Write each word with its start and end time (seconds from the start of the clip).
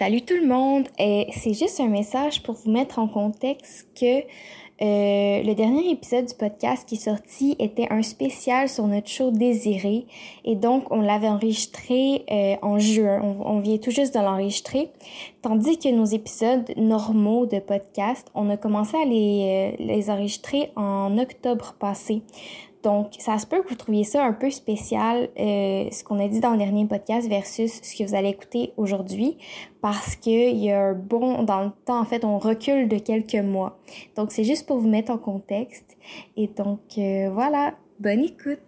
Salut 0.00 0.22
tout 0.22 0.36
le 0.40 0.46
monde, 0.46 0.88
et 0.98 1.26
c'est 1.30 1.52
juste 1.52 1.78
un 1.78 1.88
message 1.88 2.42
pour 2.42 2.54
vous 2.54 2.70
mettre 2.70 2.98
en 2.98 3.06
contexte 3.06 3.86
que 3.94 4.20
euh, 4.20 5.42
le 5.42 5.52
dernier 5.52 5.90
épisode 5.90 6.24
du 6.24 6.32
podcast 6.32 6.88
qui 6.88 6.94
est 6.94 7.04
sorti 7.04 7.54
était 7.58 7.86
un 7.90 8.02
spécial 8.02 8.70
sur 8.70 8.86
notre 8.86 9.08
show 9.08 9.30
Désiré. 9.30 10.06
Et 10.46 10.56
donc 10.56 10.90
on 10.90 11.02
l'avait 11.02 11.28
enregistré 11.28 12.24
euh, 12.30 12.56
en 12.62 12.78
juin, 12.78 13.20
on, 13.44 13.58
vient 13.58 13.76
tout 13.76 13.90
juste 13.90 14.14
de 14.14 14.20
l'enregistrer, 14.20 14.88
tandis 15.42 15.78
que 15.78 15.90
nos 15.90 16.06
épisodes 16.06 16.72
normaux 16.78 17.44
de 17.44 17.58
podcast, 17.58 18.26
on 18.34 18.48
a 18.48 18.56
commencé 18.56 18.96
à 18.96 19.04
les, 19.04 19.74
euh, 19.78 19.84
les 19.84 20.08
enregistrer 20.08 20.70
en 20.76 21.18
octobre 21.18 21.74
passé. 21.78 22.22
Donc, 22.82 23.12
ça 23.18 23.38
se 23.38 23.46
peut 23.46 23.62
que 23.62 23.68
vous 23.68 23.74
trouviez 23.74 24.04
ça 24.04 24.24
un 24.24 24.32
peu 24.32 24.50
spécial, 24.50 25.28
euh, 25.38 25.90
ce 25.90 26.02
qu'on 26.02 26.18
a 26.18 26.28
dit 26.28 26.40
dans 26.40 26.52
le 26.52 26.58
dernier 26.58 26.86
podcast 26.86 27.28
versus 27.28 27.80
ce 27.82 27.96
que 27.96 28.08
vous 28.08 28.14
allez 28.14 28.30
écouter 28.30 28.72
aujourd'hui, 28.78 29.36
parce 29.82 30.16
qu'il 30.16 30.56
y 30.56 30.70
a 30.70 30.80
un 30.80 30.94
bon, 30.94 31.42
dans 31.42 31.64
le 31.64 31.70
temps, 31.84 32.00
en 32.00 32.04
fait, 32.04 32.24
on 32.24 32.38
recule 32.38 32.88
de 32.88 32.98
quelques 32.98 33.34
mois. 33.34 33.78
Donc, 34.16 34.32
c'est 34.32 34.44
juste 34.44 34.66
pour 34.66 34.78
vous 34.78 34.88
mettre 34.88 35.12
en 35.12 35.18
contexte. 35.18 35.96
Et 36.36 36.46
donc, 36.46 36.80
euh, 36.96 37.28
voilà, 37.32 37.74
bonne 37.98 38.24
écoute. 38.24 38.58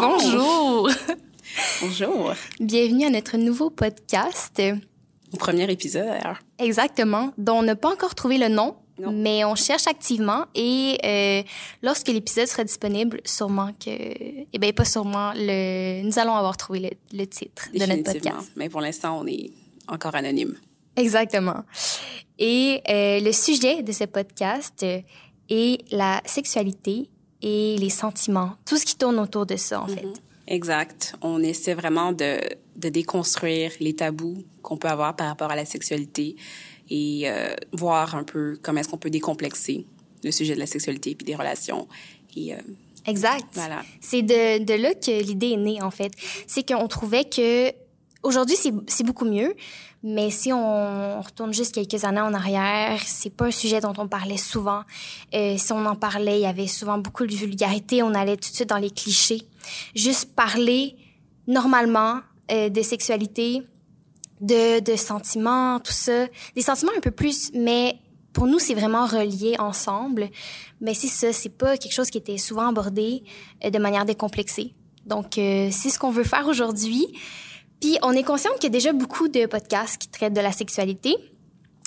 Bonjour. 0.00 0.90
Bonjour. 1.80 2.34
Bienvenue 2.60 3.06
à 3.06 3.10
notre 3.10 3.38
nouveau 3.38 3.70
podcast. 3.70 4.60
Au 5.32 5.36
premier 5.38 5.70
épisode. 5.70 6.20
Exactement, 6.58 7.32
dont 7.38 7.60
on 7.60 7.62
n'a 7.62 7.76
pas 7.76 7.90
encore 7.90 8.14
trouvé 8.14 8.36
le 8.36 8.48
nom, 8.48 8.76
mais 8.98 9.44
on 9.46 9.54
cherche 9.54 9.86
activement 9.86 10.44
et 10.54 10.98
euh, 11.02 11.42
lorsque 11.82 12.08
l'épisode 12.08 12.46
sera 12.46 12.64
disponible, 12.64 13.22
sûrement 13.24 13.72
que, 13.72 13.88
eh 13.90 14.58
bien, 14.58 14.72
pas 14.72 14.84
sûrement, 14.84 15.32
le, 15.34 16.02
nous 16.02 16.18
allons 16.18 16.34
avoir 16.34 16.58
trouvé 16.58 16.98
le, 17.12 17.26
titre 17.26 17.68
de 17.72 17.86
notre 17.86 18.12
podcast. 18.12 18.52
Mais 18.56 18.68
pour 18.68 18.82
l'instant, 18.82 19.18
on 19.18 19.26
est 19.26 19.50
encore 19.88 20.14
anonyme. 20.14 20.56
Exactement. 20.96 21.64
Et 22.38 22.82
euh, 22.90 23.20
le 23.20 23.32
sujet 23.32 23.82
de 23.82 23.92
ce 23.92 24.04
podcast 24.04 24.84
est 25.48 25.90
la 25.90 26.20
sexualité 26.26 27.08
et 27.46 27.76
les 27.78 27.90
sentiments, 27.90 28.56
tout 28.64 28.76
ce 28.76 28.84
qui 28.84 28.96
tourne 28.96 29.20
autour 29.20 29.46
de 29.46 29.56
ça, 29.56 29.80
en 29.80 29.86
fait. 29.86 30.02
Mm-hmm. 30.02 30.48
Exact. 30.48 31.14
On 31.22 31.40
essaie 31.42 31.74
vraiment 31.74 32.10
de, 32.10 32.40
de 32.76 32.88
déconstruire 32.88 33.70
les 33.78 33.94
tabous 33.94 34.42
qu'on 34.62 34.76
peut 34.76 34.88
avoir 34.88 35.14
par 35.14 35.28
rapport 35.28 35.52
à 35.52 35.56
la 35.56 35.64
sexualité 35.64 36.34
et 36.90 37.22
euh, 37.26 37.54
voir 37.72 38.16
un 38.16 38.24
peu 38.24 38.58
comment 38.62 38.80
est-ce 38.80 38.88
qu'on 38.88 38.98
peut 38.98 39.10
décomplexer 39.10 39.86
le 40.24 40.32
sujet 40.32 40.54
de 40.54 40.60
la 40.60 40.66
sexualité 40.66 41.10
et 41.10 41.24
des 41.24 41.36
relations. 41.36 41.86
Et, 42.36 42.52
euh, 42.52 42.58
exact. 43.06 43.46
Voilà. 43.52 43.84
C'est 44.00 44.22
de, 44.22 44.64
de 44.64 44.74
là 44.74 44.94
que 44.94 45.22
l'idée 45.22 45.50
est 45.50 45.56
née, 45.56 45.80
en 45.82 45.92
fait. 45.92 46.12
C'est 46.48 46.66
qu'on 46.66 46.88
trouvait 46.88 47.24
que 47.24 47.70
aujourd'hui, 48.26 48.56
c'est 48.86 49.04
beaucoup 49.04 49.24
mieux, 49.24 49.54
mais 50.02 50.30
si 50.30 50.52
on 50.52 51.20
retourne 51.20 51.52
juste 51.54 51.74
quelques 51.74 52.04
années 52.04 52.20
en 52.20 52.34
arrière, 52.34 53.00
c'est 53.04 53.30
pas 53.30 53.46
un 53.46 53.50
sujet 53.50 53.80
dont 53.80 53.94
on 53.98 54.08
parlait 54.08 54.36
souvent. 54.36 54.82
Euh, 55.34 55.56
si 55.56 55.72
on 55.72 55.84
en 55.86 55.94
parlait, 55.94 56.38
il 56.38 56.42
y 56.42 56.46
avait 56.46 56.66
souvent 56.66 56.98
beaucoup 56.98 57.26
de 57.26 57.34
vulgarité. 57.34 58.02
On 58.02 58.14
allait 58.14 58.36
tout 58.36 58.50
de 58.50 58.54
suite 58.54 58.68
dans 58.68 58.78
les 58.78 58.90
clichés. 58.90 59.42
Juste 59.94 60.34
parler 60.34 60.96
normalement 61.46 62.20
euh, 62.50 62.68
de 62.68 62.82
sexualité, 62.82 63.62
de, 64.40 64.80
de 64.80 64.96
sentiments, 64.96 65.80
tout 65.80 65.92
ça. 65.92 66.26
Des 66.54 66.62
sentiments 66.62 66.92
un 66.96 67.00
peu 67.00 67.10
plus, 67.10 67.50
mais 67.54 67.98
pour 68.32 68.46
nous, 68.46 68.58
c'est 68.58 68.74
vraiment 68.74 69.06
relié 69.06 69.56
ensemble. 69.58 70.28
Mais 70.80 70.92
c'est 70.92 71.08
ça, 71.08 71.32
c'est 71.32 71.56
pas 71.56 71.78
quelque 71.78 71.94
chose 71.94 72.10
qui 72.10 72.18
était 72.18 72.36
souvent 72.36 72.68
abordé 72.68 73.22
euh, 73.64 73.70
de 73.70 73.78
manière 73.78 74.04
décomplexée. 74.04 74.74
Donc, 75.06 75.38
euh, 75.38 75.70
c'est 75.72 75.88
ce 75.88 75.98
qu'on 75.98 76.10
veut 76.10 76.24
faire 76.24 76.46
aujourd'hui. 76.46 77.06
Puis 77.80 77.98
on 78.02 78.12
est 78.12 78.22
conscient 78.22 78.52
qu'il 78.54 78.64
y 78.64 78.66
a 78.66 78.70
déjà 78.70 78.92
beaucoup 78.92 79.28
de 79.28 79.46
podcasts 79.46 79.98
qui 79.98 80.08
traitent 80.08 80.32
de 80.32 80.40
la 80.40 80.52
sexualité, 80.52 81.14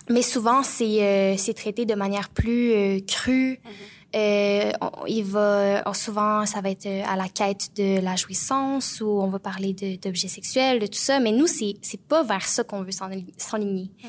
mais 0.10 0.22
souvent 0.22 0.64
c'est 0.64 1.04
euh, 1.04 1.38
c'est 1.38 1.54
traité 1.54 1.86
de 1.86 1.96
manière 1.96 2.30
plus 2.30 2.72
euh, 2.74 3.00
crue. 3.08 3.54
Mm-hmm. 3.54 4.16
euh, 4.16 4.72
il 5.08 5.24
va 5.24 5.84
souvent 5.94 6.46
ça 6.46 6.62
va 6.62 6.70
être 6.70 6.88
à 6.88 7.16
la 7.16 7.28
quête 7.28 7.72
de 7.76 8.00
la 8.02 8.16
jouissance 8.16 9.02
ou 9.02 9.08
on 9.08 9.28
va 9.28 9.40
parler 9.40 9.74
d'objets 10.02 10.28
sexuels, 10.28 10.80
de 10.80 10.88
tout 10.88 11.00
ça. 11.00 11.20
Mais 11.20 11.32
nous 11.32 11.48
c'est 11.48 11.76
c'est 11.82 12.02
pas 12.02 12.24
vers 12.24 12.48
ça 12.48 12.64
qu'on 12.64 12.84
veut 12.84 12.92
s'enligner. 12.92 13.92
Mm-hmm. 14.04 14.08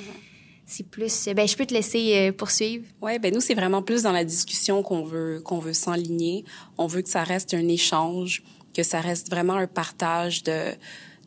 C'est 0.67 0.87
plus, 0.87 1.29
ben 1.35 1.49
je 1.49 1.57
peux 1.57 1.67
te 1.67 1.75
laisser 1.75 2.31
poursuivre. 2.31 2.85
Ouais, 3.03 3.19
ben 3.19 3.35
nous 3.35 3.41
c'est 3.41 3.55
vraiment 3.55 3.83
plus 3.83 4.05
dans 4.05 4.13
la 4.13 4.25
discussion 4.25 4.85
qu'on 4.85 5.03
veut 5.03 5.41
qu'on 5.45 5.59
veut 5.59 5.73
s'enligner. 5.73 6.45
On 6.79 6.87
veut 6.87 7.03
que 7.03 7.09
ça 7.09 7.25
reste 7.25 7.55
un 7.55 7.67
échange, 7.67 8.45
que 8.73 8.85
ça 8.85 9.01
reste 9.01 9.31
vraiment 9.31 9.55
un 9.55 9.67
partage 9.67 10.45
de 10.45 10.73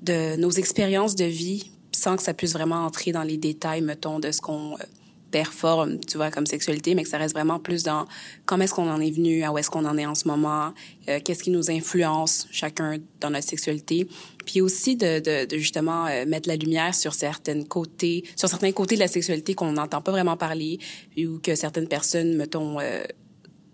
de 0.03 0.35
nos 0.37 0.51
expériences 0.51 1.15
de 1.15 1.25
vie 1.25 1.71
sans 1.91 2.17
que 2.17 2.23
ça 2.23 2.33
puisse 2.33 2.53
vraiment 2.53 2.85
entrer 2.85 3.11
dans 3.11 3.23
les 3.23 3.37
détails, 3.37 3.81
mettons, 3.81 4.19
de 4.19 4.31
ce 4.31 4.41
qu'on 4.41 4.73
euh, 4.73 4.83
performe, 5.31 5.99
tu 5.99 6.17
vois, 6.17 6.29
comme 6.29 6.45
sexualité, 6.45 6.93
mais 6.95 7.03
que 7.03 7.09
ça 7.09 7.17
reste 7.17 7.33
vraiment 7.33 7.59
plus 7.59 7.83
dans 7.83 8.05
comment 8.45 8.63
est-ce 8.63 8.73
qu'on 8.73 8.89
en 8.89 8.99
est 8.99 9.11
venu, 9.11 9.43
à 9.43 9.51
où 9.51 9.57
est-ce 9.57 9.69
qu'on 9.69 9.85
en 9.85 9.97
est 9.97 10.05
en 10.05 10.15
ce 10.15 10.27
moment, 10.27 10.73
euh, 11.09 11.19
qu'est-ce 11.23 11.43
qui 11.43 11.49
nous 11.49 11.71
influence 11.71 12.47
chacun 12.51 12.97
dans 13.19 13.29
notre 13.29 13.47
sexualité, 13.47 14.07
puis 14.45 14.61
aussi 14.61 14.95
de, 14.95 15.19
de, 15.19 15.45
de 15.45 15.57
justement 15.57 16.05
euh, 16.05 16.25
mettre 16.25 16.49
la 16.49 16.55
lumière 16.55 16.93
sur 16.93 17.13
certaines 17.13 17.67
côtés, 17.67 18.23
sur 18.35 18.49
certains 18.49 18.71
côtés 18.71 18.95
de 18.95 18.99
la 18.99 19.07
sexualité 19.07 19.55
qu'on 19.55 19.71
n'entend 19.71 20.01
pas 20.01 20.11
vraiment 20.11 20.37
parler, 20.37 20.79
ou 21.17 21.39
que 21.39 21.55
certaines 21.55 21.87
personnes, 21.87 22.35
mettons, 22.35 22.77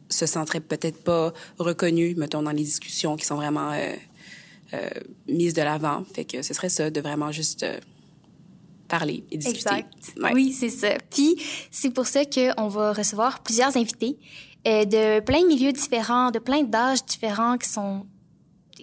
se 0.10 0.26
sentiraient 0.26 0.60
peut-être 0.60 1.04
pas 1.04 1.34
reconnues, 1.58 2.16
mettons, 2.16 2.42
dans 2.42 2.52
les 2.52 2.64
discussions 2.64 3.16
qui 3.16 3.26
sont 3.26 3.36
vraiment 3.36 3.72
euh, 3.72 3.96
mise 5.28 5.54
de 5.54 5.62
l'avant. 5.62 6.04
Fait 6.14 6.26
que 6.26 6.42
ce 6.42 6.54
serait 6.54 6.70
ça, 6.70 6.90
de 6.90 7.02
vraiment 7.02 7.32
juste 7.32 7.64
euh, 7.64 7.80
parler 8.88 9.24
et 9.32 9.38
discuter. 9.38 9.76
Exact. 9.76 10.34
Oui, 10.34 10.52
c'est 10.52 10.70
ça. 10.70 10.90
Puis 11.10 11.36
c'est 11.72 11.92
pour 11.92 12.08
ça 12.08 12.26
qu'on 12.26 12.68
va 12.68 12.94
recevoir 12.94 13.42
plusieurs 13.42 13.76
invités 13.78 14.18
euh, 14.68 14.86
de 14.86 15.20
plein 15.22 15.42
de 15.42 15.48
milieux 15.48 15.72
différents, 15.72 16.32
de 16.32 16.40
plein 16.40 16.64
d'âges 16.64 17.06
différents 17.06 17.58
qui 17.58 17.70
sont 17.70 18.06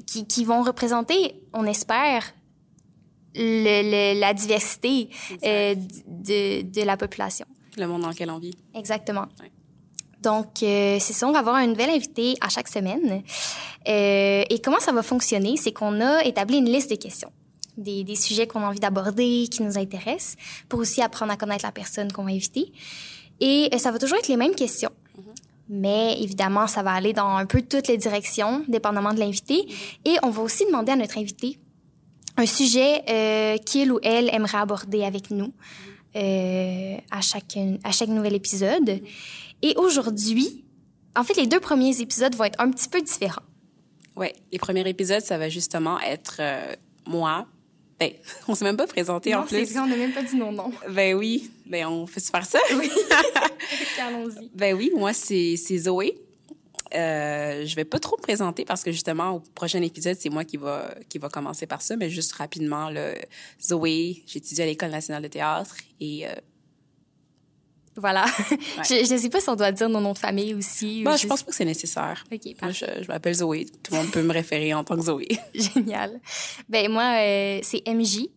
qui, 0.06 0.26
qui 0.26 0.44
vont 0.44 0.62
représenter, 0.62 1.34
on 1.52 1.64
espère, 1.64 2.34
le, 3.34 4.18
la 4.18 4.34
diversité 4.34 5.08
euh, 5.44 5.74
de, 5.74 6.62
de 6.62 6.82
la 6.82 6.96
population. 6.96 7.46
Le 7.76 7.86
monde 7.86 8.02
dans 8.02 8.08
lequel 8.10 8.30
on 8.30 8.38
vit. 8.38 8.56
Exactement. 8.74 9.26
Donc, 10.26 10.64
euh, 10.64 10.98
c'est 10.98 11.12
ça, 11.12 11.28
on 11.28 11.30
va 11.30 11.38
avoir 11.38 11.54
un 11.54 11.68
nouvel 11.68 11.88
invité 11.88 12.34
à 12.40 12.48
chaque 12.48 12.66
semaine. 12.66 13.22
Euh, 13.86 14.42
et 14.50 14.58
comment 14.58 14.80
ça 14.80 14.90
va 14.90 15.04
fonctionner? 15.04 15.56
C'est 15.56 15.70
qu'on 15.70 16.00
a 16.00 16.24
établi 16.24 16.56
une 16.58 16.64
liste 16.64 16.90
de 16.90 16.96
questions, 16.96 17.30
des, 17.76 18.02
des 18.02 18.16
sujets 18.16 18.48
qu'on 18.48 18.60
a 18.64 18.66
envie 18.66 18.80
d'aborder, 18.80 19.46
qui 19.48 19.62
nous 19.62 19.78
intéressent, 19.78 20.34
pour 20.68 20.80
aussi 20.80 21.00
apprendre 21.00 21.30
à 21.30 21.36
connaître 21.36 21.64
la 21.64 21.70
personne 21.70 22.10
qu'on 22.10 22.24
va 22.24 22.32
inviter. 22.32 22.72
Et 23.38 23.68
euh, 23.72 23.78
ça 23.78 23.92
va 23.92 24.00
toujours 24.00 24.18
être 24.18 24.26
les 24.26 24.36
mêmes 24.36 24.56
questions. 24.56 24.90
Mm-hmm. 24.90 25.22
Mais 25.68 26.20
évidemment, 26.20 26.66
ça 26.66 26.82
va 26.82 26.90
aller 26.90 27.12
dans 27.12 27.36
un 27.36 27.46
peu 27.46 27.62
toutes 27.62 27.86
les 27.86 27.96
directions, 27.96 28.64
dépendamment 28.66 29.14
de 29.14 29.20
l'invité. 29.20 29.54
Mm-hmm. 29.54 30.10
Et 30.10 30.16
on 30.24 30.30
va 30.30 30.42
aussi 30.42 30.66
demander 30.66 30.90
à 30.90 30.96
notre 30.96 31.18
invité 31.18 31.56
un 32.36 32.46
sujet 32.46 33.04
euh, 33.08 33.58
qu'il 33.58 33.92
ou 33.92 34.00
elle 34.02 34.28
aimerait 34.34 34.58
aborder 34.58 35.04
avec 35.04 35.30
nous 35.30 35.52
mm-hmm. 36.16 36.16
euh, 36.16 36.96
à, 37.12 37.20
chaque, 37.20 37.56
à 37.84 37.92
chaque 37.92 38.08
nouvel 38.08 38.34
épisode. 38.34 39.00
Et 39.62 39.74
aujourd'hui, 39.76 40.64
en 41.16 41.24
fait, 41.24 41.34
les 41.34 41.46
deux 41.46 41.60
premiers 41.60 42.00
épisodes 42.00 42.34
vont 42.34 42.44
être 42.44 42.60
un 42.60 42.70
petit 42.70 42.88
peu 42.88 43.00
différents. 43.00 43.42
Oui, 44.16 44.28
les 44.50 44.58
premiers 44.58 44.88
épisodes, 44.88 45.22
ça 45.22 45.38
va 45.38 45.48
justement 45.48 46.00
être 46.00 46.36
euh, 46.40 46.74
moi. 47.06 47.46
Ben, 47.98 48.12
on 48.48 48.54
s'est 48.54 48.64
même 48.64 48.76
pas 48.76 48.86
présenté 48.86 49.34
en 49.34 49.44
plus. 49.44 49.74
Non, 49.74 49.82
on 49.82 49.86
n'a 49.86 49.96
même 49.96 50.12
pas 50.12 50.22
dit 50.22 50.36
non, 50.36 50.52
non. 50.52 50.70
Ben 50.90 51.14
oui, 51.14 51.50
ben 51.66 51.86
on 51.86 52.06
fait 52.06 52.20
faire 52.20 52.44
ça. 52.44 52.58
Oui. 52.78 52.90
Allons-y. 54.00 54.50
Ben 54.54 54.74
oui, 54.74 54.90
moi 54.94 55.12
c'est 55.12 55.56
c'est 55.56 55.78
Zoé. 55.78 56.18
Euh, 56.94 57.66
je 57.66 57.74
vais 57.74 57.84
pas 57.84 57.98
trop 57.98 58.16
me 58.16 58.22
présenter 58.22 58.64
parce 58.64 58.84
que 58.84 58.92
justement 58.92 59.32
au 59.32 59.40
prochain 59.40 59.82
épisode 59.82 60.16
c'est 60.20 60.28
moi 60.28 60.44
qui 60.44 60.56
va 60.56 60.94
qui 61.08 61.18
va 61.18 61.28
commencer 61.28 61.66
par 61.66 61.82
ça, 61.82 61.96
mais 61.96 62.10
juste 62.10 62.32
rapidement 62.32 62.90
le 62.90 63.14
Zoé, 63.60 64.22
j'étudie 64.26 64.62
à 64.62 64.66
l'école 64.66 64.90
nationale 64.90 65.22
de 65.22 65.28
théâtre 65.28 65.76
et 66.00 66.26
euh, 66.26 66.30
voilà. 67.96 68.24
je 68.88 69.12
ne 69.12 69.18
sais 69.18 69.28
pas 69.28 69.40
si 69.40 69.48
on 69.48 69.56
doit 69.56 69.72
dire 69.72 69.88
nos 69.88 70.00
noms 70.00 70.12
de 70.12 70.18
famille 70.18 70.54
aussi. 70.54 71.02
Bah, 71.02 71.16
je 71.16 71.26
pense 71.26 71.42
pas 71.42 71.50
que 71.50 71.56
c'est 71.56 71.64
nécessaire. 71.64 72.24
OK, 72.32 72.40
Moi, 72.62 72.72
je, 72.72 73.06
m'appelle 73.08 73.34
Zoé. 73.34 73.66
Tout 73.82 73.92
le 73.92 73.98
monde 73.98 74.10
peut 74.10 74.22
me 74.22 74.32
référer 74.32 74.74
en 74.74 74.84
tant 74.84 74.96
que 74.96 75.02
Zoé. 75.02 75.28
Génial. 75.54 76.20
Ben 76.68 76.90
moi, 76.90 77.18
euh, 77.20 77.60
c'est 77.62 77.82
MJ 77.86 78.28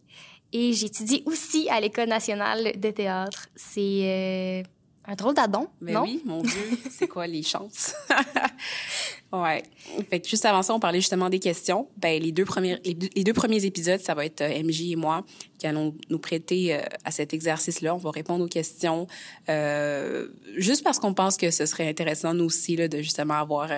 et 0.52 0.74
j'étudie 0.74 1.24
aussi 1.26 1.70
à 1.70 1.80
l'École 1.80 2.10
nationale 2.10 2.80
de 2.80 2.92
théâtre. 2.92 3.48
C'est 3.56 3.82
euh, 3.82 4.64
un 5.10 5.16
drôle 5.16 5.34
d'adon, 5.34 5.68
ben 5.82 5.96
non? 5.96 6.04
oui, 6.04 6.22
mon 6.24 6.42
Dieu, 6.44 6.70
c'est 6.92 7.08
quoi 7.08 7.26
les 7.26 7.42
chances? 7.42 7.96
ouais. 9.34 9.64
Fait 10.08 10.20
que 10.20 10.28
juste 10.28 10.46
avant 10.46 10.62
ça, 10.62 10.74
on 10.74 10.80
parlait 10.80 11.00
justement 11.00 11.30
des 11.30 11.40
questions. 11.40 11.88
Ben, 11.98 12.22
les 12.22 12.32
deux 12.32 12.46
premiers, 12.46 12.78
les 12.86 12.94
deux, 12.94 13.10
les 13.16 13.24
deux 13.24 13.34
premiers 13.34 13.66
épisodes, 13.66 14.00
ça 14.00 14.14
va 14.14 14.26
être 14.26 14.42
euh, 14.42 14.64
MJ 14.64 14.92
et 14.92 14.96
moi 14.96 15.26
qui 15.58 15.66
allons 15.66 15.96
nous 16.10 16.20
prêter 16.20 16.76
euh, 16.76 16.82
à 17.06 17.12
cet 17.12 17.34
exercice-là. 17.34 17.96
On 17.96 17.98
va 17.98 18.12
répondre 18.12 18.46
aux 18.46 18.48
questions, 18.48 19.08
euh, 19.50 20.28
juste 20.56 20.84
parce 20.84 21.00
qu'on 21.00 21.16
pense 21.16 21.38
que 21.38 21.50
ce 21.50 21.66
serait 21.66 21.90
intéressant, 21.90 22.36
nous 22.36 22.46
aussi, 22.46 22.76
là, 22.76 22.88
de 22.88 23.00
justement 23.00 23.34
avoir 23.34 23.72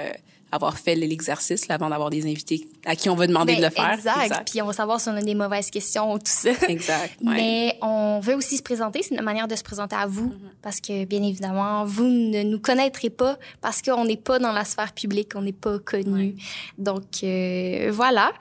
avoir 0.52 0.78
fait 0.78 0.96
l'exercice 0.96 1.70
avant 1.70 1.90
d'avoir 1.90 2.10
des 2.10 2.24
invités 2.26 2.68
à 2.86 2.96
qui 2.96 3.10
on 3.10 3.16
va 3.16 3.28
demander 3.28 3.54
Ben, 3.54 3.60
de 3.60 3.66
le 3.66 3.72
faire. 3.72 3.94
Exact. 3.94 4.50
Puis 4.50 4.62
on 4.62 4.66
va 4.66 4.74
savoir 4.74 5.00
si 5.00 5.10
on 5.10 5.16
a 5.16 5.22
des 5.22 5.36
mauvaises 5.36 5.70
questions 5.70 6.14
ou 6.14 6.18
tout 6.18 6.26
ça. 6.26 6.52
Exact. 6.68 7.16
ouais. 7.24 7.34
Mais 7.34 7.78
on 7.82 8.20
veut 8.20 8.36
aussi 8.36 8.58
se 8.58 8.64
présenter. 8.64 9.02
C'est 9.04 9.16
une 9.16 9.22
manière 9.22 9.48
de 9.48 9.56
se 9.56 9.64
présenter 9.64 9.96
à 9.96 10.08
vous. 10.08 10.28
Mm-hmm. 10.28 10.62
Parce 10.62 10.82
que, 10.82 11.06
bien 11.06 11.24
évidemment, 11.24 11.86
vous 11.86 12.06
ne 12.06 12.44
nous 12.44 12.60
connaîtrez 12.60 13.10
pas 13.10 13.38
parce 13.62 13.82
qu'on 13.82 14.06
n'est 14.06 14.18
pas 14.18 14.40
dans 14.40 14.52
la 14.52 14.66
sphère 14.66 14.94
publique, 14.94 15.32
on 15.36 15.42
n'est 15.42 15.52
pas 15.54 15.80
connu. 15.80 16.36
Donc, 16.78 17.24
euh, 17.24 17.90
voilà. 17.94 18.32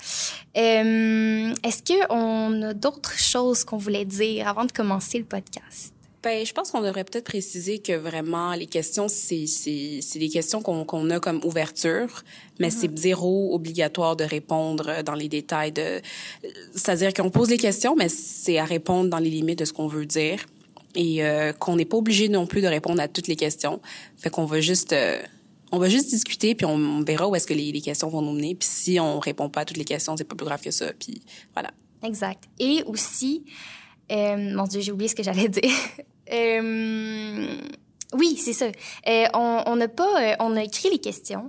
Euh, 0.56 1.54
Est-ce 1.62 2.06
qu'on 2.06 2.62
a 2.62 2.74
d'autres 2.74 3.18
choses 3.18 3.64
qu'on 3.64 3.78
voulait 3.78 4.04
dire 4.04 4.48
avant 4.48 4.64
de 4.64 4.72
commencer 4.72 5.18
le 5.18 5.24
podcast? 5.24 5.92
Ben, 6.22 6.44
je 6.44 6.52
pense 6.52 6.70
qu'on 6.70 6.82
devrait 6.82 7.04
peut-être 7.04 7.24
préciser 7.24 7.78
que 7.78 7.94
vraiment 7.94 8.52
les 8.52 8.66
questions, 8.66 9.08
c'est 9.08 9.46
c'est 9.46 10.00
c'est 10.02 10.18
des 10.18 10.28
questions 10.28 10.60
qu'on 10.60 10.84
qu'on 10.84 11.08
a 11.08 11.18
comme 11.18 11.40
ouverture, 11.44 12.24
mais 12.58 12.68
c'est 12.68 12.94
zéro 12.98 13.54
obligatoire 13.54 14.16
de 14.16 14.24
répondre 14.24 15.02
dans 15.02 15.14
les 15.14 15.30
détails 15.30 15.72
de. 15.72 16.02
C'est-à-dire 16.74 17.14
qu'on 17.14 17.30
pose 17.30 17.48
les 17.48 17.56
questions, 17.56 17.96
mais 17.96 18.10
c'est 18.10 18.58
à 18.58 18.66
répondre 18.66 19.08
dans 19.08 19.18
les 19.18 19.30
limites 19.30 19.60
de 19.60 19.64
ce 19.64 19.72
qu'on 19.72 19.86
veut 19.86 20.04
dire 20.04 20.44
et 20.94 21.24
euh, 21.24 21.54
qu'on 21.54 21.76
n'est 21.76 21.86
pas 21.86 21.96
obligé 21.96 22.28
non 22.28 22.46
plus 22.46 22.60
de 22.60 22.66
répondre 22.66 23.00
à 23.00 23.08
toutes 23.08 23.26
les 23.26 23.36
questions. 23.36 23.80
Fait 24.18 24.28
qu'on 24.28 24.44
va 24.44 24.60
juste 24.60 24.92
euh, 24.92 25.22
on 25.72 25.78
va 25.78 25.88
juste 25.88 26.10
discuter 26.10 26.54
puis 26.54 26.66
on 26.66 27.02
verra 27.02 27.28
où 27.28 27.34
est-ce 27.34 27.46
que 27.46 27.54
les, 27.54 27.72
les 27.72 27.80
questions 27.80 28.10
vont 28.10 28.20
nous 28.20 28.32
mener. 28.32 28.54
Puis 28.54 28.68
si 28.70 29.00
on 29.00 29.20
répond 29.20 29.48
pas 29.48 29.62
à 29.62 29.64
toutes 29.64 29.78
les 29.78 29.86
questions, 29.86 30.18
c'est 30.18 30.24
pas 30.24 30.36
plus 30.36 30.46
grave 30.46 30.60
que 30.60 30.70
ça. 30.70 30.92
Puis 30.98 31.22
voilà. 31.54 31.70
Exact. 32.02 32.44
Et 32.58 32.82
aussi, 32.86 33.44
euh, 34.10 34.36
mon 34.56 34.64
Dieu, 34.64 34.80
j'ai 34.80 34.92
oublié 34.92 35.08
ce 35.08 35.14
que 35.14 35.22
j'allais 35.22 35.48
dire. 35.60 35.70
Euh, 36.32 37.56
oui, 38.14 38.36
c'est 38.36 38.52
ça. 38.52 38.66
Euh, 39.08 39.24
on 39.34 39.76
n'a 39.76 39.88
pas, 39.88 40.22
euh, 40.22 40.34
on 40.40 40.56
a 40.56 40.62
écrit 40.62 40.90
les 40.90 40.98
questions, 40.98 41.48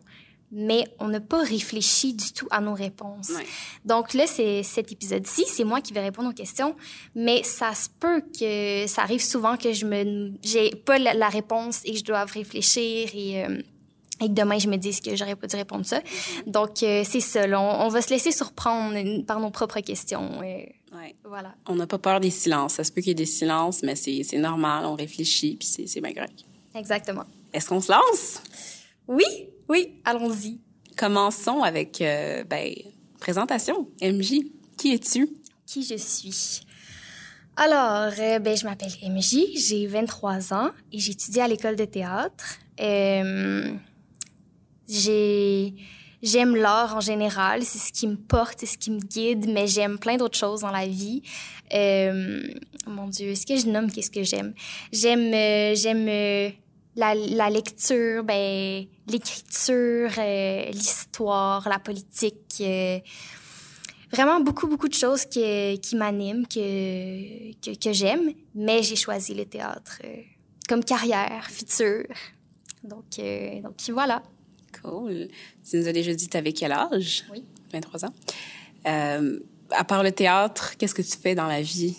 mais 0.51 0.83
on 0.99 1.07
n'a 1.07 1.21
pas 1.21 1.41
réfléchi 1.43 2.13
du 2.13 2.33
tout 2.33 2.47
à 2.51 2.61
nos 2.61 2.73
réponses. 2.73 3.29
Ouais. 3.29 3.45
Donc 3.85 4.13
là, 4.13 4.27
c'est 4.27 4.63
cet 4.63 4.91
épisode-ci, 4.91 5.45
c'est 5.47 5.63
moi 5.63 5.81
qui 5.81 5.93
vais 5.93 6.01
répondre 6.01 6.29
aux 6.29 6.33
questions, 6.33 6.75
mais 7.15 7.41
ça 7.43 7.73
se 7.73 7.87
peut 7.99 8.21
que 8.37 8.85
ça 8.87 9.01
arrive 9.03 9.23
souvent 9.23 9.57
que 9.57 9.73
je 9.73 9.85
me, 9.85 10.33
j'ai 10.43 10.71
pas 10.71 10.97
la, 10.99 11.13
la 11.13 11.29
réponse 11.29 11.81
et 11.85 11.93
que 11.93 11.97
je 11.99 12.03
dois 12.03 12.25
réfléchir 12.25 13.09
et 13.13 13.43
euh, 13.45 13.61
et 14.23 14.27
que 14.27 14.33
demain 14.33 14.59
je 14.59 14.67
me 14.67 14.75
dise 14.77 15.01
que 15.01 15.15
j'aurais 15.15 15.35
pas 15.35 15.47
dû 15.47 15.55
répondre 15.55 15.83
ça. 15.85 15.99
Donc 16.45 16.83
euh, 16.83 17.03
c'est 17.03 17.21
ça. 17.21 17.45
on, 17.59 17.85
on 17.85 17.89
va 17.89 18.03
se 18.03 18.11
laisser 18.11 18.31
surprendre 18.31 18.95
par 19.25 19.39
nos 19.39 19.49
propres 19.49 19.79
questions. 19.79 20.41
euh, 20.43 20.63
Ouais. 20.93 21.15
voilà. 21.23 21.55
On 21.67 21.75
n'a 21.75 21.87
pas 21.87 21.97
peur 21.97 22.19
des 22.19 22.29
silences. 22.29 22.73
Ça 22.73 22.83
se 22.83 22.91
peut 22.91 23.01
qu'il 23.01 23.09
y 23.09 23.11
ait 23.11 23.15
des 23.15 23.25
silences, 23.25 23.83
mais 23.83 23.95
c'est 23.95 24.37
normal. 24.37 24.85
On 24.85 24.95
réfléchit, 24.95 25.55
puis 25.55 25.67
c'est 25.67 25.87
c'est 25.87 26.01
bien 26.01 26.13
correct. 26.13 26.43
Exactement. 26.75 27.23
Est-ce 27.53 27.69
qu'on 27.69 27.81
se 27.81 27.91
lance? 27.91 28.41
Oui, 29.07 29.25
oui, 29.67 29.99
allons-y. 30.05 30.59
Commençons 30.97 31.63
avec, 31.63 32.01
euh, 32.01 32.43
ben, 32.43 32.73
présentation. 33.19 33.87
MJ, 34.01 34.41
qui 34.77 34.93
es-tu? 34.93 35.29
Qui 35.65 35.83
je 35.83 35.95
suis? 35.95 36.61
Alors, 37.55 38.13
euh, 38.17 38.39
ben, 38.39 38.55
je 38.55 38.65
m'appelle 38.65 38.91
MJ, 39.03 39.37
j'ai 39.55 39.87
23 39.87 40.53
ans 40.53 40.71
et 40.91 40.99
j'étudie 40.99 41.41
à 41.41 41.47
l'école 41.47 41.75
de 41.75 41.85
théâtre. 41.85 42.59
Euh, 42.79 43.73
j'ai, 44.87 45.73
j'aime 46.21 46.55
l'art 46.55 46.95
en 46.95 47.01
général, 47.01 47.63
c'est 47.63 47.79
ce 47.79 47.91
qui 47.91 48.07
me 48.07 48.15
porte, 48.15 48.59
c'est 48.59 48.65
ce 48.65 48.77
qui 48.77 48.91
me 48.91 48.99
guide, 48.99 49.47
mais 49.49 49.67
j'aime 49.67 49.97
plein 49.97 50.17
d'autres 50.17 50.37
choses 50.37 50.61
dans 50.61 50.71
la 50.71 50.85
vie. 50.85 51.21
Euh, 51.73 52.41
mon 52.87 53.07
Dieu, 53.07 53.29
est-ce 53.29 53.45
que 53.45 53.55
je 53.55 53.67
nomme 53.67 53.91
qu'est-ce 53.91 54.11
que 54.11 54.23
j'aime? 54.23 54.53
J'aime, 54.91 55.33
euh, 55.33 55.75
j'aime 55.75 56.07
euh, 56.07 56.49
la, 56.95 57.49
lecture, 57.49 58.23
ben, 58.23 58.85
l'écriture, 59.07 60.11
euh, 60.17 60.65
l'histoire, 60.71 61.67
la 61.67 61.79
politique. 61.79 62.63
vraiment 64.11 64.41
beaucoup, 64.41 64.67
beaucoup 64.67 64.89
de 64.89 64.93
choses 64.93 65.25
qui, 65.25 65.79
m'animent, 65.95 66.45
que, 66.47 67.53
que, 67.61 67.77
que 67.77 67.93
j'aime, 67.93 68.33
mais 68.53 68.83
j'ai 68.83 68.95
choisi 68.95 69.33
le 69.33 69.45
théâtre 69.45 70.01
comme 70.67 70.83
carrière 70.83 71.45
future. 71.49 72.05
Donc, 72.83 73.19
donc 73.63 73.75
voilà. 73.89 74.23
Cool. 74.83 75.27
Tu 75.69 75.77
nous 75.77 75.87
as 75.87 75.93
déjà 75.93 76.13
dit, 76.13 76.27
t'avais 76.27 76.53
quel 76.53 76.71
âge? 76.71 77.23
Oui. 77.31 77.43
23 77.73 78.05
ans. 78.05 78.13
Euh, 78.87 79.39
à 79.71 79.83
part 79.83 80.03
le 80.03 80.11
théâtre, 80.11 80.75
qu'est-ce 80.77 80.95
que 80.95 81.01
tu 81.01 81.17
fais 81.17 81.35
dans 81.35 81.47
la 81.47 81.61
vie? 81.61 81.97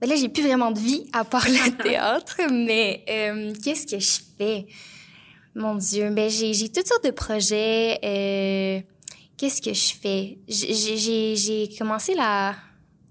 Ben 0.00 0.08
là, 0.08 0.16
j'ai 0.16 0.28
plus 0.28 0.42
vraiment 0.42 0.70
de 0.70 0.78
vie 0.78 1.06
à 1.12 1.24
part 1.24 1.46
le 1.46 1.76
théâtre, 1.82 2.36
mais 2.50 3.04
euh, 3.08 3.52
qu'est-ce 3.62 3.86
que 3.86 3.98
je 3.98 4.20
fais? 4.38 4.66
Mon 5.54 5.74
Dieu, 5.74 6.10
ben 6.10 6.30
j'ai, 6.30 6.68
toutes 6.68 6.86
sortes 6.86 7.04
de 7.04 7.10
projets. 7.10 7.98
euh, 8.04 8.80
qu'est-ce 9.36 9.60
que 9.60 9.74
je 9.74 9.94
fais? 9.94 10.38
J'ai 10.48 11.68
commencé 11.76 12.14
la, 12.14 12.54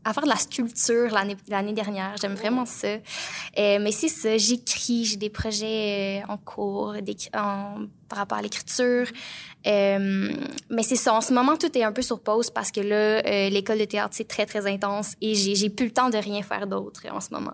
à 0.09 0.13
faire 0.13 0.23
de 0.23 0.29
la 0.29 0.35
sculpture 0.35 1.11
l'année, 1.11 1.73
dernière. 1.73 2.15
J'aime 2.19 2.35
vraiment 2.35 2.65
ça. 2.65 2.87
Euh, 2.87 2.99
mais 3.79 3.91
c'est 3.91 4.09
ça, 4.09 4.37
j'écris, 4.37 5.05
j'ai 5.05 5.17
des 5.17 5.29
projets 5.29 6.21
euh, 6.21 6.31
en 6.31 6.37
cours 6.37 6.95
en, 7.35 7.85
par 8.07 8.19
rapport 8.19 8.37
à 8.37 8.41
l'écriture. 8.41 9.07
Euh, 9.67 10.31
mais 10.69 10.83
c'est 10.83 10.95
ça, 10.95 11.13
en 11.13 11.21
ce 11.21 11.33
moment, 11.33 11.57
tout 11.57 11.77
est 11.77 11.83
un 11.83 11.91
peu 11.91 12.01
sur 12.01 12.19
pause 12.19 12.49
parce 12.49 12.71
que 12.71 12.81
là, 12.81 13.25
euh, 13.25 13.49
l'école 13.49 13.79
de 13.79 13.85
théâtre, 13.85 14.13
c'est 14.13 14.27
très, 14.27 14.45
très 14.45 14.65
intense 14.67 15.13
et 15.21 15.35
j'ai, 15.35 15.69
plus 15.69 15.85
le 15.85 15.91
temps 15.91 16.09
de 16.09 16.17
rien 16.17 16.41
faire 16.41 16.67
d'autre 16.67 17.03
en 17.11 17.19
ce 17.19 17.33
moment. 17.33 17.53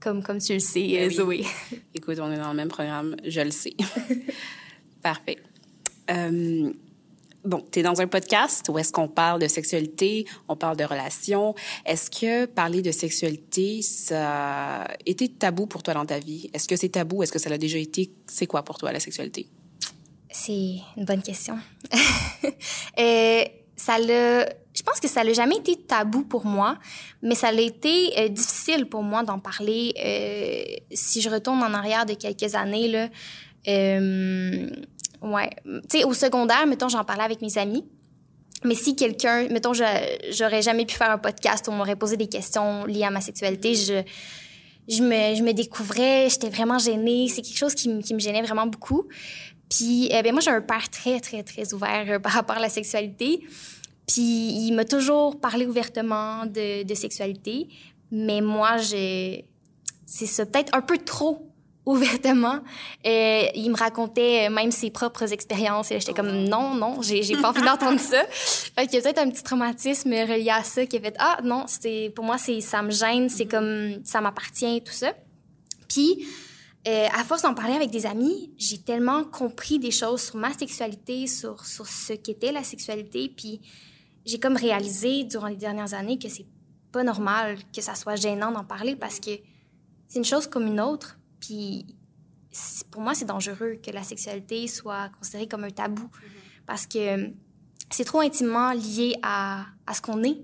Comme, 0.00 0.22
comme 0.22 0.38
tu 0.38 0.54
le 0.54 0.58
sais, 0.58 0.80
Ben 0.80 1.04
euh, 1.04 1.24
oui. 1.24 1.44
Zoé. 1.44 1.46
Écoute, 1.94 2.18
on 2.20 2.30
est 2.32 2.36
dans 2.36 2.50
le 2.50 2.56
même 2.56 2.68
programme, 2.68 3.14
je 3.24 3.40
le 3.40 3.52
sais. 3.52 3.74
Parfait. 5.02 5.38
Euh, 6.10 6.72
bon, 7.44 7.64
tu 7.70 7.80
es 7.80 7.82
dans 7.82 8.00
un 8.00 8.06
podcast 8.06 8.68
où 8.68 8.78
est-ce 8.78 8.92
qu'on 8.92 9.08
parle 9.08 9.40
de 9.40 9.48
sexualité, 9.48 10.26
on 10.48 10.56
parle 10.56 10.76
de 10.76 10.84
relations. 10.84 11.54
Est-ce 11.84 12.10
que 12.10 12.46
parler 12.46 12.82
de 12.82 12.90
sexualité, 12.90 13.82
ça 13.82 14.82
a 14.82 14.88
été 15.06 15.28
tabou 15.28 15.66
pour 15.66 15.82
toi 15.82 15.94
dans 15.94 16.06
ta 16.06 16.18
vie? 16.18 16.50
Est-ce 16.52 16.68
que 16.68 16.76
c'est 16.76 16.90
tabou? 16.90 17.22
Est-ce 17.22 17.32
que 17.32 17.38
ça 17.38 17.50
l'a 17.50 17.58
déjà 17.58 17.78
été? 17.78 18.10
C'est 18.26 18.46
quoi 18.46 18.62
pour 18.62 18.78
toi 18.78 18.92
la 18.92 19.00
sexualité? 19.00 19.48
C'est 20.30 20.76
une 20.96 21.04
bonne 21.04 21.22
question. 21.22 21.58
Euh, 22.98 23.44
ça 23.74 23.98
l'a, 23.98 24.44
je 24.74 24.82
pense 24.84 25.00
que 25.00 25.08
ça 25.08 25.24
l'a 25.24 25.32
jamais 25.32 25.56
été 25.56 25.76
tabou 25.76 26.24
pour 26.24 26.44
moi, 26.44 26.76
mais 27.22 27.34
ça 27.34 27.50
l'a 27.50 27.62
été 27.62 28.12
euh, 28.18 28.28
difficile 28.28 28.84
pour 28.86 29.02
moi 29.02 29.22
d'en 29.22 29.38
parler. 29.38 29.94
Euh, 29.98 30.76
si 30.92 31.22
je 31.22 31.30
retourne 31.30 31.62
en 31.62 31.72
arrière 31.72 32.04
de 32.04 32.12
quelques 32.12 32.54
années 32.54 32.88
là, 32.88 33.08
ouais, 35.22 35.50
tu 35.64 35.98
sais 35.98 36.04
au 36.04 36.12
secondaire, 36.14 36.66
mettons, 36.66 36.88
j'en 36.88 37.04
parlais 37.04 37.24
avec 37.24 37.40
mes 37.42 37.56
amis. 37.58 37.84
Mais 38.64 38.74
si 38.76 38.94
quelqu'un, 38.94 39.48
mettons, 39.48 39.72
j'aurais 39.72 40.62
jamais 40.62 40.86
pu 40.86 40.94
faire 40.94 41.10
un 41.10 41.18
podcast 41.18 41.66
où 41.66 41.72
on 41.72 41.74
m'aurait 41.74 41.96
posé 41.96 42.16
des 42.16 42.28
questions 42.28 42.84
liées 42.84 43.02
à 43.04 43.10
ma 43.10 43.20
sexualité, 43.20 43.74
je, 43.74 44.02
je 44.88 45.02
me, 45.02 45.34
je 45.34 45.42
me 45.42 45.52
découvrais, 45.52 46.28
j'étais 46.30 46.48
vraiment 46.48 46.78
gênée. 46.78 47.28
C'est 47.28 47.42
quelque 47.42 47.56
chose 47.58 47.74
qui, 47.74 47.88
me- 47.88 48.02
qui 48.02 48.14
me 48.14 48.20
gênait 48.20 48.42
vraiment 48.42 48.66
beaucoup. 48.66 49.08
Puis, 49.68 50.08
eh 50.12 50.22
ben 50.22 50.32
moi, 50.32 50.40
j'ai 50.40 50.50
un 50.50 50.60
père 50.60 50.88
très, 50.90 51.18
très, 51.18 51.42
très 51.42 51.74
ouvert 51.74 52.04
euh, 52.08 52.18
par 52.20 52.32
rapport 52.32 52.56
à 52.56 52.60
la 52.60 52.68
sexualité. 52.68 53.40
Puis, 54.06 54.20
il 54.66 54.72
m'a 54.72 54.84
toujours 54.84 55.40
parlé 55.40 55.66
ouvertement 55.66 56.46
de, 56.46 56.84
de 56.84 56.94
sexualité. 56.94 57.68
Mais 58.12 58.40
moi, 58.40 58.76
j'ai... 58.76 59.46
C'est 60.06 60.26
ça, 60.26 60.44
peut-être 60.46 60.72
un 60.76 60.82
peu 60.82 60.98
trop 60.98 61.51
ouvertement. 61.84 62.60
Euh, 63.06 63.44
il 63.54 63.70
me 63.70 63.76
racontait 63.76 64.48
même 64.50 64.70
ses 64.70 64.90
propres 64.90 65.32
expériences. 65.32 65.90
Et 65.90 66.00
j'étais 66.00 66.14
comme, 66.14 66.44
non, 66.44 66.74
non, 66.74 67.02
j'ai 67.02 67.22
j'ai 67.22 67.36
pas 67.36 67.50
envie 67.50 67.62
d'entendre 67.62 68.00
ça. 68.00 68.22
Fait 68.28 68.86
qu'il 68.86 68.94
y 68.94 68.98
a 68.98 69.02
peut-être 69.02 69.18
un 69.18 69.30
petit 69.30 69.42
traumatisme 69.42 70.10
relié 70.12 70.50
à 70.50 70.62
ça 70.62 70.86
qui 70.86 70.96
a 70.96 71.00
fait, 71.00 71.16
ah 71.18 71.38
non, 71.42 71.64
c'est 71.66 72.12
pour 72.14 72.24
moi, 72.24 72.38
c'est 72.38 72.60
ça 72.60 72.82
me 72.82 72.90
gêne, 72.90 73.28
c'est 73.28 73.46
comme, 73.46 74.04
ça 74.04 74.20
m'appartient, 74.20 74.82
tout 74.82 74.92
ça. 74.92 75.12
Puis, 75.88 76.26
euh, 76.88 77.06
à 77.14 77.22
force 77.22 77.42
d'en 77.42 77.54
parler 77.54 77.74
avec 77.74 77.90
des 77.90 78.06
amis, 78.06 78.52
j'ai 78.58 78.78
tellement 78.78 79.24
compris 79.24 79.78
des 79.78 79.92
choses 79.92 80.22
sur 80.22 80.36
ma 80.36 80.52
sexualité, 80.52 81.26
sur, 81.28 81.64
sur 81.64 81.86
ce 81.86 82.12
qu'était 82.12 82.50
la 82.50 82.64
sexualité. 82.64 83.32
Puis 83.36 83.60
j'ai 84.24 84.40
comme 84.40 84.56
réalisé 84.56 85.24
durant 85.24 85.46
les 85.46 85.56
dernières 85.56 85.94
années 85.94 86.18
que 86.18 86.28
c'est 86.28 86.46
pas 86.90 87.04
normal 87.04 87.56
que 87.74 87.80
ça 87.80 87.94
soit 87.94 88.16
gênant 88.16 88.50
d'en 88.50 88.64
parler 88.64 88.96
parce 88.96 89.20
que 89.20 89.30
c'est 90.08 90.18
une 90.18 90.24
chose 90.24 90.46
comme 90.48 90.66
une 90.66 90.80
autre. 90.80 91.18
Puis 91.42 91.84
pour 92.90 93.02
moi, 93.02 93.14
c'est 93.14 93.24
dangereux 93.24 93.78
que 93.82 93.90
la 93.90 94.04
sexualité 94.04 94.66
soit 94.68 95.10
considérée 95.18 95.48
comme 95.48 95.64
un 95.64 95.70
tabou 95.70 96.08
parce 96.66 96.86
que 96.86 97.30
c'est 97.90 98.04
trop 98.04 98.20
intimement 98.20 98.72
lié 98.72 99.16
à, 99.22 99.66
à 99.86 99.94
ce 99.94 100.00
qu'on 100.00 100.22
est. 100.22 100.38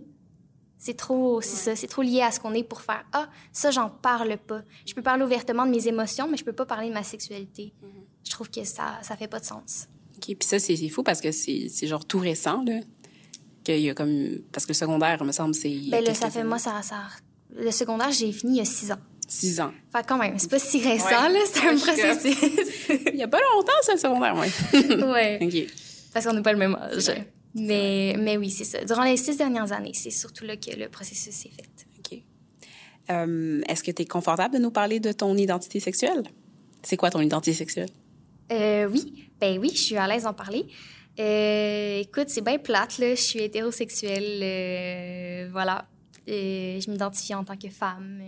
C'est 0.77 0.97
trop, 0.97 1.41
c'est 1.41 1.57
ça, 1.57 1.77
c'est 1.77 1.87
trop 1.87 2.03
lié 2.03 2.21
à 2.21 2.31
ce 2.31 2.41
qu'on 2.41 2.55
est 2.55 2.63
pour 2.63 2.83
faire 2.83 3.05
ah 3.13 3.29
ça 3.53 3.71
j'en 3.71 3.91
parle 3.91 4.37
pas. 4.39 4.63
Je 4.87 4.95
peux 4.95 5.03
parler 5.03 5.25
ouvertement 5.25 5.67
de 5.67 5.71
mes 5.71 5.89
émotions, 5.89 6.29
mais 6.29 6.37
je 6.37 6.45
peux 6.45 6.53
pas 6.53 6.67
parler 6.67 6.89
de 6.89 6.95
ma 6.95 7.03
sexualité. 7.03 7.75
Mm-hmm. 7.83 8.27
Je 8.27 8.31
trouve 8.31 8.51
que 8.51 8.65
ça 8.65 8.99
ça 9.03 9.17
fait 9.17 9.29
pas 9.29 9.41
de 9.41 9.45
sens. 9.45 9.89
Ok, 10.17 10.37
puis 10.37 10.49
ça 10.49 10.59
c'est 10.59 10.89
fou 10.89 11.03
parce 11.03 11.21
que 11.21 11.33
c'est 11.33 11.87
genre 11.87 12.05
tout 12.05 12.19
récent 12.19 12.63
là, 12.65 12.81
qu'il 13.65 13.81
y 13.81 13.91
a 13.91 13.95
comme 13.95 14.39
parce 14.53 14.67
que 14.67 14.71
le 14.71 14.77
secondaire 14.77 15.23
me 15.25 15.33
semble 15.33 15.55
c'est. 15.55 15.77
Ben 15.91 16.05
là 16.05 16.15
ça 16.15 16.31
fait 16.31 16.45
moi 16.45 16.59
ça 16.59 16.81
ça 16.83 17.09
le 17.51 17.71
secondaire 17.73 18.13
j'ai 18.13 18.31
fini 18.31 18.55
il 18.55 18.59
y 18.59 18.61
a 18.61 18.65
six 18.65 18.93
ans. 18.93 19.01
Six 19.31 19.61
ans. 19.61 19.73
Fait 19.93 20.07
quand 20.07 20.17
même, 20.17 20.39
c'est 20.39 20.51
pas 20.51 20.59
si 20.59 20.81
récent, 20.83 21.29
là, 21.29 21.39
c'est 21.53 21.69
un 21.69 21.77
processus. 21.79 22.89
il 23.13 23.17
y 23.17 23.23
a 23.23 23.29
pas 23.29 23.41
longtemps, 23.55 23.73
ça, 23.83 23.93
le 23.93 23.99
secondaire, 23.99 24.35
ouais. 24.35 24.49
ouais. 25.05 25.39
OK. 25.43 25.75
Parce 26.13 26.25
qu'on 26.25 26.33
n'a 26.33 26.43
pas 26.43 26.53
le 26.53 26.59
même 26.59 26.75
âge. 26.75 27.11
Mais, 27.55 28.17
mais 28.19 28.37
oui, 28.37 28.51
c'est 28.51 28.65
ça. 28.65 28.83
Durant 28.85 29.05
les 29.05 29.17
six 29.17 29.37
dernières 29.37 29.71
années, 29.73 29.93
c'est 29.95 30.11
surtout 30.11 30.45
là 30.45 30.57
que 30.57 30.75
le 30.75 30.89
processus 30.89 31.35
s'est 31.35 31.51
fait. 31.51 31.87
OK. 31.99 32.23
Euh, 33.11 33.61
Est-ce 33.69 33.83
que 33.83 33.91
tu 33.91 34.03
es 34.03 34.07
confortable 34.07 34.55
de 34.55 34.61
nous 34.61 34.71
parler 34.71 34.99
de 34.99 35.13
ton 35.13 35.37
identité 35.37 35.79
sexuelle? 35.79 36.23
C'est 36.83 36.97
quoi 36.97 37.11
ton 37.11 37.21
identité 37.21 37.53
sexuelle? 37.53 37.91
Euh, 38.51 38.89
oui. 38.89 39.31
Ben 39.41 39.59
oui, 39.59 39.71
je 39.75 39.81
suis 39.81 39.97
à 39.97 40.07
l'aise 40.07 40.23
d'en 40.23 40.33
parler. 40.35 40.67
Euh, 41.19 42.01
écoute, 42.01 42.29
c'est 42.29 42.45
bien 42.45 42.59
plate, 42.59 42.99
là. 42.99 43.15
Je 43.15 43.21
suis 43.21 43.41
hétérosexuelle. 43.41 44.41
Euh, 44.43 45.49
voilà. 45.51 45.87
Euh, 46.29 46.81
je 46.81 46.91
m'identifie 46.91 47.35
en 47.35 47.45
tant 47.45 47.57
que 47.57 47.69
femme. 47.69 48.21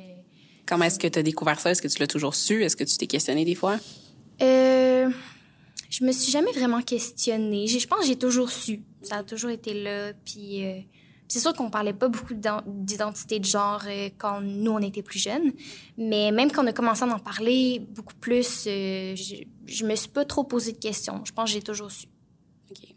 Comment 0.70 0.84
est-ce 0.84 1.00
que 1.00 1.08
tu 1.08 1.18
as 1.18 1.24
découvert 1.24 1.58
ça? 1.58 1.72
Est-ce 1.72 1.82
que 1.82 1.88
tu 1.88 1.98
l'as 1.98 2.06
toujours 2.06 2.36
su? 2.36 2.62
Est-ce 2.62 2.76
que 2.76 2.84
tu 2.84 2.96
t'es 2.96 3.08
questionné 3.08 3.44
des 3.44 3.56
fois? 3.56 3.76
Euh, 4.40 5.10
je 5.90 6.04
me 6.04 6.12
suis 6.12 6.30
jamais 6.30 6.52
vraiment 6.52 6.80
questionnée. 6.80 7.66
Je 7.66 7.84
pense 7.88 8.02
que 8.02 8.06
j'ai 8.06 8.16
toujours 8.16 8.50
su. 8.50 8.80
Ça 9.02 9.16
a 9.16 9.22
toujours 9.24 9.50
été 9.50 9.74
là. 9.74 10.12
Puis 10.24 10.64
euh, 10.64 10.78
c'est 11.26 11.40
sûr 11.40 11.54
qu'on 11.54 11.70
parlait 11.70 11.92
pas 11.92 12.08
beaucoup 12.08 12.34
d'identité 12.34 13.40
de 13.40 13.46
genre 13.46 13.82
euh, 13.88 14.10
quand 14.16 14.40
nous, 14.42 14.70
on 14.70 14.78
était 14.78 15.02
plus 15.02 15.18
jeunes. 15.18 15.52
Mais 15.98 16.30
même 16.30 16.52
quand 16.52 16.62
on 16.62 16.68
a 16.68 16.72
commencé 16.72 17.02
à 17.02 17.08
en 17.08 17.18
parler 17.18 17.84
beaucoup 17.90 18.14
plus, 18.14 18.66
euh, 18.68 19.16
je, 19.16 19.42
je 19.66 19.84
me 19.84 19.96
suis 19.96 20.08
pas 20.08 20.24
trop 20.24 20.44
posé 20.44 20.70
de 20.70 20.78
questions. 20.78 21.20
Je 21.24 21.32
pense 21.32 21.46
que 21.46 21.54
j'ai 21.54 21.62
toujours 21.62 21.90
su. 21.90 22.06
OK. 22.70 22.94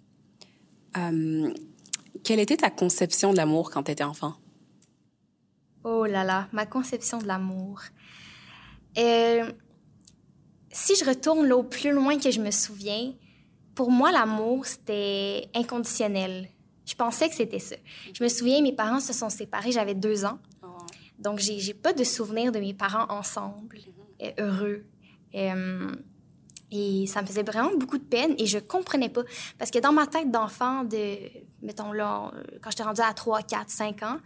quelle 2.24 2.40
était 2.40 2.58
ta 2.58 2.70
conception 2.70 3.32
de 3.32 3.38
l'amour 3.38 3.72
quand 3.72 3.82
tu 3.82 3.92
étais 3.92 4.04
enfant? 4.04 4.36
Oh 5.84 6.06
là 6.06 6.24
là, 6.24 6.48
ma 6.52 6.66
conception 6.66 7.18
de 7.18 7.28
l'amour. 7.28 7.82
Euh, 8.98 9.52
si 10.72 10.96
je 10.96 11.06
retourne 11.06 11.46
là, 11.46 11.58
au 11.58 11.64
plus 11.64 11.92
loin 11.92 12.18
que 12.18 12.32
je 12.32 12.40
me 12.40 12.52
souviens, 12.52 13.14
pour 13.76 13.92
moi, 13.92 14.12
l'amour, 14.12 14.66
c'était 14.66 15.50
inconditionnel. 15.54 16.50
Je 16.86 16.96
pensais 16.96 17.30
que 17.30 17.36
c'était 17.36 17.60
ça. 17.60 17.76
Je 18.14 18.24
me 18.24 18.30
souviens, 18.30 18.62
mes 18.62 18.74
parents 18.74 19.00
se 19.00 19.14
sont 19.14 19.30
séparés, 19.30 19.72
j'avais 19.72 19.96
deux 19.96 20.26
ans. 20.26 20.40
Oh. 20.62 20.68
Donc, 21.20 21.40
j'ai 21.40 21.74
pas 21.74 21.94
de 21.94 22.04
souvenir 22.04 22.52
de 22.52 22.60
mes 22.60 22.74
parents 22.74 23.06
ensemble, 23.10 23.78
et 24.20 24.30
mm-hmm. 24.30 24.42
heureux. 24.42 24.86
Euh, 25.36 25.96
et 26.76 27.06
ça 27.06 27.22
me 27.22 27.28
faisait 27.28 27.44
vraiment 27.44 27.72
beaucoup 27.78 28.00
de 28.00 28.04
peine 28.04 28.34
et 28.40 28.48
je 28.48 28.58
comprenais 28.58 29.10
pas. 29.10 29.22
Parce 29.60 29.70
que 29.70 29.78
dans 29.78 29.94
ma 29.94 30.08
tête 30.08 30.32
d'enfant, 30.32 30.84
de, 30.84 31.18
mettons 31.62 31.92
là, 31.92 32.32
quand 32.62 32.72
j'étais 32.72 32.84
rendue 32.84 33.02
à 33.02 33.14
3, 33.14 33.44
4, 33.44 33.70
5 33.70 34.04
ans, 34.04 34.18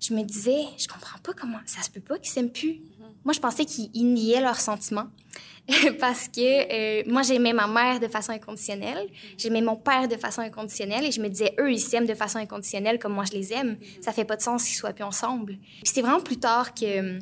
je 0.00 0.14
me 0.14 0.22
disais, 0.22 0.62
je 0.78 0.88
comprends 0.88 1.18
pas 1.22 1.32
comment, 1.34 1.60
ça 1.66 1.82
se 1.82 1.90
peut 1.90 2.00
pas 2.00 2.18
qu'ils 2.18 2.30
s'aiment 2.30 2.52
plus. 2.52 2.80
Moi, 3.24 3.34
je 3.34 3.40
pensais 3.40 3.66
qu'ils 3.66 4.12
niaient 4.12 4.40
leurs 4.40 4.60
sentiments. 4.60 5.08
parce 6.00 6.26
que 6.26 7.00
euh, 7.00 7.02
moi, 7.06 7.22
j'aimais 7.22 7.52
ma 7.52 7.66
mère 7.66 8.00
de 8.00 8.08
façon 8.08 8.32
inconditionnelle, 8.32 9.06
j'aimais 9.36 9.60
mon 9.60 9.76
père 9.76 10.08
de 10.08 10.16
façon 10.16 10.40
inconditionnelle, 10.40 11.04
et 11.04 11.12
je 11.12 11.20
me 11.20 11.28
disais, 11.28 11.54
eux, 11.60 11.70
ils 11.70 11.78
s'aiment 11.78 12.06
de 12.06 12.14
façon 12.14 12.38
inconditionnelle 12.38 12.98
comme 12.98 13.12
moi, 13.12 13.24
je 13.24 13.32
les 13.32 13.52
aime. 13.52 13.76
Ça 14.00 14.12
fait 14.12 14.24
pas 14.24 14.36
de 14.36 14.42
sens 14.42 14.64
qu'ils 14.64 14.74
soient 14.76 14.92
plus 14.92 15.04
ensemble. 15.04 15.58
C'est 15.84 16.00
vraiment 16.00 16.20
plus 16.20 16.38
tard 16.38 16.74
que, 16.74 17.18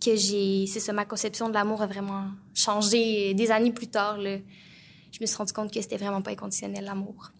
que 0.00 0.16
j'ai... 0.16 0.66
C'est 0.66 0.80
ça, 0.80 0.92
ma 0.92 1.04
conception 1.04 1.48
de 1.48 1.54
l'amour 1.54 1.82
a 1.82 1.86
vraiment 1.86 2.28
changé. 2.54 3.34
Des 3.34 3.50
années 3.50 3.72
plus 3.72 3.88
tard, 3.88 4.18
je 4.20 5.18
me 5.20 5.26
suis 5.26 5.36
rendu 5.36 5.52
compte 5.52 5.72
que 5.72 5.80
c'était 5.82 5.98
vraiment 5.98 6.22
pas 6.22 6.30
inconditionnel, 6.30 6.84
l'amour. 6.84 7.32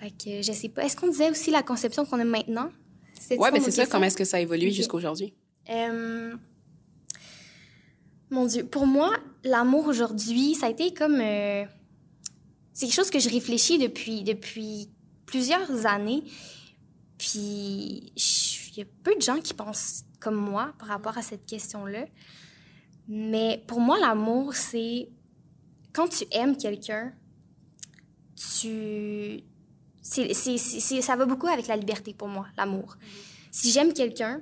Fait 0.00 0.10
que 0.10 0.42
je 0.42 0.52
sais 0.52 0.68
pas. 0.68 0.84
Est-ce 0.84 0.96
qu'on 0.96 1.08
disait 1.08 1.30
aussi 1.30 1.50
la 1.50 1.62
conception 1.62 2.04
qu'on 2.04 2.20
a 2.20 2.24
maintenant? 2.24 2.70
Oui, 3.30 3.48
mais 3.52 3.60
c'est 3.60 3.70
ça. 3.70 3.86
Comment 3.86 4.04
est-ce 4.04 4.16
que 4.16 4.24
ça 4.24 4.38
a 4.38 4.40
évolué 4.40 4.70
jusqu'à 4.70 4.94
aujourd'hui? 4.94 5.34
Euh, 5.70 6.34
mon 8.30 8.46
Dieu, 8.46 8.64
pour 8.64 8.86
moi, 8.86 9.16
l'amour 9.44 9.86
aujourd'hui, 9.86 10.54
ça 10.54 10.66
a 10.66 10.70
été 10.70 10.92
comme... 10.92 11.20
Euh, 11.20 11.64
c'est 12.72 12.86
quelque 12.86 12.94
chose 12.94 13.10
que 13.10 13.18
je 13.18 13.28
réfléchis 13.28 13.78
depuis, 13.78 14.22
depuis 14.22 14.88
plusieurs 15.26 15.86
années. 15.86 16.22
Puis, 17.18 18.12
il 18.16 18.78
y 18.78 18.82
a 18.82 18.84
peu 19.02 19.14
de 19.16 19.22
gens 19.22 19.40
qui 19.40 19.54
pensent 19.54 20.04
comme 20.20 20.36
moi 20.36 20.72
par 20.78 20.88
rapport 20.88 21.18
à 21.18 21.22
cette 21.22 21.46
question-là. 21.46 22.06
Mais 23.08 23.62
pour 23.66 23.80
moi, 23.80 23.98
l'amour, 23.98 24.54
c'est 24.54 25.08
quand 25.92 26.08
tu 26.08 26.24
aimes 26.30 26.56
quelqu'un, 26.56 27.12
tu... 28.60 29.42
ça 30.08 31.16
va 31.16 31.26
beaucoup 31.26 31.48
avec 31.48 31.66
la 31.66 31.76
liberté 31.76 32.14
pour 32.14 32.28
moi, 32.28 32.46
l'amour. 32.56 32.96
Si 33.50 33.70
j'aime 33.70 33.92
quelqu'un, 33.92 34.40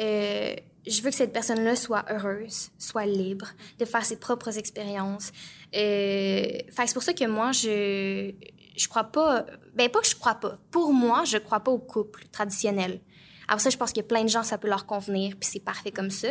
euh, 0.00 0.54
je 0.86 1.02
veux 1.02 1.10
que 1.10 1.16
cette 1.16 1.32
personne-là 1.32 1.76
soit 1.76 2.04
heureuse, 2.10 2.70
soit 2.78 3.06
libre, 3.06 3.48
de 3.78 3.84
faire 3.84 4.04
ses 4.04 4.16
propres 4.16 4.56
expériences. 4.56 5.32
Euh, 5.74 6.46
c'est 6.70 6.94
pour 6.94 7.02
ça 7.02 7.12
que 7.12 7.26
moi, 7.26 7.52
je 7.52 8.32
je 8.78 8.88
crois 8.88 9.04
pas... 9.04 9.44
Ben, 9.74 9.90
pas 9.90 10.00
que 10.00 10.06
je 10.06 10.14
crois 10.14 10.36
pas. 10.36 10.58
Pour 10.70 10.92
moi, 10.92 11.24
je 11.24 11.38
crois 11.38 11.60
pas 11.60 11.72
au 11.72 11.78
couple 11.78 12.24
traditionnel. 12.30 13.00
Alors 13.48 13.60
ça, 13.60 13.70
je 13.70 13.76
pense 13.76 13.92
que 13.92 14.00
plein 14.00 14.22
de 14.22 14.28
gens, 14.28 14.42
ça 14.42 14.56
peut 14.56 14.68
leur 14.68 14.86
convenir, 14.86 15.36
puis 15.38 15.48
c'est 15.52 15.64
parfait 15.64 15.90
comme 15.90 16.10
ça. 16.10 16.28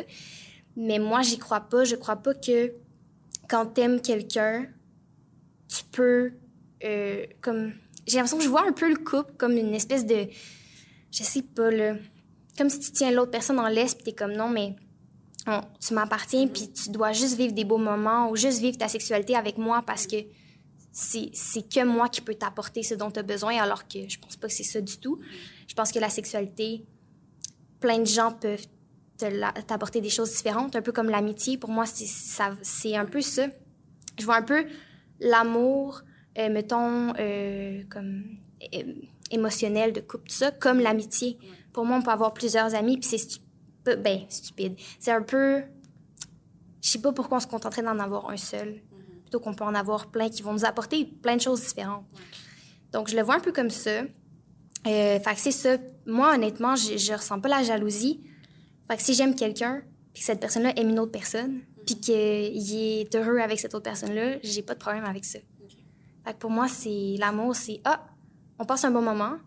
Mais 0.76 1.00
moi, 1.00 1.22
j'y 1.24 1.38
crois 1.38 1.62
pas. 1.62 1.84
Je 1.84 1.96
crois 1.96 2.16
pas 2.16 2.34
que 2.34 2.74
quand 3.50 3.66
t'aimes 3.66 4.02
quelqu'un, 4.02 4.68
tu 5.68 5.84
peux... 5.92 6.32
Euh, 6.84 7.26
comme... 7.42 7.74
J'ai 8.08 8.16
l'impression 8.16 8.38
que 8.38 8.44
je 8.44 8.50
vois 8.50 8.68
un 8.68 8.72
peu 8.72 8.90
le 8.90 8.98
couple 8.98 9.34
comme 9.38 9.58
une 9.58 9.74
espèce 9.74 10.06
de... 10.06 10.28
Je 11.12 11.24
sais 11.24 11.42
pas, 11.42 11.70
là 11.70 11.96
comme 12.58 12.70
si 12.70 12.80
tu 12.80 12.92
tiens 12.92 13.12
l'autre 13.12 13.32
personne 13.32 13.60
en 13.60 13.68
laisse, 13.68 13.94
puis 13.94 14.06
t'es 14.06 14.14
comme 14.14 14.34
non, 14.34 14.50
mais 14.50 14.76
tu 15.80 15.94
m'appartiens, 15.94 16.48
puis 16.48 16.72
tu 16.72 16.90
dois 16.90 17.14
juste 17.14 17.36
vivre 17.38 17.54
des 17.54 17.64
beaux 17.64 17.78
moments 17.78 18.30
ou 18.30 18.36
juste 18.36 18.60
vivre 18.60 18.78
ta 18.78 18.90
sexualité 18.90 19.36
avec 19.36 19.58
moi 19.58 19.82
parce 19.86 20.08
que 20.08 20.18
c'est 20.92 21.70
que 21.70 21.86
moi 21.86 22.10
qui 22.10 22.22
peux 22.22 22.34
t'apporter 22.34 22.84
ce 22.84 22.96
dont 22.96 23.12
tu 23.12 23.20
as 23.20 23.24
besoin, 23.24 23.56
alors 23.62 23.88
que 23.88 24.10
je 24.10 24.20
pense 24.20 24.36
pas 24.36 24.48
que 24.48 24.54
c'est 24.54 24.64
ça 24.64 24.82
du 24.82 24.98
tout. 24.98 25.20
Je 25.68 25.76
pense 25.76 25.92
que 25.92 26.00
la 26.00 26.10
sexualité, 26.10 26.84
plein 27.80 28.00
de 28.00 28.06
gens 28.06 28.32
peuvent 28.32 28.66
t'apporter 29.68 30.02
des 30.02 30.10
choses 30.10 30.34
différentes, 30.34 30.76
un 30.76 30.82
peu 30.82 30.92
comme 30.92 31.10
l'amitié. 31.10 31.58
Pour 31.58 31.70
moi, 31.70 31.86
c'est 31.86 32.96
un 32.96 33.06
peu 33.06 33.22
ça. 33.22 33.48
Je 34.20 34.26
vois 34.26 34.38
un 34.38 34.42
peu 34.42 34.66
l'amour, 35.20 36.02
euh, 36.38 36.50
mettons, 36.50 37.14
euh, 37.20 37.84
comme 37.90 38.24
émotionnel 39.32 39.94
de 39.94 40.02
couple, 40.02 40.30
tout 40.30 40.36
ça, 40.36 40.52
comme 40.52 40.80
l'amitié 40.80 41.38
pour 41.78 41.86
moi, 41.86 41.98
on 41.98 42.02
peut 42.02 42.10
avoir 42.10 42.34
plusieurs 42.34 42.74
amis, 42.74 42.98
puis 42.98 43.08
c'est 43.08 43.98
ben, 43.98 44.22
stupide. 44.30 44.76
C'est 45.00 45.12
un 45.12 45.22
peu. 45.22 45.62
Je 46.82 46.90
sais 46.90 46.98
pas 46.98 47.12
pourquoi 47.12 47.38
on 47.38 47.40
se 47.40 47.46
contenterait 47.46 47.84
d'en 47.84 48.00
avoir 48.00 48.32
un 48.32 48.38
seul, 48.38 48.70
mm-hmm. 48.70 49.22
plutôt 49.22 49.40
qu'on 49.40 49.54
peut 49.54 49.64
en 49.64 49.76
avoir 49.76 50.08
plein 50.08 50.28
qui 50.28 50.42
vont 50.42 50.54
nous 50.54 50.66
apporter 50.66 51.06
plein 51.06 51.36
de 51.36 51.42
choses 51.42 51.62
différentes. 51.62 52.04
Donc, 52.92 53.10
je 53.10 53.16
le 53.16 53.22
vois 53.22 53.36
un 53.36 53.40
peu 53.42 53.52
comme 53.52 53.70
ça. 53.70 54.02
Euh, 54.88 55.20
fait 55.20 55.36
que 55.36 55.40
c'est 55.40 55.52
ça. 55.52 55.78
Moi, 56.08 56.34
honnêtement, 56.34 56.76
je, 56.76 56.98
je 56.98 57.14
ressens 57.14 57.40
pas 57.42 57.50
la 57.50 57.62
jalousie. 57.62 58.24
Fait 58.90 58.98
que 58.98 59.04
si 59.04 59.14
j'aime 59.14 59.36
quelqu'un, 59.36 59.84
puis 60.16 60.22
que 60.22 60.26
cette 60.26 60.40
personne-là 60.40 60.74
aime 60.78 60.90
une 60.90 60.98
autre 60.98 61.12
personne, 61.12 61.58
mm-hmm. 61.58 61.86
puis 61.86 62.00
qu'il 62.00 62.74
est 62.74 63.16
heureux 63.16 63.38
avec 63.38 63.60
cette 63.60 63.76
autre 63.76 63.84
personne-là, 63.84 64.38
j'ai 64.42 64.64
pas 64.64 64.74
de 64.74 64.80
problème 64.80 65.06
avec 65.06 65.26
ça. 65.26 65.38
Fait 66.28 66.34
que 66.34 66.40
pour 66.40 66.50
moi, 66.50 66.68
c'est 66.68 67.16
l'amour, 67.18 67.56
c'est 67.56 67.80
ah, 67.86 68.06
on 68.60 68.66
passe 68.66 68.84
un 68.84 68.92
bon 68.92 69.02
moment, 69.02 69.38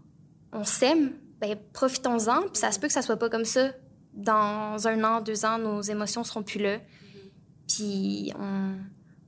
on 0.50 0.64
s'aime, 0.64 1.12
ben, 1.38 1.54
profitons-en. 1.74 2.48
Puis 2.48 2.56
ça 2.56 2.72
se 2.72 2.80
peut 2.80 2.86
que 2.86 2.92
ça 2.94 3.02
soit 3.02 3.18
pas 3.18 3.28
comme 3.28 3.44
ça. 3.44 3.72
Dans 4.14 4.88
un 4.88 5.04
an, 5.04 5.20
deux 5.20 5.44
ans, 5.44 5.58
nos 5.58 5.82
émotions 5.82 6.24
seront 6.24 6.42
plus 6.42 6.58
là. 6.58 6.78
Puis 7.68 8.32
on, 8.34 8.78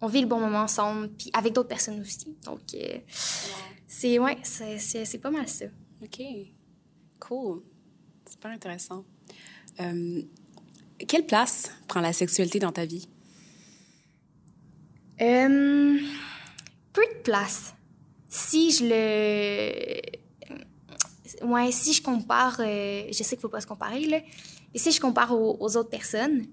on, 0.01 0.07
vit 0.07 0.23
le 0.23 0.27
bon 0.29 0.41
moment 0.41 0.61
ensemble, 0.63 1.11
puis 1.11 1.31
avec 1.35 1.53
d'autres 1.53 1.69
personnes 1.69 2.01
aussi. 2.01 2.35
Donc, 2.47 2.61
euh, 2.73 2.99
c'est 3.87 4.19
ouais, 4.19 4.39
c'est 4.43 5.21
pas 5.21 5.31
mal 5.31 5.47
ça. 5.47 5.67
OK. 6.03 6.23
Cool. 7.21 7.63
C'est 8.31 8.41
pas 8.41 8.49
intéressant. 8.49 9.05
Euh, 9.79 10.23
quelle 11.07 11.27
place 11.27 11.71
prend 11.87 12.01
la 12.01 12.15
sexualité 12.15 12.61
dans 12.61 12.73
ta 12.73 12.87
vie? 12.87 13.11
Euh, 15.21 15.99
peu 16.93 17.03
de 17.03 17.23
place. 17.23 17.75
Si 18.29 18.73
je 18.73 18.85
le 18.85 20.23
ouais, 21.43 21.73
si 21.73 21.93
je 21.93 22.03
compare, 22.03 22.61
euh, 22.61 23.05
je 23.09 23.23
sais 23.23 23.37
qu'il 23.37 23.41
faut 23.41 23.49
pas 23.49 23.61
se 23.61 23.67
comparer, 23.67 24.07
là, 24.07 24.21
mais 24.73 24.79
si 24.79 24.93
je 24.93 25.01
compare 25.01 25.33
aux, 25.33 25.77
autres 25.77 25.91
personnes. 25.91 26.47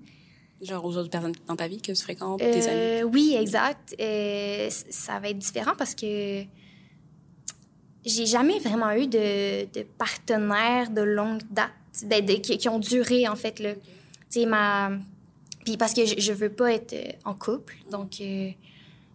Genre 0.62 0.84
aux 0.84 0.98
autres 0.98 1.10
personnes 1.10 1.36
dans 1.48 1.55
ta 1.55 1.67
vie 1.67 1.81
que 1.81 1.91
tu 1.91 2.01
fréquentes, 2.01 2.39
tes 2.39 2.67
amis? 2.67 2.81
Euh, 2.81 3.03
oui, 3.03 3.36
exact. 3.39 3.96
Euh, 4.00 4.69
ça 4.69 5.19
va 5.19 5.29
être 5.29 5.38
différent 5.38 5.74
parce 5.77 5.96
que 5.96 6.43
j'ai 8.05 8.25
jamais 8.25 8.60
vraiment 8.60 8.91
eu 8.91 9.08
de, 9.08 9.65
de 9.72 9.84
partenaires 9.98 10.89
de 10.89 11.01
longue 11.01 11.41
date, 11.50 11.72
de, 12.03 12.34
de- 12.34 12.39
qui, 12.39 12.58
qui 12.58 12.67
ont 12.67 12.79
duré, 12.79 13.27
en 13.27 13.36
fait, 13.36 13.60
là. 13.60 13.74
Tu 13.75 14.41
sais, 14.41 14.46
ma... 14.46 14.91
Puis 15.63 15.77
parce 15.77 15.93
que 15.93 16.05
je, 16.05 16.15
je 16.17 16.34
veux 16.34 16.50
pas 16.50 16.74
être 16.74 16.96
en 17.25 17.34
couple, 17.34 17.75
donc 17.91 18.22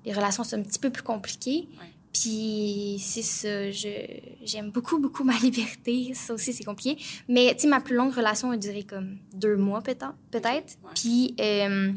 les 0.04 0.12
relations 0.12 0.44
sont 0.44 0.56
un 0.58 0.62
petit 0.62 0.78
peu 0.78 0.90
plus 0.90 1.02
compliquées. 1.02 1.68
Ouais. 1.80 1.87
Puis 2.12 2.96
c'est 3.00 3.23
ça, 3.23 3.70
je- 3.70 4.20
j'aime 4.44 4.70
beaucoup, 4.70 4.99
beaucoup 4.99 5.25
ma 5.32 5.37
liberté. 5.38 6.12
Ça 6.14 6.34
aussi, 6.34 6.52
c'est 6.52 6.64
compliqué. 6.64 6.96
Mais, 7.28 7.54
tu 7.54 7.62
sais, 7.62 7.66
ma 7.68 7.80
plus 7.80 7.96
longue 7.96 8.12
relation 8.14 8.50
a 8.52 8.56
duré 8.56 8.84
comme 8.84 9.18
deux 9.34 9.56
mois, 9.56 9.82
peut-être. 9.82 10.14
peut-être. 10.30 10.76
Ouais. 10.84 10.90
Puis, 10.94 11.34
euh, 11.40 11.92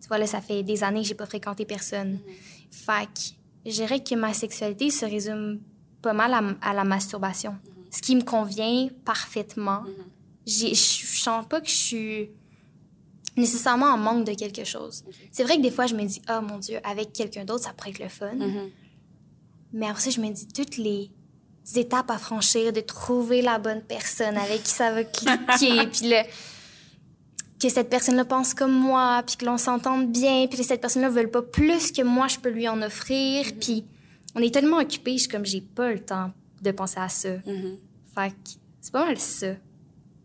tu 0.00 0.08
vois, 0.08 0.18
là, 0.18 0.26
ça 0.26 0.40
fait 0.40 0.62
des 0.62 0.82
années 0.82 1.02
que 1.02 1.08
j'ai 1.08 1.14
pas 1.14 1.26
fréquenté 1.26 1.64
personne. 1.66 2.18
Fait 2.70 3.06
que 3.06 3.20
je 3.70 3.72
dirais 3.74 4.02
que 4.02 4.14
ma 4.14 4.32
sexualité 4.32 4.90
se 4.90 5.04
résume 5.04 5.60
pas 6.00 6.12
mal 6.14 6.32
à, 6.32 6.42
à 6.70 6.72
la 6.74 6.84
masturbation. 6.84 7.56
Ce 7.90 8.00
qui 8.00 8.14
me 8.16 8.22
convient 8.22 8.88
parfaitement. 9.04 9.82
J'ai- 10.46 10.74
Je 10.74 11.06
je 11.18 11.20
sens 11.24 11.44
pas 11.46 11.60
que 11.60 11.68
je 11.68 11.74
suis 11.74 12.30
nécessairement 13.36 13.86
en 13.86 13.98
manque 13.98 14.24
de 14.24 14.34
quelque 14.34 14.64
chose. 14.64 15.04
C'est 15.30 15.44
vrai 15.44 15.56
que 15.56 15.62
des 15.62 15.70
fois, 15.70 15.86
je 15.86 15.94
me 15.94 16.04
dis, 16.04 16.20
oh 16.30 16.40
mon 16.42 16.58
Dieu, 16.58 16.78
avec 16.84 17.12
quelqu'un 17.12 17.44
d'autre, 17.44 17.64
ça 17.64 17.72
pourrait 17.72 17.90
être 17.90 17.98
le 18.00 18.08
fun. 18.08 18.34
Mhm. 18.34 18.70
Mais 19.72 19.86
après 19.86 20.02
ça, 20.02 20.10
je 20.10 20.20
me 20.20 20.30
dis 20.30 20.48
toutes 20.48 20.76
les 20.76 21.10
étapes 21.76 22.10
à 22.10 22.18
franchir, 22.18 22.72
de 22.72 22.80
trouver 22.80 23.42
la 23.42 23.58
bonne 23.58 23.82
personne 23.82 24.36
avec 24.36 24.62
qui 24.62 24.70
ça 24.70 24.92
va 24.92 25.04
cliquer, 25.04 25.86
puis 25.92 26.08
le, 26.08 26.22
que 27.60 27.68
cette 27.68 27.90
personne-là 27.90 28.24
pense 28.24 28.54
comme 28.54 28.72
moi, 28.72 29.22
puis 29.26 29.36
que 29.36 29.44
l'on 29.44 29.58
s'entende 29.58 30.10
bien, 30.10 30.46
puis 30.46 30.58
que 30.58 30.64
cette 30.64 30.80
personne-là 30.80 31.10
ne 31.10 31.14
veut 31.14 31.30
pas 31.30 31.42
plus 31.42 31.92
que 31.92 32.02
moi, 32.02 32.28
je 32.28 32.38
peux 32.38 32.50
lui 32.50 32.68
en 32.68 32.80
offrir. 32.82 33.46
Puis 33.60 33.84
on 34.34 34.40
est 34.40 34.52
tellement 34.52 34.78
occupés, 34.78 35.12
je 35.12 35.22
suis 35.22 35.28
comme, 35.28 35.44
j'ai 35.44 35.60
pas 35.60 35.92
le 35.92 36.00
temps 36.00 36.30
de 36.62 36.70
penser 36.70 36.98
à 36.98 37.08
ça. 37.08 37.30
Mhm. 37.46 37.76
Fait 38.14 38.30
que 38.30 38.50
c'est 38.80 38.92
pas 38.92 39.04
mal 39.04 39.18
ça. 39.18 39.48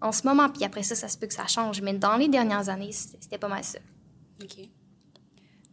En 0.03 0.11
ce 0.11 0.27
moment, 0.27 0.49
puis 0.49 0.63
après 0.65 0.83
ça, 0.83 0.95
ça 0.95 1.07
se 1.07 1.17
peut 1.17 1.27
que 1.27 1.33
ça 1.33 1.47
change, 1.47 1.81
mais 1.81 1.93
dans 1.93 2.17
les 2.17 2.27
dernières 2.27 2.67
années, 2.69 2.91
c'était 2.91 3.37
pas 3.37 3.47
mal 3.47 3.63
ça. 3.63 3.79
OK. 4.43 4.67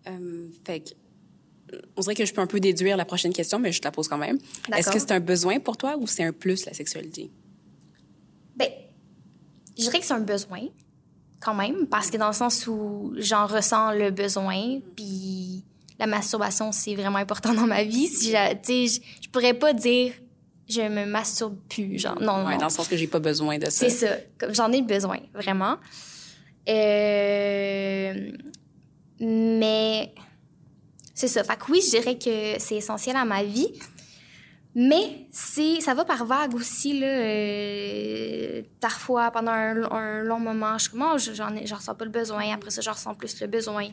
Euh, 0.08 0.48
fait 0.64 0.80
que, 0.80 1.74
on 1.96 2.00
dirait 2.00 2.14
que 2.14 2.24
je 2.24 2.32
peux 2.32 2.40
un 2.40 2.46
peu 2.46 2.60
déduire 2.60 2.96
la 2.96 3.04
prochaine 3.04 3.32
question, 3.32 3.58
mais 3.58 3.72
je 3.72 3.80
te 3.80 3.86
la 3.86 3.92
pose 3.92 4.08
quand 4.08 4.18
même. 4.18 4.38
Est-ce 4.74 4.90
que 4.90 4.98
c'est 4.98 5.10
un 5.12 5.20
besoin 5.20 5.58
pour 5.60 5.76
toi 5.76 5.96
ou 5.98 6.06
c'est 6.06 6.22
un 6.24 6.32
plus, 6.32 6.64
la 6.64 6.72
sexualité? 6.72 7.30
Ben, 8.56 8.68
je 9.76 9.82
dirais 9.82 9.98
que 9.98 10.04
c'est 10.06 10.14
un 10.14 10.20
besoin, 10.20 10.60
quand 11.40 11.54
même, 11.54 11.86
parce 11.88 12.10
que 12.10 12.16
dans 12.16 12.28
le 12.28 12.32
sens 12.34 12.66
où 12.66 13.12
j'en 13.16 13.46
ressens 13.46 13.92
le 13.92 14.10
besoin, 14.10 14.78
puis 14.96 15.64
la 15.98 16.06
masturbation, 16.06 16.70
c'est 16.72 16.94
vraiment 16.94 17.18
important 17.18 17.52
dans 17.52 17.66
ma 17.66 17.82
vie. 17.84 18.06
Si 18.06 18.30
j'a- 18.30 18.54
tu 18.54 18.86
sais, 18.88 19.00
je, 19.02 19.24
je 19.24 19.28
pourrais 19.28 19.54
pas 19.54 19.72
dire 19.72 20.12
je 20.70 20.82
me 20.82 21.04
masturbe 21.06 21.56
plus, 21.68 21.98
genre, 21.98 22.20
non, 22.20 22.44
Ouais, 22.46 22.52
non. 22.52 22.58
dans 22.58 22.64
le 22.66 22.70
sens 22.70 22.88
que 22.88 22.96
j'ai 22.96 23.06
pas 23.06 23.18
besoin 23.18 23.58
de 23.58 23.64
ça. 23.66 23.70
C'est 23.70 23.90
ça. 23.90 24.16
Comme 24.38 24.54
J'en 24.54 24.70
ai 24.72 24.82
besoin, 24.82 25.18
vraiment. 25.34 25.76
Euh, 26.68 28.30
Mais 29.20 30.12
c'est 31.14 31.28
ça. 31.28 31.44
Fait 31.44 31.56
que 31.56 31.70
oui, 31.70 31.80
je 31.84 31.90
dirais 31.90 32.18
que 32.18 32.58
c'est 32.58 32.76
essentiel 32.76 33.16
à 33.16 33.24
ma 33.24 33.42
vie. 33.42 33.72
Mais 34.74 35.26
c'est, 35.32 35.80
ça 35.80 35.94
va 35.94 36.04
par 36.04 36.24
vague 36.24 36.54
aussi, 36.54 37.00
là. 37.00 37.06
euh, 37.08 38.62
parfois, 38.80 39.30
pendant 39.32 39.50
un, 39.50 39.82
un 39.90 40.22
long 40.22 40.38
moment, 40.38 40.78
je 40.78 40.82
suis 40.84 40.90
comme, 40.92 41.02
Oh, 41.12 41.18
j'en, 41.18 41.54
ai- 41.56 41.66
j'en 41.66 41.76
ressens 41.76 41.96
pas 41.96 42.04
le 42.04 42.10
besoin. 42.12 42.54
Après 42.54 42.70
ça, 42.70 42.80
j'en 42.80 42.92
ressens 42.92 43.14
plus 43.16 43.40
le 43.40 43.48
besoin. 43.48 43.88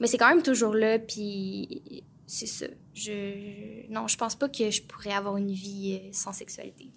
Mais 0.00 0.08
c'est 0.08 0.18
quand 0.18 0.28
même 0.28 0.42
toujours 0.42 0.74
là, 0.74 0.98
puis 0.98 2.02
c'est 2.26 2.46
ça. 2.46 2.66
Je, 2.98 3.86
non, 3.92 4.08
je 4.08 4.16
pense 4.16 4.34
pas 4.34 4.48
que 4.48 4.70
je 4.70 4.82
pourrais 4.82 5.12
avoir 5.12 5.36
une 5.36 5.52
vie 5.52 6.00
euh, 6.02 6.08
sans 6.12 6.32
sexualité. 6.32 6.88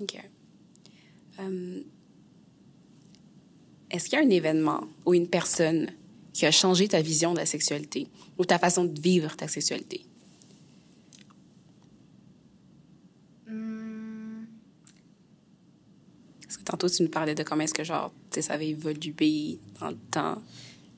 OK. 0.00 0.16
Euh, 1.40 1.82
Est-ce 3.90 4.08
qu'il 4.08 4.18
y 4.18 4.22
a 4.22 4.24
un 4.24 4.30
événement 4.30 4.84
ou 5.04 5.14
une 5.14 5.26
personne 5.26 5.90
qui 6.32 6.46
a 6.46 6.52
changé 6.52 6.86
ta 6.86 7.02
vision 7.02 7.32
de 7.32 7.38
la 7.38 7.46
sexualité 7.46 8.06
ou 8.38 8.44
ta 8.44 8.58
façon 8.60 8.84
de 8.84 9.00
vivre 9.00 9.36
ta 9.36 9.48
sexualité? 9.48 10.06
Hum, 13.48 14.46
Parce 16.42 16.56
que 16.56 16.62
tantôt, 16.62 16.88
tu 16.88 17.02
nous 17.02 17.08
parlais 17.10 17.34
de 17.34 17.42
comment 17.42 17.64
est-ce 17.64 17.74
que, 17.74 17.84
genre, 17.84 18.12
tu 18.30 18.36
sais, 18.36 18.42
ça 18.42 18.54
avait 18.54 18.68
évolué 18.68 19.58
dans 19.80 19.88
le 19.88 19.98
temps. 20.10 20.40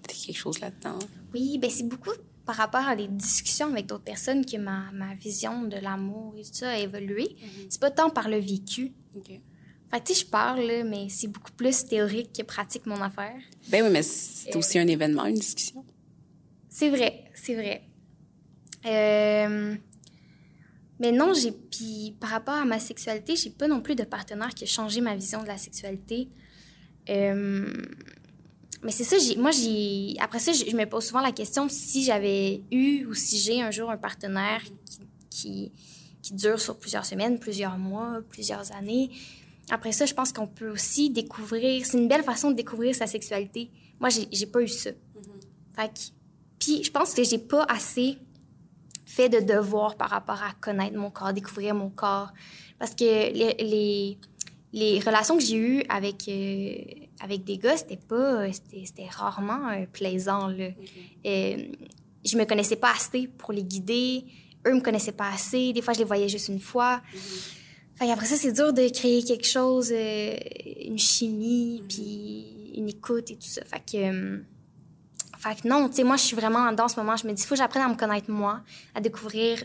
Quelque 0.07 0.37
chose 0.37 0.61
là-dedans. 0.61 0.99
Oui, 1.33 1.57
ben 1.59 1.71
c'est 1.71 1.89
beaucoup 1.89 2.11
par 2.45 2.57
rapport 2.57 2.87
à 2.87 2.95
des 2.97 3.09
discussions 3.09 3.69
avec 3.73 3.87
d'autres 3.87 4.04
personnes 4.04 4.45
que 4.45 4.57
ma, 4.57 4.91
ma 4.93 5.15
vision 5.15 5.63
de 5.63 5.76
l'amour 5.76 6.35
et 6.39 6.43
tout 6.43 6.50
ça 6.52 6.71
a 6.71 6.78
évolué. 6.78 7.37
C'est 7.69 7.80
pas 7.80 7.91
tant 7.91 8.11
par 8.11 8.28
le 8.28 8.39
vécu. 8.39 8.93
OK. 9.17 9.28
Fait 9.91 10.00
que, 10.00 10.07
tu 10.07 10.15
sais, 10.15 10.21
je 10.21 10.26
parle, 10.26 10.61
là, 10.61 10.83
mais 10.85 11.09
c'est 11.09 11.28
beaucoup 11.28 11.52
plus 11.52 11.87
théorique 11.87 12.33
que 12.33 12.43
pratique, 12.43 12.87
mon 12.87 13.00
affaire. 13.00 13.39
Ben 13.69 13.85
oui, 13.85 13.91
mais 13.91 14.02
c'est 14.02 14.57
aussi 14.57 14.78
un 14.78 14.87
événement, 14.87 15.25
une 15.26 15.35
discussion. 15.35 15.85
C'est 16.69 16.91
vrai, 16.91 17.30
c'est 17.35 17.54
vrai. 17.54 17.83
Euh, 18.87 19.76
Mais 21.00 21.13
non, 21.13 21.33
j'ai. 21.35 21.52
Puis 21.52 22.17
par 22.21 22.30
rapport 22.30 22.54
à 22.54 22.65
ma 22.65 22.78
sexualité, 22.78 23.37
j'ai 23.37 23.50
pas 23.50 23.69
non 23.69 23.80
plus 23.80 23.95
de 23.95 24.04
partenaire 24.04 24.54
qui 24.54 24.65
a 24.65 24.67
changé 24.67 25.00
ma 25.00 25.15
vision 25.15 25.43
de 25.43 25.49
la 25.49 25.59
sexualité. 25.59 26.28
Euh, 27.09 27.73
Mais 28.84 28.92
c'est 28.92 29.04
ça, 29.04 29.16
moi, 29.38 29.50
j'ai. 29.50 30.14
Après 30.20 30.38
ça, 30.38 30.52
je 30.52 30.76
me 30.76 30.84
pose 30.84 31.06
souvent 31.06 31.20
la 31.23 31.32
question 31.32 31.68
si 31.68 32.04
j'avais 32.04 32.62
eu 32.70 33.06
ou 33.06 33.14
si 33.14 33.38
j'ai 33.38 33.62
un 33.62 33.70
jour 33.70 33.90
un 33.90 33.97
partenaire 33.97 34.62
qui, 34.62 35.00
qui, 35.30 35.73
qui 36.23 36.34
dure 36.34 36.60
sur 36.60 36.78
plusieurs 36.78 37.06
semaines, 37.06 37.38
plusieurs 37.38 37.78
mois, 37.78 38.20
plusieurs 38.28 38.73
années. 38.73 39.10
Après 39.70 39.92
ça, 39.92 40.04
je 40.04 40.12
pense 40.12 40.32
qu'on 40.32 40.47
peut 40.47 40.68
aussi 40.70 41.08
découvrir. 41.10 41.86
C'est 41.86 41.97
une 41.99 42.08
belle 42.08 42.23
façon 42.23 42.50
de 42.50 42.56
découvrir 42.56 42.94
sa 42.94 43.06
sexualité. 43.06 43.70
Moi, 44.00 44.10
j'ai 44.10 44.47
pas 44.47 44.60
eu 44.60 44.68
ça. 44.68 44.90
Fait 45.76 45.88
que- 45.88 46.12
Puis 46.58 46.84
je 46.84 46.90
pense 46.90 47.14
que 47.14 47.25
j'ai 47.25 47.38
pas 47.38 47.64
assez 47.68 48.18
fait 49.06 49.28
de 49.30 49.40
devoir 49.40 49.97
par 49.97 50.10
rapport 50.10 50.42
à 50.42 50.52
connaître 50.60 50.97
mon 50.97 51.10
corps, 51.10 51.32
découvrir 51.32 51.75
mon 51.75 51.88
corps. 51.88 52.32
Parce 52.78 52.94
que 52.94 53.04
les, 53.04 53.54
les, 53.60 54.18
les 54.73 55.00
relations 55.00 55.36
que 55.38 55.42
j'ai 55.42 55.56
eues 55.56 55.84
avec, 55.88 56.28
euh, 56.28 56.75
avec 57.25 57.45
des 57.45 57.56
gars, 57.56 57.76
c'était 57.76 57.97
pas... 57.97 58.52
C'était 58.52 58.84
c'était 58.84 59.08
rarement 59.08 59.71
euh, 59.71 59.87
plaisant, 59.91 60.49
là. 60.49 60.69
Euh, 61.26 61.56
je 62.25 62.37
me 62.37 62.45
connaissais 62.45 62.76
pas 62.76 62.93
assez 62.93 63.28
pour 63.39 63.52
les 63.52 63.65
guider. 63.65 64.25
Eux 64.67 64.75
me 64.75 64.80
connaissaient 64.80 65.13
pas 65.13 65.30
assez. 65.30 65.73
Des 65.73 65.82
fois, 65.82 65.95
je 65.95 66.00
les 66.00 66.04
voyais 66.04 66.28
juste 66.28 66.49
une 66.49 66.60
fois. 66.60 67.02
Fait 67.97 68.10
après 68.10 68.26
ça, 68.26 68.37
c'est 68.37 68.52
dur 68.52 68.73
de 68.73 68.89
créer 68.89 69.23
quelque 69.23 69.47
chose, 69.47 69.91
euh, 69.93 70.37
une 70.84 70.99
chimie, 70.99 71.82
puis 71.89 72.73
une 72.76 72.89
écoute 72.89 73.30
et 73.30 73.37
tout 73.37 73.47
ça. 73.47 73.63
Fait 73.65 73.80
que... 73.80 73.97
euh, 73.97 74.39
fait 75.39 75.63
que 75.63 75.69
non, 75.69 75.89
tu 75.89 75.97
sais, 75.97 76.04
moi, 76.04 76.17
je 76.17 76.23
suis 76.23 76.37
vraiment 76.37 76.73
dans 76.73 76.89
ce 76.89 76.99
moment, 76.99 77.17
je 77.17 77.26
me 77.26 77.32
dis, 77.32 77.43
il 77.43 77.47
faut 77.47 77.54
que 77.54 77.60
j'apprenne 77.60 77.82
à 77.82 77.89
me 77.89 77.97
connaître 77.97 78.30
moi, 78.30 78.63
à 78.95 79.00
découvrir, 79.00 79.63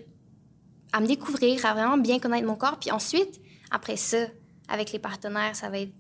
à 0.92 1.00
me 1.00 1.08
découvrir, 1.08 1.66
à 1.66 1.74
vraiment 1.74 1.98
bien 1.98 2.20
connaître 2.20 2.46
mon 2.46 2.56
corps. 2.56 2.78
Puis 2.80 2.92
ensuite, 2.92 3.40
après 3.72 3.98
ça, 3.98 4.28
avec 4.68 4.92
les 4.92 5.00
partenaires, 5.00 5.56
ça 5.56 5.70
va 5.70 5.80
être 5.80 5.94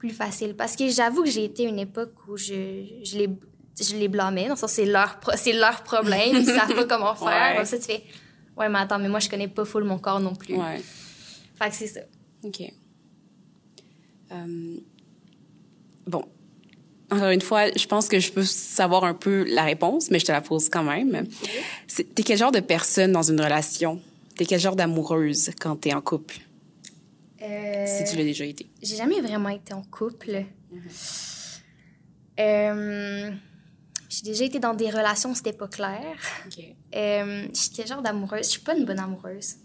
plus 0.00 0.10
facile. 0.10 0.54
Parce 0.56 0.74
que 0.74 0.88
j'avoue 0.88 1.22
que 1.22 1.30
j'ai 1.30 1.44
été 1.44 1.62
une 1.64 1.78
époque 1.78 2.14
où 2.26 2.36
je, 2.36 2.84
je 3.04 3.18
les, 3.18 3.28
je 3.80 3.94
les 3.96 4.08
blâmais. 4.08 4.46
Dans 4.48 4.54
le 4.54 4.58
sens, 4.58 4.72
c'est 4.72 4.86
leur, 4.86 5.20
c'est 5.36 5.52
leur 5.52 5.82
problème, 5.84 6.34
ils 6.36 6.46
savent 6.46 6.74
pas 6.74 6.84
comment 6.86 7.14
faire. 7.26 7.50
Ouais. 7.50 7.56
Comme 7.56 7.66
ça, 7.66 7.78
tu 7.78 7.84
fais, 7.84 8.02
ouais, 8.56 8.68
mais 8.70 8.78
attends, 8.80 8.98
mais 8.98 9.08
moi, 9.10 9.20
je 9.20 9.28
connais 9.28 9.46
pas 9.48 9.64
full 9.66 9.84
mon 9.84 9.98
corps 9.98 10.18
non 10.20 10.34
plus. 10.34 10.56
Ouais. 10.56 10.80
Fait 11.56 11.68
que 11.70 11.76
c'est 11.76 11.86
ça. 11.86 12.00
OK. 12.42 12.62
Euh, 14.32 14.76
bon. 16.06 16.24
Encore 17.10 17.30
une 17.30 17.40
fois, 17.40 17.70
je 17.76 17.86
pense 17.86 18.08
que 18.08 18.20
je 18.20 18.30
peux 18.32 18.44
savoir 18.44 19.04
un 19.04 19.14
peu 19.14 19.44
la 19.48 19.64
réponse, 19.64 20.10
mais 20.10 20.18
je 20.20 20.26
te 20.26 20.32
la 20.32 20.40
pose 20.40 20.68
quand 20.68 20.84
même. 20.84 21.26
C'est- 21.88 22.14
T'es 22.14 22.22
quel 22.22 22.38
genre 22.38 22.52
de 22.52 22.60
personne 22.60 23.12
dans 23.12 23.22
une 23.24 23.40
relation? 23.40 24.00
T'es 24.36 24.46
quel 24.46 24.60
genre 24.60 24.76
d'amoureuse 24.76 25.50
quand 25.60 25.74
t'es 25.76 25.92
en 25.92 26.00
couple, 26.00 26.38
Euh, 27.42 27.86
si 27.86 28.04
tu 28.04 28.16
l'as 28.16 28.24
déjà 28.24 28.44
été? 28.44 28.66
J'ai 28.82 28.96
jamais 28.96 29.20
vraiment 29.20 29.48
été 29.48 29.72
en 29.72 29.82
couple. 29.82 30.44
Euh, 32.38 33.30
j'ai 34.08 34.22
déjà 34.22 34.44
été 34.44 34.58
dans 34.58 34.74
des 34.74 34.90
relations 34.90 35.30
où 35.30 35.34
c'était 35.34 35.52
pas 35.52 35.68
clair. 35.68 36.16
OK. 36.46 36.64
Euh, 36.94 37.46
je 37.54 37.58
suis 37.58 37.70
quel 37.70 37.86
genre 37.86 38.02
d'amoureuse? 38.02 38.44
Je 38.44 38.50
suis 38.50 38.60
pas 38.60 38.76
une 38.76 38.84
bonne 38.84 38.98
amoureuse. 38.98 39.56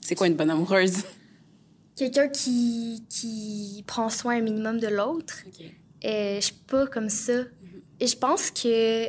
C'est 0.00 0.14
quoi 0.14 0.26
une 0.26 0.34
bonne 0.34 0.50
amoureuse? 0.50 1.04
Quelqu'un 1.96 2.28
qui, 2.28 3.04
qui 3.08 3.84
prend 3.86 4.08
soin 4.08 4.38
un 4.38 4.40
minimum 4.40 4.80
de 4.80 4.88
l'autre. 4.88 5.44
OK. 5.46 5.64
Euh, 6.04 6.36
je 6.36 6.40
suis 6.40 6.54
pas 6.54 6.86
comme 6.86 7.08
ça. 7.08 7.42
Et 8.00 8.08
je 8.08 8.16
pense 8.16 8.50
que 8.50 9.08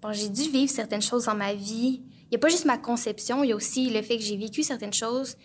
bon, 0.00 0.12
j'ai 0.12 0.28
dû 0.28 0.50
vivre 0.50 0.72
certaines 0.72 1.02
choses 1.02 1.26
dans 1.26 1.36
ma 1.36 1.54
vie. 1.54 2.02
Il 2.24 2.30
n'y 2.32 2.36
a 2.36 2.38
pas 2.38 2.48
juste 2.48 2.64
ma 2.64 2.78
conception, 2.78 3.44
il 3.44 3.50
y 3.50 3.52
a 3.52 3.56
aussi 3.56 3.90
le 3.90 4.02
fait 4.02 4.16
que 4.16 4.24
j'ai 4.24 4.36
vécu 4.36 4.64
certaines 4.64 4.92
choses 4.94 5.36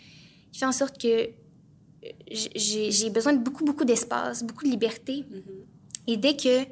qui 0.58 0.62
fait 0.62 0.66
en 0.66 0.72
sorte 0.72 1.00
que 1.00 1.08
euh, 1.08 2.10
j'ai 2.32 3.10
besoin 3.12 3.34
de 3.34 3.38
beaucoup, 3.38 3.64
beaucoup 3.64 3.86
d'espace, 3.86 4.44
beaucoup 4.44 4.64
de 4.64 4.72
liberté. 4.72 5.24
Et 6.08 6.18
dès 6.18 6.36
que 6.36 6.66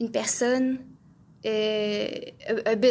une 0.00 0.10
personne 0.10 0.80
euh, 1.44 2.08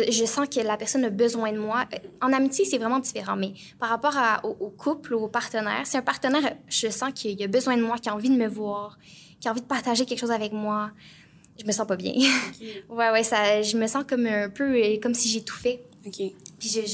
je 0.10 0.26
sens 0.26 0.48
que 0.48 0.60
la 0.60 0.78
personne 0.78 1.06
a 1.06 1.10
besoin 1.10 1.52
de 1.54 1.58
moi. 1.58 1.86
En 2.22 2.34
amitié, 2.34 2.65
c'est 2.65 2.78
vraiment 2.78 3.00
différent, 3.00 3.38
mais 3.38 3.54
par 3.80 3.89
rapport 3.89 4.17
à, 4.17 4.46
au, 4.46 4.70
couple 4.70 5.13
ou 5.13 5.24
au 5.24 5.28
partenaire, 5.30 5.86
si 5.86 5.96
un 5.96 6.02
partenaire, 6.02 6.56
je 6.67 6.89
sens 6.89 7.12
qu'il 7.13 7.41
a 7.41 7.48
besoin 7.48 7.78
de 7.78 7.82
moi, 7.82 7.98
qu'il 7.98 8.12
a 8.12 8.15
envie 8.15 8.30
de 8.30 8.36
me 8.36 8.48
voir, 8.48 8.98
qu'il 9.39 9.48
a 9.48 9.52
envie 9.52 9.62
de 9.62 9.67
partager 9.67 10.06
quelque 10.06 10.20
chose 10.20 10.32
avec 10.32 10.52
moi, 10.52 10.91
je 11.60 11.65
me 11.65 11.72
sens 11.72 11.88
pas 11.88 11.96
bien. 11.96 12.13
ouais, 12.89 13.12
ouais, 13.12 13.24
ça, 13.24 13.62
je 13.62 13.78
me 13.78 13.88
sens 13.88 14.04
comme 14.06 14.26
un 14.26 14.50
peu 14.50 14.82
comme 15.02 15.13
si 15.13 15.30
j'ai 15.30 15.44
tout 15.44 15.56
fait. 15.56 15.82
OK. 16.06 16.20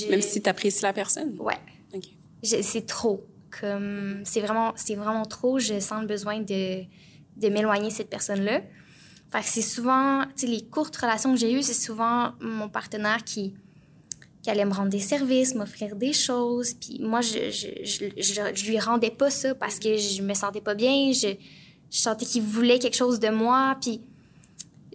Même 0.10 0.22
si 0.22 0.42
tu 0.42 0.50
apprécies 0.50 0.84
la 0.84 0.94
personne? 0.94 1.36
Ouais. 1.40 1.58
C'est 2.44 2.86
trop. 2.86 3.26
Comme, 3.62 4.22
c'est 4.24 4.42
vraiment, 4.42 4.74
c'est 4.76 4.96
vraiment 4.96 5.26
trop. 5.26 5.60
Je 5.60 5.80
sens 5.80 6.02
le 6.02 6.08
besoin 6.08 6.40
de, 6.40 6.84
de 7.38 7.50
m'éloigner 7.50 7.90
de 7.90 7.94
cette 7.94 8.10
personne-là. 8.10 8.62
Fait 9.32 9.40
que 9.40 9.46
c'est 9.46 9.62
souvent, 9.62 10.24
tu 10.26 10.46
sais, 10.46 10.48
les 10.48 10.62
courtes 10.62 10.96
relations 10.96 11.34
que 11.34 11.40
j'ai 11.40 11.52
eues, 11.52 11.62
c'est 11.62 11.74
souvent 11.74 12.32
mon 12.40 12.70
partenaire 12.70 13.24
qui, 13.26 13.54
qui 14.42 14.50
allait 14.50 14.66
me 14.66 14.74
rendre 14.74 14.90
des 14.90 15.00
services, 15.00 15.56
m'offrir 15.56 15.96
des 15.96 16.14
choses. 16.14 16.74
Puis 16.74 17.00
moi, 17.02 17.20
je, 17.22 17.52
je, 17.52 17.68
je, 17.84 18.42
je, 18.56 18.66
lui 18.66 18.80
rendais 18.80 19.12
pas 19.12 19.30
ça 19.30 19.54
parce 19.54 19.80
que 19.80 19.98
je 19.98 20.22
me 20.22 20.34
sentais 20.34 20.62
pas 20.62 20.76
bien. 20.76 21.12
Je, 21.12 21.36
sentais 21.90 22.26
qu'il 22.26 22.44
voulait 22.44 22.80
quelque 22.80 22.96
chose 22.96 23.20
de 23.20 23.30
moi. 23.30 23.78
Puis 23.82 24.02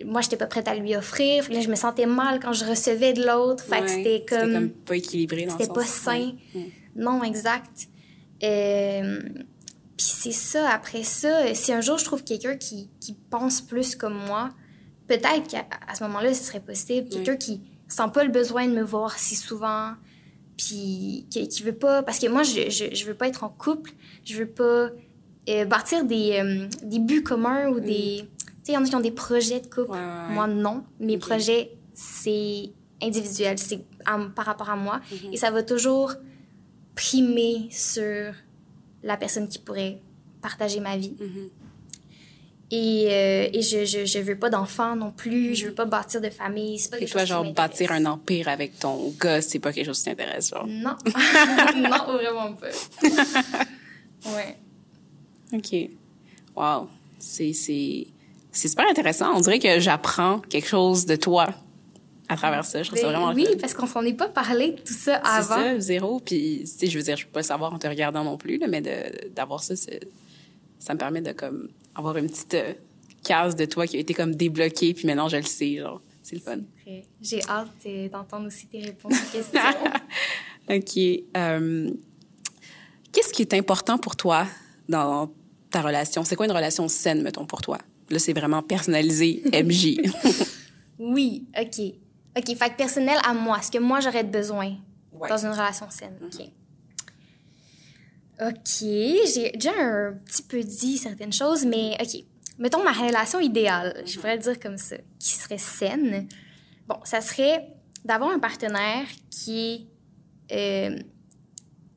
moi, 0.07 0.23
j'étais 0.23 0.39
pas 0.39 0.47
prête 0.47 0.69
à 0.69 0.75
lui 0.75 0.97
offrir. 0.97 1.51
Là, 1.51 1.61
je 1.61 1.69
me 1.69 1.75
sentais 1.75 2.07
mal 2.07 2.41
quand 2.41 2.55
je 2.55 2.65
recevais 2.65 3.13
de 3.13 3.27
l'autre. 3.27 3.65
Fait 3.65 3.83
que 3.83 3.89
c'était 3.89 4.25
comme... 4.27 4.39
C'était 4.41 4.53
comme 4.55 4.71
pas 4.71 4.97
équilibré 4.97 5.45
dans 5.45 5.59
C'était 5.59 5.73
pas 5.73 5.85
sain. 5.85 6.33
Non, 6.97 7.23
exact. 7.23 7.89
Euh, 8.43 9.21
puis 9.97 10.07
c'est 10.07 10.33
ça, 10.33 10.71
après 10.71 11.05
ça, 11.05 11.55
si 11.55 11.73
un 11.73 11.81
jour 11.81 11.99
je 11.99 12.05
trouve 12.05 12.25
quelqu'un 12.25 12.57
qui, 12.57 12.91
qui 13.01 13.15
pense 13.31 13.61
plus 13.61 13.95
comme 13.95 14.15
moi, 14.27 14.51
peut-être 15.07 15.47
qu'à 15.49 15.67
ce 15.95 16.03
moment-là, 16.05 16.35
ce 16.35 16.43
serait 16.43 16.61
possible. 16.61 17.09
Quelqu'un 17.09 17.37
qui 17.37 17.61
sent 17.89 18.11
pas 18.13 18.25
le 18.25 18.31
besoin 18.31 18.67
de 18.67 18.73
me 18.73 18.83
voir 18.83 19.19
si 19.19 19.37
souvent, 19.37 19.93
puis 20.57 21.27
qui, 21.31 21.49
qui 21.49 21.63
veut 21.63 21.75
pas... 21.75 22.03
Parce 22.03 22.19
que 22.19 22.27
moi, 22.29 22.43
je, 22.43 22.71
je, 22.71 22.95
je, 22.95 23.05
veux 23.05 23.15
pas 23.15 23.29
être 23.29 23.45
en 23.45 23.49
couple, 23.49 23.93
je 24.25 24.37
veux 24.37 24.49
pas 24.49 24.91
euh, 25.49 25.65
bâtir 25.65 26.05
des, 26.05 26.41
euh, 26.43 26.67
des 26.83 26.99
buts 26.99 27.23
communs 27.23 27.69
ou 27.69 27.81
des... 27.81 28.25
Tu 28.65 28.67
sais, 28.67 28.73
il 28.73 28.75
y 28.75 28.77
en 28.77 28.85
a 28.85 28.89
qui 28.89 28.95
ont 28.95 29.01
des 29.01 29.11
projets 29.11 29.61
de 29.61 29.67
couple. 29.67 29.99
Moi, 30.31 30.47
non. 30.47 30.85
Mes 31.01 31.19
projets, 31.19 31.73
c'est 31.95 32.71
individuel, 33.03 33.59
c'est 33.59 33.85
par 34.37 34.47
rapport 34.47 34.71
à 34.71 34.77
moi. 34.77 35.01
Mm-hmm. 35.11 35.33
Et 35.33 35.37
ça 35.37 35.51
va 35.51 35.63
toujours 35.63 36.15
primer 36.95 37.69
sur 37.71 38.35
la 39.03 39.17
personne 39.17 39.49
qui 39.49 39.59
pourrait 39.59 40.01
partager 40.41 40.81
ma 40.81 40.97
vie. 40.97 41.17
Mm-hmm. 41.21 41.49
Et, 42.75 43.07
euh, 43.11 43.49
et, 43.53 43.61
je, 43.61 43.85
je, 43.85 44.07
je 44.07 44.19
veux 44.19 44.39
pas 44.39 44.49
d'enfants 44.49 44.97
non 44.97 45.11
plus, 45.11 45.55
je 45.55 45.67
veux 45.67 45.75
pas 45.75 45.85
bâtir 45.85 46.23
de 46.23 46.31
famille. 46.31 46.81
Pas 46.91 46.99
et 46.99 47.05
toi, 47.05 47.27
genre, 47.27 47.53
bâtir 47.53 47.93
un 47.93 48.07
empire 48.07 48.49
avec 48.49 48.79
ton 48.79 49.13
gars, 49.21 49.43
c'est 49.43 49.59
pas 49.59 49.75
quelque 49.75 49.85
chose 49.85 49.99
qui 49.99 50.05
t'intéresse, 50.07 50.49
genre? 50.49 50.67
Non. 50.67 50.97
non, 51.77 52.15
vraiment 52.15 52.55
pas. 52.55 52.69
ouais. 54.35 54.57
OK. 55.53 55.91
Wow. 56.57 56.89
C'est, 57.19 57.53
c'est, 57.53 58.07
c'est 58.51 58.69
super 58.69 58.89
intéressant. 58.89 59.35
On 59.37 59.41
dirait 59.41 59.59
que 59.59 59.79
j'apprends 59.79 60.39
quelque 60.39 60.69
chose 60.69 61.05
de 61.05 61.17
toi 61.17 61.49
à 62.29 62.37
travers 62.37 62.65
ça. 62.65 62.83
Je 62.83 62.89
trouve 62.89 63.01
ça 63.01 63.07
ben 63.07 63.19
vraiment 63.19 63.35
Oui, 63.35 63.47
parce 63.61 63.75
qu'on 63.75 63.87
s'en 63.87 64.03
est 64.05 64.15
pas 64.15 64.29
parlé 64.29 64.73
de 64.73 64.81
tout 64.81 64.95
ça 64.95 65.17
avant. 65.17 65.57
C'est 65.57 65.75
ça, 65.75 65.81
zéro. 65.81 66.21
Puis, 66.21 66.61
tu 66.63 66.67
sais, 66.67 66.87
je 66.87 66.99
veux 66.99 67.05
dire, 67.05 67.17
je 67.17 67.27
peux 67.27 67.33
pas 67.33 67.43
savoir 67.43 67.73
en 67.73 67.79
te 67.79 67.87
regardant 67.87 68.25
non 68.25 68.37
plus, 68.37 68.59
là, 68.59 68.67
mais 68.69 68.83
d'avoir 69.35 69.63
ça, 69.63 69.75
ça 69.77 70.95
me 70.95 70.99
permet 70.99 71.21
de 71.21 71.33
comme 71.33 71.69
avoir 71.95 72.17
une 72.17 72.29
petite 72.29 72.55
euh, 72.55 72.73
case 73.23 73.55
de 73.57 73.65
toi 73.65 73.87
qui 73.87 73.97
a 73.97 74.01
été 74.01 74.15
comme 74.15 74.35
débloquée, 74.35 74.95
puis 74.95 75.07
maintenant 75.07 75.29
je 75.29 75.37
le 75.37 75.43
sais, 75.43 75.77
genre. 75.77 76.01
C'est 76.23 76.37
le 76.37 76.41
fun. 76.41 76.59
J'ai 77.21 77.43
hâte 77.49 77.69
euh, 77.87 78.09
d'entendre 78.09 78.47
aussi 78.47 78.67
tes 78.67 78.81
réponses 78.81 79.13
aux 79.13 79.33
questions. 79.33 79.61
OK. 80.71 81.25
Euh, 81.37 81.91
qu'est-ce 83.11 83.33
qui 83.33 83.43
est 83.43 83.55
important 83.55 83.99
pour 83.99 84.15
toi 84.15 84.47
dans 84.89 85.33
ta 85.71 85.83
relation? 85.83 86.23
C'est 86.25 86.37
quoi 86.37 86.47
une 86.47 86.53
relation 86.53 86.87
saine, 86.87 87.23
mettons, 87.23 87.45
pour 87.45 87.61
toi? 87.61 87.79
Là, 88.09 88.21
c'est 88.21 88.33
vraiment 88.33 88.63
personnalisé, 88.63 89.43
MJ. 89.53 89.97
oui, 90.99 91.45
OK. 91.61 91.93
OK, 92.37 92.57
fait 92.57 92.71
que 92.71 92.77
personnel 92.77 93.19
à 93.25 93.35
moi, 93.35 93.61
ce 93.61 93.71
que 93.71 93.79
moi 93.79 94.01
j'aurais 94.01 94.25
besoin 94.25 94.77
dans 95.13 95.39
une 95.39 95.53
relation 95.53 95.89
saine. 95.91 96.19
OK. 96.23 96.47
OK, 98.41 98.81
j'ai 98.81 99.51
déjà 99.55 99.71
un 99.79 100.15
petit 100.25 100.43
peu 100.43 100.63
dit 100.63 100.99
certaines 100.99 101.33
choses, 101.33 101.65
mais 101.65 101.97
OK. 102.01 102.25
Mettons 102.59 102.83
ma 102.83 102.93
relation 102.93 103.41
idéale, 103.41 104.03
je 104.07 104.17
pourrais 104.17 104.37
le 104.37 104.43
dire 104.43 104.59
comme 104.61 104.77
ça, 104.79 104.97
qui 105.19 105.31
serait 105.31 105.59
saine. 105.59 106.29
Bon, 106.87 106.97
ça 107.05 107.21
serait 107.21 107.75
d'avoir 108.05 108.31
un 108.31 108.39
partenaire 108.39 109.07
qui 109.31 109.87
est 110.51 110.91
euh, 110.91 110.99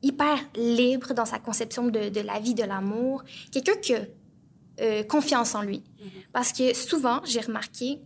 hyper 0.02 0.38
libre 0.54 1.14
dans 1.14 1.24
sa 1.24 1.38
conception 1.38 1.88
de, 1.88 2.08
de 2.08 2.20
la 2.20 2.38
vie, 2.38 2.54
de 2.54 2.64
l'amour. 2.64 3.22
Quelqu'un 3.50 3.76
qui 3.76 3.94
a 3.94 4.00
euh, 4.80 5.02
confiance 5.04 5.54
en 5.54 5.62
lui. 5.62 5.78
Mm-hmm. 5.78 6.26
Parce 6.32 6.52
que 6.52 6.74
souvent, 6.74 7.20
j'ai 7.24 7.40
remarqué 7.40 7.98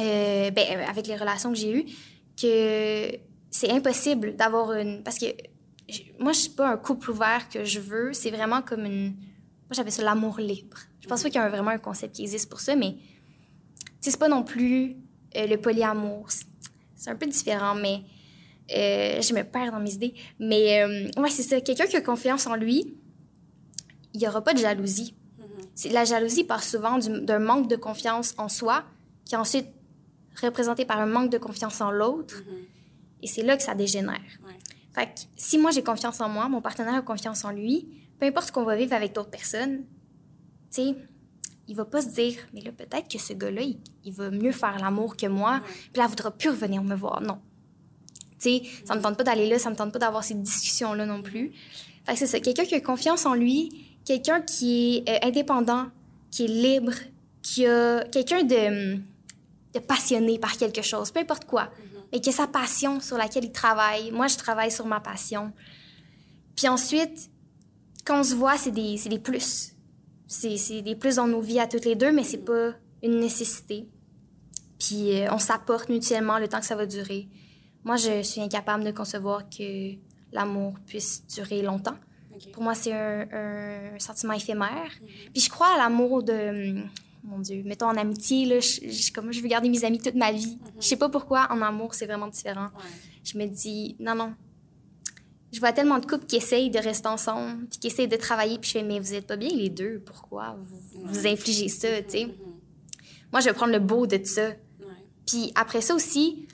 euh, 0.00 0.50
ben, 0.50 0.64
euh, 0.70 0.86
avec 0.88 1.06
les 1.06 1.16
relations 1.16 1.50
que 1.50 1.58
j'ai 1.58 1.72
eues, 1.72 1.84
que 2.40 3.18
c'est 3.50 3.70
impossible 3.70 4.36
d'avoir 4.36 4.72
une... 4.72 5.02
Parce 5.02 5.18
que 5.18 5.26
moi, 6.18 6.32
je 6.32 6.38
suis 6.38 6.50
pas 6.50 6.70
un 6.70 6.76
couple 6.76 7.10
ouvert 7.10 7.48
que 7.48 7.64
je 7.64 7.80
veux. 7.80 8.12
C'est 8.12 8.30
vraiment 8.30 8.62
comme 8.62 8.84
une... 8.86 9.10
Moi, 9.10 9.72
j'appelle 9.72 9.92
ça 9.92 10.02
l'amour 10.02 10.38
libre. 10.38 10.78
Je 11.00 11.08
pense 11.08 11.22
pas 11.22 11.28
qu'il 11.28 11.40
y 11.40 11.44
a 11.44 11.48
vraiment 11.48 11.70
un 11.70 11.78
concept 11.78 12.16
qui 12.16 12.22
existe 12.22 12.48
pour 12.48 12.60
ça, 12.60 12.76
mais 12.76 12.96
c'est 14.00 14.16
pas 14.18 14.28
non 14.28 14.42
plus 14.42 14.96
euh, 15.36 15.46
le 15.46 15.56
polyamour. 15.56 16.28
C'est 16.94 17.10
un 17.10 17.16
peu 17.16 17.26
différent, 17.26 17.74
mais 17.74 18.02
je 18.68 19.34
me 19.34 19.42
perds 19.42 19.72
dans 19.72 19.80
mes 19.80 19.92
idées. 19.92 20.14
Mais 20.38 20.84
ouais, 21.16 21.30
c'est 21.30 21.42
ça. 21.42 21.60
Quelqu'un 21.60 21.86
qui 21.86 21.96
a 21.96 22.00
confiance 22.00 22.46
en 22.46 22.54
lui, 22.54 22.96
il 24.14 24.22
y 24.22 24.28
aura 24.28 24.42
pas 24.42 24.54
de 24.54 24.58
jalousie. 24.58 25.14
Mm-hmm. 25.38 25.92
La 25.92 26.04
jalousie 26.04 26.44
part 26.44 26.62
souvent 26.62 26.98
d'un 26.98 27.38
manque 27.40 27.68
de 27.68 27.76
confiance 27.76 28.34
en 28.38 28.48
soi 28.48 28.84
qui 29.24 29.36
ensuite 29.36 29.66
représenté 30.40 30.84
par 30.84 30.98
un 30.98 31.06
manque 31.06 31.30
de 31.30 31.38
confiance 31.38 31.80
en 31.80 31.90
l'autre. 31.90 32.36
Mm-hmm. 32.36 33.22
Et 33.22 33.26
c'est 33.26 33.42
là 33.42 33.56
que 33.56 33.62
ça 33.62 33.74
dégénère. 33.74 34.20
Fait 34.92 35.06
que 35.06 35.20
si 35.36 35.58
moi 35.58 35.70
j'ai 35.70 35.82
confiance 35.82 36.20
en 36.20 36.28
moi, 36.28 36.48
mon 36.48 36.60
partenaire 36.60 36.94
a 36.94 37.02
confiance 37.02 37.44
en 37.44 37.50
lui, 37.50 37.88
peu 38.18 38.26
importe 38.26 38.48
ce 38.48 38.52
qu'on 38.52 38.64
va 38.64 38.76
vivre 38.76 38.92
avec 38.92 39.14
d'autres 39.14 39.30
personnes, 39.30 39.84
tu 40.70 40.82
sais, 40.82 40.94
il 41.68 41.76
va 41.76 41.84
pas 41.84 42.02
se 42.02 42.08
dire, 42.08 42.34
mais 42.52 42.60
là, 42.60 42.72
peut-être 42.72 43.08
que 43.08 43.18
ce 43.18 43.32
gars-là, 43.32 43.62
il, 44.04 44.12
va 44.12 44.30
mieux 44.30 44.52
faire 44.52 44.78
l'amour 44.78 45.16
que 45.16 45.26
moi, 45.26 45.60
puis 45.64 46.00
là, 46.00 46.04
il 46.04 46.08
voudra 46.08 46.30
plus 46.30 46.50
revenir 46.50 46.82
me 46.82 46.94
voir. 46.94 47.20
Non. 47.20 47.38
Tu 48.38 48.50
sais, 48.50 48.62
ça 48.84 48.94
me 48.94 49.00
tente 49.00 49.16
pas 49.16 49.24
d'aller 49.24 49.48
là, 49.48 49.58
ça 49.58 49.70
me 49.70 49.76
tente 49.76 49.92
pas 49.92 49.98
d'avoir 49.98 50.24
ces 50.24 50.34
discussions-là 50.34 51.06
non 51.06 51.22
plus. 51.22 51.52
Fait 52.04 52.12
que 52.12 52.18
c'est 52.18 52.26
ça. 52.26 52.40
Quelqu'un 52.40 52.64
qui 52.64 52.74
a 52.74 52.80
confiance 52.80 53.26
en 53.26 53.34
lui, 53.34 53.70
quelqu'un 54.04 54.40
qui 54.40 55.04
est 55.06 55.08
euh, 55.08 55.28
indépendant, 55.28 55.86
qui 56.30 56.44
est 56.44 56.48
libre, 56.48 56.92
qui 57.42 57.66
a 57.66 58.04
quelqu'un 58.04 58.42
de 58.42 58.98
de 59.74 59.78
passionné 59.78 60.38
par 60.38 60.56
quelque 60.56 60.82
chose, 60.82 61.10
peu 61.10 61.20
importe 61.20 61.44
quoi, 61.46 61.70
mais 62.12 62.20
que 62.20 62.30
sa 62.30 62.46
passion 62.46 63.00
sur 63.00 63.16
laquelle 63.16 63.44
il 63.44 63.52
travaille. 63.52 64.10
Moi, 64.10 64.26
je 64.26 64.36
travaille 64.36 64.70
sur 64.70 64.86
ma 64.86 65.00
passion. 65.00 65.52
Puis 66.56 66.68
ensuite, 66.68 67.30
quand 68.04 68.20
on 68.20 68.24
se 68.24 68.34
voit, 68.34 68.56
c'est 68.58 68.70
des, 68.70 68.96
des 68.96 69.18
plus. 69.18 69.74
C'est 70.26 70.82
des 70.82 70.96
plus 70.96 71.16
dans 71.16 71.26
nos 71.26 71.40
vies 71.40 71.60
à 71.60 71.66
toutes 71.66 71.84
les 71.84 71.94
deux, 71.94 72.12
mais 72.12 72.24
c'est 72.24 72.44
pas 72.44 72.72
une 73.02 73.20
nécessité. 73.20 73.88
Puis 74.78 75.20
euh, 75.20 75.28
on 75.30 75.38
s'apporte 75.38 75.88
mutuellement 75.88 76.38
le 76.38 76.48
temps 76.48 76.60
que 76.60 76.66
ça 76.66 76.76
va 76.76 76.86
durer. 76.86 77.28
Moi, 77.84 77.96
je 77.96 78.22
suis 78.22 78.40
incapable 78.40 78.84
de 78.84 78.90
concevoir 78.90 79.48
que 79.48 79.94
l'amour 80.32 80.74
puisse 80.86 81.26
durer 81.26 81.62
longtemps. 81.62 81.96
Pour 82.52 82.62
moi, 82.62 82.74
c'est 82.74 82.92
un, 82.92 83.26
un, 83.32 83.98
sentiment 83.98 84.32
éphémère. 84.32 84.90
Puis 85.32 85.42
je 85.42 85.50
crois 85.50 85.74
à 85.74 85.78
l'amour 85.78 86.22
de 86.22 86.82
mon 87.24 87.38
Dieu, 87.38 87.62
mettons 87.64 87.86
en 87.86 87.96
amitié, 87.96 88.46
là, 88.46 88.60
je, 88.60 89.12
comme, 89.12 89.32
je 89.32 89.40
veux 89.40 89.48
garder 89.48 89.68
mes 89.68 89.84
amis 89.84 90.00
toute 90.00 90.14
ma 90.14 90.32
vie. 90.32 90.58
Je 90.64 90.76
ne 90.76 90.82
Je 90.82 90.86
sais 90.86 90.96
pas 90.96 91.08
pourquoi, 91.08 91.46
en 91.50 91.62
amour, 91.62 91.94
c'est 91.94 92.06
vraiment 92.06 92.28
différent. 92.28 92.68
Je 93.24 93.38
me 93.38 93.46
dis, 93.46 93.96
non, 94.00 94.14
non. 94.14 94.34
Je 95.52 95.60
vois 95.60 95.72
tellement 95.72 95.98
de 95.98 96.06
couples 96.06 96.26
qui 96.26 96.36
essayent 96.36 96.70
de 96.70 96.78
rester 96.78 97.08
ensemble, 97.08 97.66
puis 97.68 97.78
qui 97.78 97.86
essayent 97.88 98.08
de 98.08 98.16
travailler, 98.16 98.58
puis 98.58 98.70
je 98.70 98.78
fais, 98.78 98.82
mais 98.82 98.98
vous 98.98 99.14
êtes 99.14 99.26
pas 99.26 99.36
bien 99.36 99.50
les 99.54 99.68
deux, 99.68 100.00
pourquoi 100.04 100.56
vous, 100.58 101.04
vous 101.04 101.26
infligez 101.26 101.68
ça, 101.68 101.88
tu 102.02 102.10
sais? 102.10 102.28
Moi, 103.32 103.40
je 103.40 103.46
vais 103.46 103.54
prendre 103.54 103.72
le 103.72 103.78
beau 103.78 104.06
de 104.06 104.20
ça. 104.24 104.50
Puis 105.26 105.52
après 105.54 105.80
ça 105.80 105.94
aussi, 105.94 106.46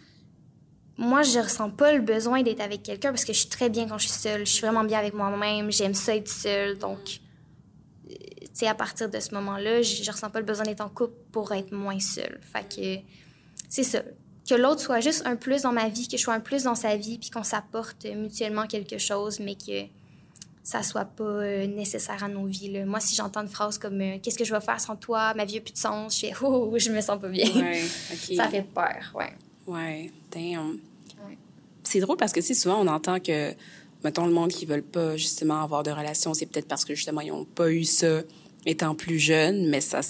moi, 0.97 1.23
je 1.23 1.39
ressens 1.39 1.71
pas 1.71 1.93
le 1.93 2.01
besoin 2.01 2.43
d'être 2.43 2.61
avec 2.61 2.83
quelqu'un 2.83 3.11
parce 3.11 3.25
que 3.25 3.33
je 3.33 3.39
suis 3.39 3.49
très 3.49 3.69
bien 3.69 3.87
quand 3.87 3.99
je 3.99 4.09
suis 4.09 4.19
seule. 4.19 4.47
Je 4.47 4.53
suis 4.53 4.63
vraiment 4.63 4.85
bien 4.85 4.99
avec 4.99 5.15
moi-même. 5.15 5.71
J'aime 5.73 5.95
ça 5.95 6.15
être 6.15 6.29
seule. 6.29 6.77
Donc, 6.79 7.21
c'est 8.59 8.67
à 8.67 8.75
partir 8.75 9.09
de 9.09 9.21
ce 9.21 9.33
moment-là, 9.35 9.83
je, 9.83 10.03
je 10.03 10.11
ressens 10.11 10.31
pas 10.31 10.41
le 10.41 10.45
besoin 10.45 10.65
d'être 10.65 10.81
en 10.81 10.89
couple 10.89 11.15
pour 11.31 11.53
être 11.53 11.71
moins 11.71 12.01
seule. 12.01 12.41
Fait 12.43 12.65
que 12.69 13.01
c'est 13.69 13.85
ça. 13.85 14.03
Que 14.49 14.57
l'autre 14.57 14.81
soit 14.81 14.99
juste 14.99 15.23
un 15.27 15.37
plus 15.37 15.63
dans 15.63 15.71
ma 15.71 15.89
vie, 15.89 16.09
que 16.09 16.17
je 16.17 16.23
sois 16.23 16.35
un 16.35 16.41
plus 16.41 16.65
dans 16.65 16.75
sa 16.75 16.97
vie, 16.97 17.19
puis 17.19 17.31
qu'on 17.31 17.45
s'apporte 17.45 18.05
mutuellement 18.05 18.67
quelque 18.67 18.99
chose, 18.99 19.39
mais 19.39 19.55
que 19.55 19.87
ça 20.65 20.83
soit 20.83 21.05
pas 21.05 21.23
euh, 21.23 21.67
nécessaire 21.69 22.25
à 22.25 22.29
nos 22.29 22.47
vies. 22.47 22.73
Là. 22.73 22.85
Moi, 22.85 22.99
si 22.99 23.15
j'entends 23.15 23.43
une 23.43 23.49
phrase 23.49 23.79
comme 23.79 24.01
euh, 24.01 24.19
Qu'est-ce 24.21 24.37
que 24.37 24.45
je 24.45 24.53
vais 24.53 24.61
faire 24.61 24.81
sans 24.81 24.97
toi? 24.97 25.35
Ma 25.35 25.45
vie 25.45 25.55
n'a 25.55 25.61
plus 25.61 25.75
de 25.75 25.79
sens, 25.79 26.17
je 26.17 26.27
fais 26.27 26.33
Oh, 26.43 26.75
je 26.77 26.91
me 26.91 27.01
sens 27.01 27.21
pas 27.21 27.29
bien. 27.29 27.49
Ouais, 27.55 27.85
ça 28.37 28.49
fait 28.49 28.63
peur, 28.63 29.15
ouais. 29.15 29.35
Ouais, 29.69 30.11
damn. 30.33 30.79
C'est 31.85 32.01
drôle 32.01 32.17
parce 32.17 32.33
que, 32.33 32.41
sais, 32.41 32.55
souvent, 32.55 32.81
on 32.81 32.89
entend 32.89 33.21
que, 33.21 33.55
mettons, 34.03 34.27
le 34.27 34.33
monde 34.33 34.51
qui 34.51 34.67
veulent 34.67 34.83
pas, 34.83 35.17
justement, 35.17 35.63
avoir 35.63 35.85
de 35.85 35.93
relations, 35.93 36.35
c'est 36.35 36.47
peut-être 36.47 36.69
parce 36.69 36.85
que, 36.85 36.97
justement, 36.97 37.21
ils 37.21 37.31
ont 37.31 37.45
pas 37.45 37.71
eu 37.71 37.85
ça 37.85 38.23
étant 38.69 38.95
plus 38.95 39.19
jeunes, 39.19 39.69
mais 39.69 39.81
ça 39.81 40.01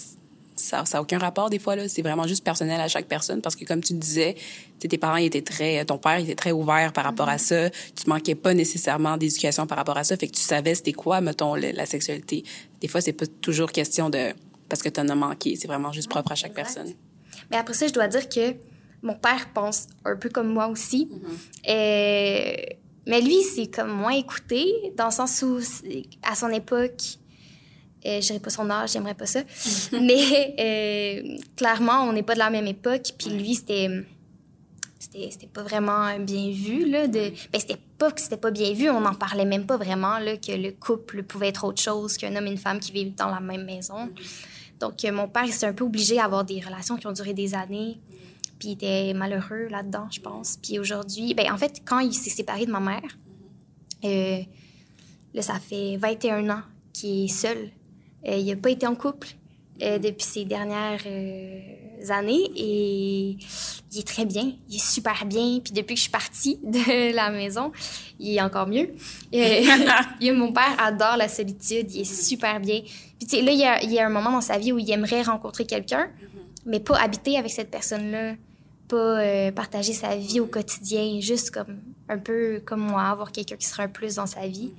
ça 0.56 0.82
n'a 0.92 1.00
aucun 1.00 1.18
rapport 1.18 1.50
des 1.50 1.60
fois 1.60 1.76
là. 1.76 1.88
C'est 1.88 2.02
vraiment 2.02 2.26
juste 2.26 2.42
personnel 2.42 2.80
à 2.80 2.88
chaque 2.88 3.06
personne 3.06 3.40
parce 3.40 3.54
que 3.54 3.64
comme 3.64 3.80
tu 3.80 3.94
disais 3.94 4.34
tes 4.80 4.98
parents 4.98 5.16
étaient 5.16 5.42
très 5.42 5.84
ton 5.84 5.98
père 5.98 6.18
était 6.18 6.34
très 6.34 6.50
ouvert 6.50 6.92
par 6.92 7.04
rapport 7.04 7.28
à 7.28 7.36
mm-hmm. 7.36 7.70
ça. 7.70 7.70
Tu 7.70 8.08
manquais 8.08 8.34
pas 8.34 8.54
nécessairement 8.54 9.16
d'éducation 9.16 9.68
par 9.68 9.78
rapport 9.78 9.96
à 9.96 10.02
ça. 10.02 10.16
Fait 10.16 10.26
que 10.26 10.34
tu 10.34 10.42
savais 10.42 10.74
c'était 10.74 10.92
quoi 10.92 11.20
mettons 11.20 11.54
la 11.54 11.86
sexualité. 11.86 12.42
Des 12.80 12.88
fois 12.88 13.00
c'est 13.00 13.12
pas 13.12 13.26
toujours 13.40 13.70
question 13.70 14.10
de 14.10 14.32
parce 14.68 14.82
que 14.82 14.88
tu 14.88 15.00
en 15.00 15.08
as 15.08 15.14
manqué. 15.14 15.54
C'est 15.56 15.68
vraiment 15.68 15.92
juste 15.92 16.08
propre 16.08 16.32
à 16.32 16.34
chaque 16.34 16.54
personne. 16.54 16.92
Mais 17.52 17.56
après 17.56 17.74
ça 17.74 17.86
je 17.86 17.92
dois 17.92 18.08
dire 18.08 18.28
que 18.28 18.56
mon 19.02 19.14
père 19.14 19.52
pense 19.54 19.86
un 20.04 20.16
peu 20.16 20.28
comme 20.28 20.48
moi 20.48 20.66
aussi. 20.66 21.08
Euh, 21.68 22.52
mais 23.06 23.22
lui, 23.22 23.42
c'est 23.42 23.68
comme 23.68 23.90
moins 23.90 24.12
écouté, 24.12 24.92
dans 24.96 25.06
le 25.06 25.12
sens 25.12 25.42
où, 25.42 25.58
à 26.22 26.34
son 26.34 26.50
époque, 26.50 27.18
euh, 28.06 28.20
je 28.20 28.26
dirais 28.26 28.38
pas 28.38 28.50
son 28.50 28.68
âge, 28.70 28.92
j'aimerais 28.92 29.14
pas 29.14 29.26
ça. 29.26 29.40
Mm-hmm. 29.40 30.00
mais 30.06 30.54
euh, 30.58 31.38
clairement, 31.56 32.02
on 32.04 32.12
n'est 32.12 32.22
pas 32.22 32.34
de 32.34 32.38
la 32.38 32.50
même 32.50 32.66
époque. 32.66 33.12
Puis 33.18 33.30
lui, 33.30 33.54
c'était 33.54 33.88
c'était 35.00 35.46
pas 35.46 35.62
vraiment 35.62 36.18
bien 36.18 36.50
vu 36.50 36.84
là 36.84 37.06
de 37.06 37.30
ben 37.52 37.60
c'était 37.60 37.78
pas 37.98 38.10
que 38.10 38.20
c'était 38.20 38.36
pas 38.36 38.50
bien 38.50 38.72
vu 38.72 38.90
on 38.90 39.00
n'en 39.00 39.14
parlait 39.14 39.44
même 39.44 39.64
pas 39.64 39.76
vraiment 39.76 40.18
là 40.18 40.36
que 40.36 40.52
le 40.52 40.72
couple 40.72 41.22
pouvait 41.22 41.48
être 41.48 41.64
autre 41.64 41.80
chose 41.80 42.16
qu'un 42.16 42.34
homme 42.36 42.46
et 42.46 42.50
une 42.50 42.58
femme 42.58 42.78
qui 42.78 42.92
vivent 42.92 43.14
dans 43.14 43.30
la 43.30 43.40
même 43.40 43.64
maison 43.64 44.06
mm-hmm. 44.06 44.78
donc 44.80 45.04
mon 45.12 45.28
père 45.28 45.44
il 45.44 45.52
s'est 45.52 45.66
un 45.66 45.72
peu 45.72 45.84
obligé 45.84 46.18
à 46.18 46.24
avoir 46.24 46.44
des 46.44 46.60
relations 46.60 46.96
qui 46.96 47.06
ont 47.06 47.12
duré 47.12 47.32
des 47.32 47.54
années 47.54 48.00
puis 48.58 48.70
il 48.70 48.72
était 48.72 49.14
malheureux 49.14 49.68
là-dedans, 49.68 50.08
je 50.10 50.20
pense. 50.20 50.58
Puis 50.62 50.78
aujourd'hui, 50.78 51.34
ben 51.34 51.52
en 51.52 51.56
fait, 51.56 51.82
quand 51.84 52.00
il 52.00 52.12
s'est 52.12 52.30
séparé 52.30 52.66
de 52.66 52.72
ma 52.72 52.80
mère, 52.80 53.18
euh, 54.04 54.40
là, 55.34 55.42
ça 55.42 55.58
fait 55.60 55.96
21 55.96 56.50
ans 56.50 56.62
qu'il 56.92 57.24
est 57.24 57.28
seul. 57.28 57.70
Euh, 58.26 58.36
il 58.36 58.46
n'a 58.46 58.56
pas 58.56 58.70
été 58.70 58.86
en 58.86 58.94
couple 58.94 59.28
euh, 59.82 59.98
depuis 59.98 60.24
ces 60.24 60.44
dernières 60.44 61.00
années 62.10 62.50
et 62.56 63.36
il 63.92 63.98
est 63.98 64.06
très 64.06 64.24
bien. 64.24 64.52
Il 64.68 64.76
est 64.76 64.84
super 64.84 65.24
bien. 65.26 65.60
Puis 65.62 65.72
depuis 65.72 65.94
que 65.94 65.98
je 65.98 66.02
suis 66.02 66.10
partie 66.10 66.56
de 66.62 67.14
la 67.14 67.30
maison, 67.30 67.72
il 68.18 68.34
est 68.36 68.42
encore 68.42 68.66
mieux. 68.66 68.90
mon 70.32 70.52
père 70.52 70.74
adore 70.78 71.16
la 71.16 71.28
solitude. 71.28 71.92
Il 71.92 72.00
est 72.00 72.12
super 72.12 72.60
bien. 72.60 72.80
Puis 73.18 73.28
tu 73.28 73.36
sais, 73.36 73.42
là, 73.42 73.52
il 73.52 73.58
y, 73.58 73.64
a, 73.64 73.82
il 73.82 73.92
y 73.92 73.98
a 73.98 74.06
un 74.06 74.10
moment 74.10 74.32
dans 74.32 74.40
sa 74.40 74.58
vie 74.58 74.72
où 74.72 74.78
il 74.78 74.90
aimerait 74.90 75.22
rencontrer 75.22 75.64
quelqu'un, 75.64 76.10
mais 76.66 76.80
pas 76.80 76.96
habiter 76.96 77.36
avec 77.36 77.52
cette 77.52 77.70
personne-là 77.70 78.34
pas 78.88 79.20
euh, 79.20 79.52
partager 79.52 79.92
sa 79.92 80.16
vie 80.16 80.40
au 80.40 80.46
quotidien, 80.46 81.20
juste 81.20 81.50
comme 81.50 81.78
un 82.08 82.18
peu 82.18 82.60
comme 82.64 82.80
moi, 82.80 83.02
avoir 83.02 83.30
quelqu'un 83.30 83.56
qui 83.56 83.66
sera 83.66 83.84
un 83.84 83.88
plus 83.88 84.16
dans 84.16 84.26
sa 84.26 84.46
vie. 84.48 84.72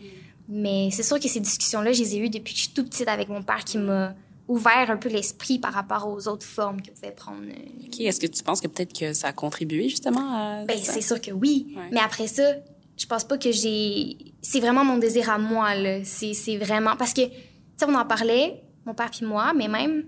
Mais 0.50 0.90
c'est 0.92 1.04
sûr 1.04 1.20
que 1.20 1.30
ces 1.30 1.40
discussions-là, 1.40 1.94
je 1.94 2.02
les 2.02 2.16
ai 2.16 2.20
eues 2.20 2.30
depuis 2.30 2.54
que 2.54 2.60
je 2.60 2.64
suis 2.66 2.74
toute 2.74 2.90
petite 2.90 3.08
avec 3.08 3.30
mon 3.30 3.44
père 3.44 3.64
qui 3.64 3.78
m'a 3.78 4.16
ouvert 4.48 4.90
un 4.90 4.98
peu 4.98 5.10
l'esprit 5.10 5.60
par 5.60 5.74
rapport 5.74 6.08
aux 6.08 6.28
autres 6.28 6.46
formes 6.46 6.82
qu'il 6.82 6.92
pouvait 6.92 7.12
prendre. 7.12 7.44
Euh. 7.44 7.86
OK. 7.86 8.00
Est-ce 8.00 8.20
que 8.20 8.26
tu 8.26 8.42
penses 8.44 8.60
que 8.60 8.68
peut-être 8.68 8.98
que 8.98 9.14
ça 9.14 9.28
a 9.28 9.32
contribué 9.32 9.90
justement 9.90 10.34
à 10.34 10.66
ben, 10.66 10.76
c'est 10.76 11.02
sûr 11.02 11.22
que 11.22 11.32
oui. 11.32 11.76
Mais 11.92 12.00
après 12.00 12.28
ça, 12.28 12.56
je 12.98 13.06
pense 13.06 13.24
pas 13.24 13.38
que 13.38 13.52
j'ai... 13.52 14.18
C'est 14.42 14.60
vraiment 14.60 14.84
mon 14.84 14.98
désir 14.98 15.30
à 15.30 15.38
moi, 15.38 15.76
là. 15.76 16.00
C'est 16.04 16.58
vraiment... 16.58 16.96
Parce 16.98 17.14
que, 17.14 17.22
tu 17.22 17.32
sais, 17.78 17.86
on 17.88 17.94
en 17.94 18.06
parlait, 18.06 18.64
mon 18.88 18.96
père 18.96 19.12
puis 19.12 19.26
moi, 19.26 19.54
mais 19.54 19.68
même 19.68 20.06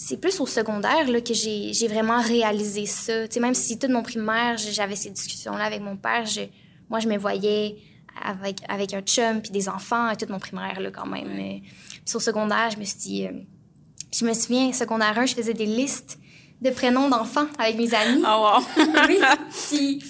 c'est 0.00 0.20
plus 0.20 0.38
au 0.38 0.46
secondaire 0.46 1.10
là, 1.10 1.20
que 1.20 1.34
j'ai 1.34 1.88
vraiment 1.88 2.22
réalisé 2.22 2.86
ça. 2.86 3.28
sais, 3.28 3.40
même 3.40 3.54
si 3.54 3.80
toute 3.80 3.90
mon 3.90 4.04
primaire, 4.04 4.56
j'avais 4.56 4.94
ces 4.94 5.10
discussions-là 5.10 5.64
avec 5.64 5.82
mon 5.82 5.96
père, 5.96 6.24
je, 6.24 6.42
moi, 6.88 7.00
je 7.00 7.08
me 7.08 7.18
voyais 7.18 7.76
avec, 8.24 8.58
avec 8.68 8.94
un 8.94 9.00
chum 9.00 9.40
puis 9.40 9.50
des 9.50 9.68
enfants, 9.68 10.12
toute 10.18 10.30
mon 10.30 10.38
primaire 10.38 10.80
là, 10.80 10.90
quand 10.90 11.06
même. 11.06 11.28
Puis 12.04 12.14
au 12.16 12.20
secondaire, 12.20 12.70
je 12.70 12.78
me 12.78 12.84
suis 12.84 12.98
dit... 12.98 13.26
Euh, 13.26 13.32
je 14.10 14.24
me 14.24 14.32
souviens, 14.32 14.72
secondaire 14.72 15.18
1, 15.18 15.26
je 15.26 15.34
faisais 15.34 15.52
des 15.52 15.66
listes 15.66 16.18
de 16.62 16.70
prénoms 16.70 17.08
d'enfants 17.08 17.46
avec 17.58 17.76
mes 17.76 17.92
amis. 17.94 18.22
Oh 18.24 18.56
wow! 18.56 18.84
oui, 19.06 19.18
puis... 19.68 20.02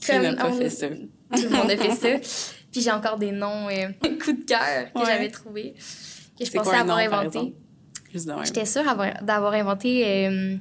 Qui 0.00 0.18
n'a 0.18 0.34
pas 0.34 0.52
fait 0.52 0.70
ça? 0.70 0.88
Tout 0.88 1.42
le 1.42 1.48
monde 1.50 1.70
a 1.70 1.76
fait 1.76 1.90
ça. 1.90 2.42
Puis 2.70 2.82
j'ai 2.82 2.90
encore 2.90 3.18
des 3.18 3.32
noms 3.32 3.68
euh, 3.68 3.88
coup 4.22 4.32
de 4.32 4.44
cœur 4.44 4.92
que 4.94 5.04
j'avais 5.04 5.30
trouvés, 5.30 5.74
que 6.38 6.44
je 6.44 6.50
pensais 6.52 6.76
avoir 6.76 6.98
inventés. 6.98 7.54
J'étais 8.44 8.66
sûre 8.66 8.84
d'avoir 9.22 9.52
inventé. 9.54 10.26
Euh, 10.26 10.56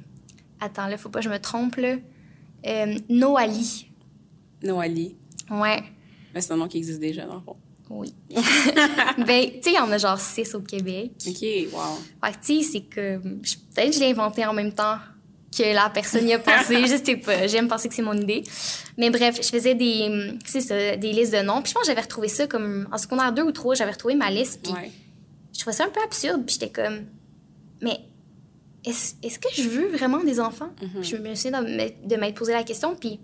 attends, 0.60 0.88
là, 0.88 0.98
faut 0.98 1.10
pas 1.10 1.20
que 1.20 1.26
je 1.26 1.30
me 1.30 1.40
trompe, 1.40 1.76
là. 1.78 1.96
Euh, 2.66 2.96
Noali. 3.10 3.92
Noali. 4.64 5.16
Ouais. 5.52 5.84
Mais 6.36 6.42
c'est 6.42 6.52
un 6.52 6.58
nom 6.58 6.68
qui 6.68 6.78
existe 6.78 7.00
déjà, 7.00 7.26
dans 7.26 7.36
le 7.36 7.42
fond. 7.42 7.56
Oui. 7.90 8.14
ben, 8.30 9.46
tu 9.46 9.62
sais, 9.62 9.72
il 9.72 9.76
y 9.76 9.80
en 9.80 9.92
a 9.92 9.98
genre 9.98 10.20
six 10.20 10.54
au 10.54 10.62
Québec. 10.62 11.12
OK, 11.26 11.46
wow. 11.72 11.80
Fait 12.24 12.32
que, 12.32 12.46
tu 12.46 12.64
sais, 12.64 12.72
c'est 12.72 12.82
que. 12.82 13.18
Peut-être 13.18 13.90
que 13.90 13.92
je 13.94 14.00
l'ai 14.00 14.12
inventé 14.12 14.46
en 14.46 14.54
même 14.54 14.74
temps 14.74 14.98
que 15.56 15.74
la 15.74 15.90
personne 15.90 16.28
y 16.28 16.34
a 16.34 16.40
pensé. 16.40 16.82
je 16.82 17.02
sais 17.04 17.18
pas. 17.18 17.48
J'aime 17.48 17.68
penser 17.68 17.88
que 17.88 17.96
c'est 17.96 18.02
mon 18.02 18.20
idée. 18.20 18.44
Mais 18.98 19.10
bref, 19.10 19.38
je 19.42 19.50
faisais 19.50 19.76
des. 19.76 20.38
Ça, 20.46 20.96
des 20.98 21.14
listes 21.14 21.34
de 21.34 21.42
noms. 21.42 21.62
Puis 21.62 21.70
je 21.70 21.74
pense 21.74 21.84
que 21.84 21.88
j'avais 21.88 22.02
retrouvé 22.02 22.28
ça 22.28 22.48
comme. 22.48 22.88
En 22.92 22.98
secondaire 22.98 23.32
2 23.32 23.44
ou 23.44 23.52
3, 23.52 23.76
j'avais 23.76 23.92
retrouvé 23.92 24.16
ma 24.16 24.30
liste. 24.30 24.62
Puis 24.64 24.74
je 25.54 25.60
trouvais 25.60 25.76
ça 25.76 25.86
un 25.86 25.90
peu 25.90 26.02
absurde. 26.04 26.44
Puis 26.46 26.58
j'étais 26.60 26.72
comme 26.72 27.06
mais 27.82 28.00
est-ce 28.84 29.40
que 29.40 29.50
je 29.54 29.68
veux 29.68 29.88
vraiment 29.90 30.24
des 30.24 30.40
enfants? 30.40 30.70
Mm-hmm. 30.82 31.04
Je 31.04 31.18
me 31.18 31.36
souviens 31.36 31.62
de 31.62 32.16
m'être 32.16 32.36
posé 32.36 32.54
la 32.54 32.64
question, 32.64 32.96
puis 32.96 33.20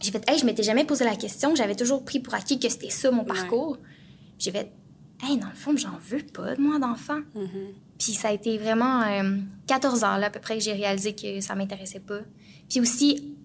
j'ai 0.00 0.10
fait, 0.10 0.22
hey, 0.28 0.38
je 0.38 0.44
m'étais 0.44 0.62
jamais 0.62 0.84
posé 0.84 1.04
la 1.04 1.16
question, 1.16 1.54
j'avais 1.54 1.74
toujours 1.74 2.04
pris 2.04 2.20
pour 2.20 2.34
acquis 2.34 2.58
que 2.58 2.68
c'était 2.68 2.90
ça 2.90 3.10
mon 3.10 3.24
parcours. 3.24 3.78
J'ai 4.38 4.50
fait, 4.50 4.70
hey, 5.22 5.38
dans 5.38 5.48
le 5.48 5.54
fond, 5.54 5.76
j'en 5.76 5.96
veux 6.00 6.22
pas 6.22 6.54
de 6.54 6.60
moi 6.60 6.78
d'enfant. 6.78 7.20
Mm-hmm. 7.34 7.72
Puis 7.98 8.12
ça 8.12 8.28
a 8.28 8.32
été 8.32 8.58
vraiment 8.58 9.02
14 9.66 10.02
euh, 10.02 10.06
ans, 10.06 10.16
là, 10.18 10.26
à 10.26 10.30
peu 10.30 10.40
près, 10.40 10.58
que 10.58 10.62
j'ai 10.62 10.74
réalisé 10.74 11.14
que 11.14 11.40
ça 11.40 11.54
m'intéressait 11.54 12.00
pas. 12.00 12.20
Puis 12.68 12.80
aussi, 12.80 13.36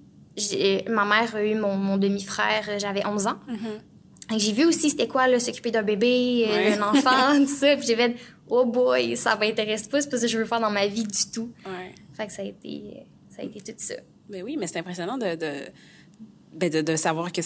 ma 0.90 1.06
mère 1.06 1.36
a 1.36 1.44
eu 1.44 1.56
mon, 1.56 1.98
demi-frère, 1.98 2.80
j'avais 2.80 3.06
11 3.06 3.28
ans. 3.28 3.40
Mm-hmm. 3.48 4.38
J'ai 4.38 4.54
vu 4.54 4.66
aussi 4.66 4.90
c'était 4.90 5.08
quoi, 5.08 5.40
s'occuper 5.40 5.72
d'un 5.72 5.84
bébé, 5.84 6.48
euh, 6.48 6.76
d'un 6.76 6.84
enfant, 6.84 7.38
tout 7.38 7.48
ça. 7.48 7.76
Puis 7.76 7.88
j'ai 7.88 7.96
fait, 7.96 8.16
oh 8.50 8.66
boy, 8.66 9.18
ça 9.18 9.36
m'intéresse 9.36 9.88
pas, 9.88 10.02
c'est 10.02 10.10
pas 10.10 10.18
ce 10.18 10.24
que 10.24 10.28
je 10.28 10.38
veux 10.38 10.46
faire 10.46 10.60
dans 10.60 10.72
ma 10.72 10.88
vie 10.88 11.04
du 11.04 11.32
tout. 11.34 11.52
Ouais. 11.66 11.94
Fait 12.14 12.28
que 12.28 12.34
ça 12.34 12.42
a 12.42 12.46
été, 12.46 13.06
ça 13.30 13.42
a 13.42 13.46
été 13.46 13.62
tout 13.62 13.78
ça. 13.78 13.96
Mais 14.30 14.42
oui, 14.42 14.56
mais 14.58 14.68
c'est 14.68 14.80
impressionnant 14.80 15.18
de, 15.18 15.36
de, 15.36 15.52
ben 16.54 16.70
de, 16.70 16.82
de, 16.82 16.96
savoir 16.96 17.32
que 17.32 17.42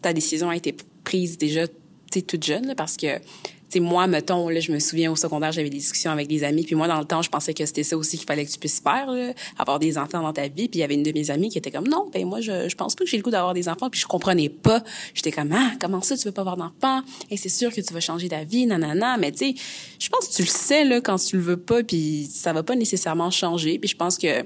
ta 0.00 0.12
décision 0.12 0.50
a 0.50 0.56
été 0.56 0.74
prise 1.04 1.38
déjà, 1.38 1.66
toute 2.10 2.42
jeune, 2.42 2.74
parce 2.76 2.96
que 2.96 3.20
sais, 3.68 3.80
moi, 3.80 4.06
mettons, 4.06 4.48
là, 4.48 4.60
je 4.60 4.72
me 4.72 4.78
souviens 4.78 5.12
au 5.12 5.16
secondaire, 5.16 5.52
j'avais 5.52 5.70
des 5.70 5.78
discussions 5.78 6.10
avec 6.10 6.26
des 6.28 6.44
amis, 6.44 6.64
puis 6.64 6.74
moi, 6.74 6.88
dans 6.88 6.98
le 6.98 7.04
temps, 7.04 7.22
je 7.22 7.30
pensais 7.30 7.54
que 7.54 7.64
c'était 7.66 7.82
ça 7.82 7.96
aussi 7.96 8.16
qu'il 8.16 8.26
fallait 8.26 8.44
que 8.44 8.50
tu 8.50 8.58
puisses 8.58 8.80
faire, 8.80 9.10
là, 9.10 9.32
avoir 9.58 9.78
des 9.78 9.98
enfants 9.98 10.22
dans 10.22 10.32
ta 10.32 10.48
vie. 10.48 10.68
Puis 10.68 10.78
il 10.78 10.78
y 10.78 10.82
avait 10.82 10.94
une 10.94 11.02
de 11.02 11.12
mes 11.12 11.30
amies 11.30 11.48
qui 11.48 11.58
était 11.58 11.70
comme, 11.70 11.88
non, 11.88 12.08
ben 12.12 12.26
moi, 12.26 12.40
je, 12.40 12.68
je 12.68 12.76
pense 12.76 12.94
pas 12.94 13.04
que 13.04 13.10
j'ai 13.10 13.16
le 13.16 13.22
goût 13.22 13.30
d'avoir 13.30 13.54
des 13.54 13.68
enfants. 13.68 13.90
Puis 13.90 14.00
je 14.00 14.06
comprenais 14.06 14.48
pas. 14.48 14.82
J'étais 15.14 15.32
comme, 15.32 15.52
ah, 15.52 15.72
comment 15.80 16.00
ça, 16.00 16.16
tu 16.16 16.24
veux 16.24 16.32
pas 16.32 16.42
avoir 16.42 16.56
d'enfants? 16.56 17.02
Et 17.30 17.36
c'est 17.36 17.48
sûr 17.48 17.72
que 17.72 17.80
tu 17.80 17.92
vas 17.92 18.00
changer 18.00 18.28
ta 18.28 18.44
vie, 18.44 18.66
nanana. 18.66 19.16
Mais 19.18 19.32
tu 19.32 19.38
sais, 19.38 19.54
je 19.98 20.08
pense 20.08 20.28
que 20.28 20.34
tu 20.34 20.42
le 20.42 20.48
sais, 20.48 20.84
là, 20.84 21.00
quand 21.00 21.18
tu 21.18 21.36
le 21.36 21.42
veux 21.42 21.56
pas, 21.56 21.82
puis 21.82 22.28
ça 22.30 22.52
va 22.52 22.62
pas 22.62 22.76
nécessairement 22.76 23.30
changer. 23.30 23.78
Puis 23.78 23.90
je 23.90 23.96
pense 23.96 24.18
que 24.18 24.44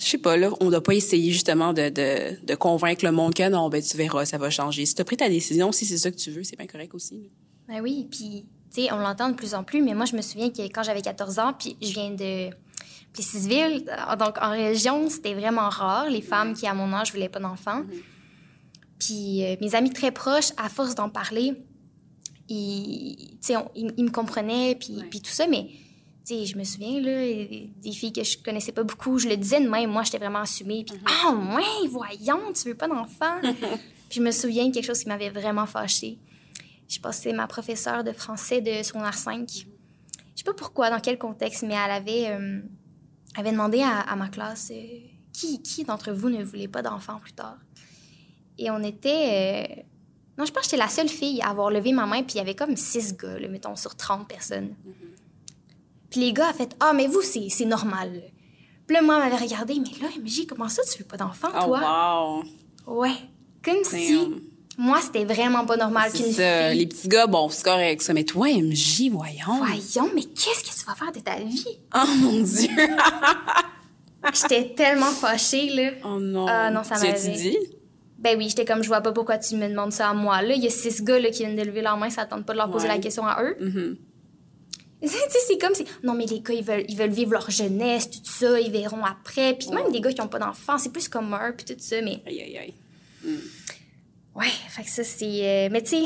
je 0.00 0.06
sais 0.06 0.18
pas, 0.18 0.36
là, 0.36 0.50
on 0.60 0.70
doit 0.70 0.82
pas 0.82 0.94
essayer 0.94 1.30
justement 1.30 1.74
de, 1.74 1.90
de, 1.90 2.44
de 2.44 2.54
convaincre 2.54 3.04
le 3.04 3.12
monde 3.12 3.34
que 3.34 3.46
non, 3.48 3.68
ben 3.68 3.82
tu 3.82 3.96
verras, 3.98 4.24
ça 4.24 4.38
va 4.38 4.48
changer. 4.48 4.86
Si 4.86 4.94
tu 4.94 5.02
as 5.02 5.04
pris 5.04 5.18
ta 5.18 5.28
décision, 5.28 5.72
si 5.72 5.84
c'est 5.84 5.98
ça 5.98 6.10
que 6.10 6.16
tu 6.16 6.30
veux, 6.30 6.42
c'est 6.42 6.56
bien 6.56 6.66
correct 6.66 6.94
aussi. 6.94 7.30
Ben 7.68 7.80
oui, 7.82 8.08
puis 8.10 8.46
tu 8.74 8.82
sais, 8.82 8.92
on 8.92 8.98
l'entend 8.98 9.28
de 9.28 9.34
plus 9.34 9.54
en 9.54 9.62
plus, 9.62 9.82
mais 9.82 9.94
moi, 9.94 10.06
je 10.06 10.16
me 10.16 10.22
souviens 10.22 10.50
que 10.50 10.62
quand 10.62 10.82
j'avais 10.82 11.02
14 11.02 11.38
ans, 11.38 11.52
puis 11.52 11.76
je 11.82 11.92
viens 11.92 12.10
de 12.10 12.48
Plessisville, 13.12 13.84
euh, 13.88 14.16
donc 14.16 14.38
en 14.40 14.50
région, 14.50 15.10
c'était 15.10 15.34
vraiment 15.34 15.68
rare, 15.68 16.08
les 16.08 16.22
femmes 16.22 16.54
qui, 16.54 16.66
à 16.66 16.72
mon 16.72 16.92
âge, 16.94 17.12
voulaient 17.12 17.28
pas 17.28 17.40
d'enfants. 17.40 17.82
Mm-hmm. 17.82 18.02
Puis 18.98 19.44
euh, 19.44 19.56
mes 19.60 19.74
amis 19.74 19.90
très 19.90 20.12
proches, 20.12 20.52
à 20.56 20.70
force 20.70 20.94
d'en 20.94 21.10
parler, 21.10 21.52
ils, 22.48 23.36
ils, 23.48 23.92
ils, 23.96 24.04
me 24.04 24.10
comprenaient, 24.10 24.76
puis, 24.76 25.02
puis 25.10 25.20
tout 25.20 25.30
ça, 25.30 25.46
mais 25.46 25.68
sais, 26.34 26.46
je 26.46 26.56
me 26.56 26.64
souviens, 26.64 27.00
là, 27.00 27.24
des 27.24 27.92
filles 27.92 28.12
que 28.12 28.24
je 28.24 28.38
connaissais 28.38 28.72
pas 28.72 28.84
beaucoup, 28.84 29.18
je 29.18 29.28
le 29.28 29.36
disais 29.36 29.60
de 29.60 29.68
même, 29.68 29.90
moi, 29.90 30.02
j'étais 30.02 30.18
vraiment 30.18 30.40
assumée. 30.40 30.84
Puis, 30.84 30.96
mm-hmm. 30.96 31.26
ah, 31.26 31.32
mm 31.32 31.54
ouais, 31.56 31.88
voyons, 31.88 32.52
tu 32.52 32.68
veux 32.68 32.74
pas 32.74 32.88
d'enfant? 32.88 33.40
puis 33.42 34.18
je 34.18 34.20
me 34.20 34.30
souviens 34.30 34.68
de 34.68 34.74
quelque 34.74 34.86
chose 34.86 35.00
qui 35.00 35.08
m'avait 35.08 35.30
vraiment 35.30 35.66
fâchée. 35.66 36.18
Je 36.88 36.98
c'est 37.12 37.32
ma 37.32 37.46
professeure 37.46 38.02
de 38.02 38.12
français 38.12 38.60
de 38.60 38.82
secondaire 38.82 39.14
5. 39.14 39.48
Je 39.48 39.62
sais 40.34 40.44
pas 40.44 40.54
pourquoi, 40.54 40.90
dans 40.90 40.98
quel 40.98 41.18
contexte, 41.18 41.62
mais 41.62 41.74
elle 41.74 41.90
avait, 41.92 42.30
euh, 42.30 42.60
avait 43.36 43.52
demandé 43.52 43.80
à, 43.82 44.16
ma 44.16 44.28
classe 44.28 44.72
euh, 44.74 44.98
qui, 45.32 45.62
qui 45.62 45.84
d'entre 45.84 46.10
vous 46.10 46.30
ne 46.30 46.42
voulait 46.42 46.66
pas 46.66 46.82
d'enfant 46.82 47.20
plus 47.20 47.32
tard. 47.32 47.58
Et 48.58 48.70
on 48.70 48.82
était. 48.82 49.78
Euh, 49.78 49.82
Non, 50.36 50.44
je 50.44 50.52
pense 50.52 50.64
que 50.64 50.70
j'étais 50.70 50.82
la 50.82 50.88
seule 50.88 51.08
fille 51.08 51.40
à 51.42 51.50
avoir 51.50 51.70
levé 51.70 51.92
ma 51.92 52.06
main, 52.06 52.22
puis 52.24 52.34
il 52.34 52.38
y 52.38 52.40
avait 52.40 52.56
comme 52.56 52.76
six 52.76 53.16
gars, 53.16 53.38
là, 53.38 53.48
mettons, 53.48 53.76
sur 53.76 53.94
30 53.94 54.26
personnes. 54.26 54.74
Puis 56.10 56.20
les 56.20 56.32
gars 56.32 56.50
ont 56.50 56.54
fait 56.54 56.74
Ah, 56.80 56.92
mais 56.94 57.06
vous, 57.06 57.22
c'est 57.22 57.64
normal. 57.64 58.10
Puis 58.86 58.96
là, 58.96 59.02
moi, 59.02 59.16
elle 59.22 59.30
m'avait 59.30 59.42
regardé, 59.44 59.74
mais 59.74 59.90
là, 60.02 60.08
MJ, 60.20 60.46
comment 60.48 60.68
ça, 60.68 60.82
tu 60.90 60.98
veux 60.98 61.04
pas 61.04 61.16
d'enfant, 61.16 61.48
Oh, 61.60 61.64
toi? 61.66 62.42
wow. 62.86 62.96
Ouais. 62.98 63.12
Comme 63.64 63.84
si, 63.84 64.18
moi, 64.76 64.98
c'était 65.00 65.24
vraiment 65.24 65.64
pas 65.66 65.76
normal 65.76 66.10
qu'une 66.10 66.24
fille. 66.32 66.76
Les 66.78 66.86
petits 66.86 67.06
gars, 67.08 67.26
bon, 67.28 67.48
c'est 67.50 67.62
correct, 67.64 68.02
ça. 68.02 68.12
Mais 68.14 68.24
toi, 68.24 68.48
MJ, 68.48 69.10
voyons. 69.12 69.58
Voyons, 69.58 70.10
mais 70.14 70.24
qu'est-ce 70.24 70.64
que 70.64 70.76
tu 70.80 70.84
vas 70.86 70.94
faire 70.96 71.12
de 71.12 71.20
ta 71.20 71.36
vie? 71.36 71.66
Oh 71.94 71.98
mon 72.18 72.40
Dieu. 72.42 72.68
J'étais 74.34 74.74
tellement 74.74 75.06
fâchée, 75.06 75.70
là. 75.70 75.90
Oh 76.04 76.18
non. 76.20 76.46
Ah, 76.48 76.70
non, 76.70 76.82
ça 76.84 76.96
Tu 76.96 77.06
m'avait- 77.06 77.32
dit? 77.36 77.56
Ben 78.18 78.36
oui, 78.36 78.48
j'étais 78.50 78.66
comme, 78.66 78.82
je 78.82 78.88
vois 78.88 79.00
pas 79.00 79.12
pourquoi 79.12 79.38
tu 79.38 79.56
me 79.56 79.66
demandes 79.66 79.92
ça 79.92 80.10
à 80.10 80.14
moi, 80.14 80.42
là. 80.42 80.54
Il 80.54 80.62
y 80.62 80.66
a 80.66 80.70
six 80.70 81.02
gars, 81.02 81.18
là, 81.18 81.30
qui 81.30 81.38
viennent 81.38 81.56
de 81.56 81.62
lever 81.62 81.80
leur 81.80 81.96
main, 81.96 82.10
ça 82.10 82.26
tente 82.26 82.44
pas 82.44 82.52
de 82.52 82.58
leur 82.58 82.70
poser 82.70 82.86
Ouais. 82.88 82.94
la 82.96 83.00
question 83.00 83.24
à 83.26 83.42
eux. 83.42 83.56
Tu 83.58 83.64
sais, 83.72 83.96
c'est 85.48 85.58
comme 85.58 85.74
si. 85.74 85.84
Non, 86.02 86.14
mais 86.14 86.26
les 86.26 86.40
gars, 86.40 86.54
ils 86.54 86.64
veulent, 86.64 86.84
ils 86.88 86.96
veulent 86.96 87.10
vivre 87.10 87.32
leur 87.32 87.50
jeunesse, 87.50 88.10
tout 88.10 88.20
ça, 88.24 88.60
ils 88.60 88.70
verront 88.70 89.04
après. 89.04 89.54
Puis 89.54 89.68
même 89.70 89.90
des 89.92 90.00
gars 90.00 90.12
qui 90.12 90.20
ont 90.20 90.28
pas 90.28 90.38
d'enfants, 90.38 90.78
c'est 90.78 90.92
plus 90.92 91.08
comme 91.08 91.34
eux, 91.34 91.54
puis 91.56 91.64
tout 91.64 91.80
ça. 91.82 92.00
Mais 92.02 92.22
Aïe, 92.26 92.40
aïe, 92.42 92.58
aïe. 92.58 92.74
ouais, 94.34 94.48
fait 94.68 94.84
que 94.84 94.90
ça, 94.90 95.04
c'est. 95.04 95.26
euh, 95.26 95.68
mais 95.70 95.82
tu 95.82 95.90
sais, 95.90 96.02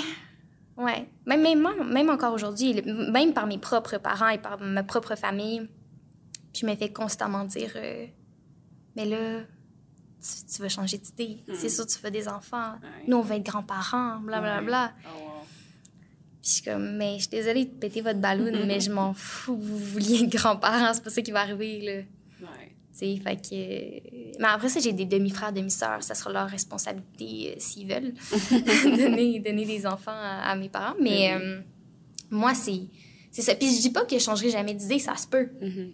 ouais. 0.77 1.09
Même, 1.27 1.43
même, 1.43 1.67
même 1.93 2.11
encore 2.11 2.35
aujourd'hui, 2.35 2.83
même 2.85 3.33
par 3.33 3.47
mes 3.47 3.59
propres 3.59 3.99
parents 3.99 4.29
et 4.29 4.39
par 4.39 4.61
ma 4.61 4.83
propre 4.83 5.15
famille, 5.17 5.69
je 6.55 6.67
me 6.67 6.75
fais 6.77 6.93
constamment 6.93 7.45
dire 7.45 7.73
euh, 7.77 8.07
Mais 8.97 9.05
là, 9.07 9.41
tu, 10.23 10.55
tu 10.55 10.63
vas 10.63 10.69
changer 10.69 10.99
d'idée. 10.99 11.43
C'est 11.55 11.69
sûr, 11.69 11.87
tu 11.87 11.99
veux 12.03 12.11
des 12.11 12.29
enfants. 12.29 12.73
Ouais. 12.83 13.05
Nous, 13.09 13.17
on 13.17 13.23
va 13.23 13.37
être 13.37 13.45
grands-parents, 13.45 14.21
blablabla. 14.21 14.61
Bla, 14.61 14.61
Ouais. 14.61 14.65
bla. 14.67 14.93
Oh, 15.17 15.19
wow. 15.21 15.34
Puis 16.45 16.51
je 16.51 16.55
suis 16.57 16.63
comme, 16.63 16.97
mais 16.99 17.15
je 17.15 17.21
suis 17.23 17.31
désolée 17.31 17.65
de 17.65 17.71
péter 17.71 18.03
votre 18.03 18.19
ballon, 18.19 18.53
mais 18.67 18.79
je 18.81 18.91
m'en 18.93 19.15
fous 19.15 19.57
vous 19.57 19.79
vouliez 19.79 20.25
être 20.25 20.29
grands-parents, 20.31 20.93
c'est 20.93 21.03
pas 21.03 21.09
ça 21.09 21.23
qui 21.23 21.31
va 21.31 21.41
arriver, 21.41 21.81
là. 21.81 21.93
Ouais. 22.47 22.69
Tu 22.93 22.99
sais, 22.99 23.17
fait 23.17 23.37
que... 23.37 24.39
Mais 24.39 24.49
après 24.49 24.69
ça, 24.69 24.79
j'ai 24.79 24.93
des 24.93 25.07
demi-frères, 25.07 25.55
demi-sœurs, 25.55 26.03
ça 26.03 26.15
sera 26.15 26.31
leur 26.33 26.47
responsabilité 26.49 27.53
euh, 27.53 27.55
s'ils 27.59 27.89
veulent 27.89 28.13
donner, 28.97 29.41
donner 29.41 29.65
des 29.65 29.87
enfants 29.87 30.11
à, 30.13 30.51
à 30.51 30.55
mes 30.55 30.69
parents. 30.69 30.95
Mais 31.01 31.31
Ben 31.33 31.41
euh, 31.41 31.61
moi, 32.31 32.53
c'est 32.55 32.83
c'est 33.31 33.43
ça. 33.43 33.55
Puis 33.55 33.75
je 33.75 33.81
dis 33.81 33.91
pas 33.91 34.05
que 34.05 34.17
je 34.19 34.23
changerai 34.23 34.51
jamais 34.51 34.75
d'idée, 34.75 34.99
ça 34.99 35.17
se 35.17 35.27
peut. 35.27 35.49
Mhm. 35.63 35.93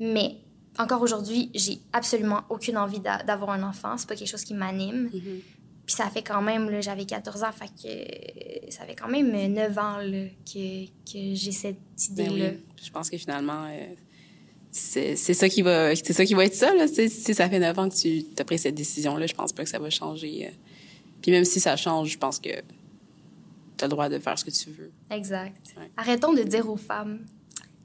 Mais 0.00 0.36
encore 0.78 1.00
aujourd'hui, 1.00 1.50
j'ai 1.54 1.78
absolument 1.92 2.42
aucune 2.50 2.76
envie 2.76 3.00
d'a- 3.00 3.22
d'avoir 3.22 3.50
un 3.50 3.62
enfant. 3.62 3.96
C'est 3.96 4.06
pas 4.08 4.14
quelque 4.16 4.28
chose 4.28 4.44
qui 4.44 4.52
m'anime. 4.52 5.04
Mhm. 5.14 5.40
Puis 5.86 5.94
ça 5.94 6.10
fait 6.10 6.22
quand 6.22 6.42
même, 6.42 6.68
là, 6.68 6.80
j'avais 6.80 7.04
14 7.06 7.44
ans, 7.44 7.52
fait 7.52 7.66
que 7.68 7.86
euh, 7.88 8.70
ça 8.70 8.84
fait 8.84 8.96
quand 8.96 9.08
même 9.08 9.30
9 9.30 9.78
ans 9.78 9.98
là, 9.98 10.26
que, 10.44 10.86
que 10.86 11.34
j'ai 11.34 11.52
cette 11.52 11.76
Ben 12.10 12.26
idée-là. 12.26 12.50
oui. 12.50 12.64
Je 12.84 12.90
pense 12.90 13.08
que 13.08 13.16
finalement, 13.16 13.66
euh, 13.70 13.94
c'est 14.72 15.14
c'est 15.16 15.32
ça 15.34 15.48
qui 15.48 15.62
va 15.62 15.94
c'est 15.94 16.12
ça 16.12 16.24
qui 16.24 16.34
va 16.34 16.44
être 16.44 16.54
ça. 16.54 16.74
Là. 16.74 16.86
Si 16.88 17.08
ça 17.08 17.48
fait 17.48 17.60
9 17.60 17.78
ans 17.78 17.88
que 17.88 17.94
tu 17.94 18.24
as 18.38 18.44
pris 18.44 18.58
cette 18.58 18.74
décision-là, 18.74 19.26
je 19.26 19.34
pense 19.34 19.52
pas 19.52 19.62
que 19.62 19.70
ça 19.70 19.78
va 19.78 19.88
changer. 19.90 20.48
euh. 20.48 20.50
Puis 21.22 21.30
même 21.30 21.44
si 21.44 21.60
ça 21.60 21.76
change, 21.76 22.10
je 22.10 22.18
pense 22.18 22.38
que 22.40 22.48
tu 22.50 23.84
as 23.84 23.86
le 23.86 23.88
droit 23.88 24.08
de 24.08 24.18
faire 24.18 24.36
ce 24.38 24.44
que 24.44 24.50
tu 24.50 24.70
veux. 24.70 24.90
Exact. 25.10 25.56
Ouais. 25.78 25.90
Arrêtons 25.96 26.32
de 26.32 26.42
dire 26.42 26.68
aux 26.68 26.76
femmes 26.76 27.20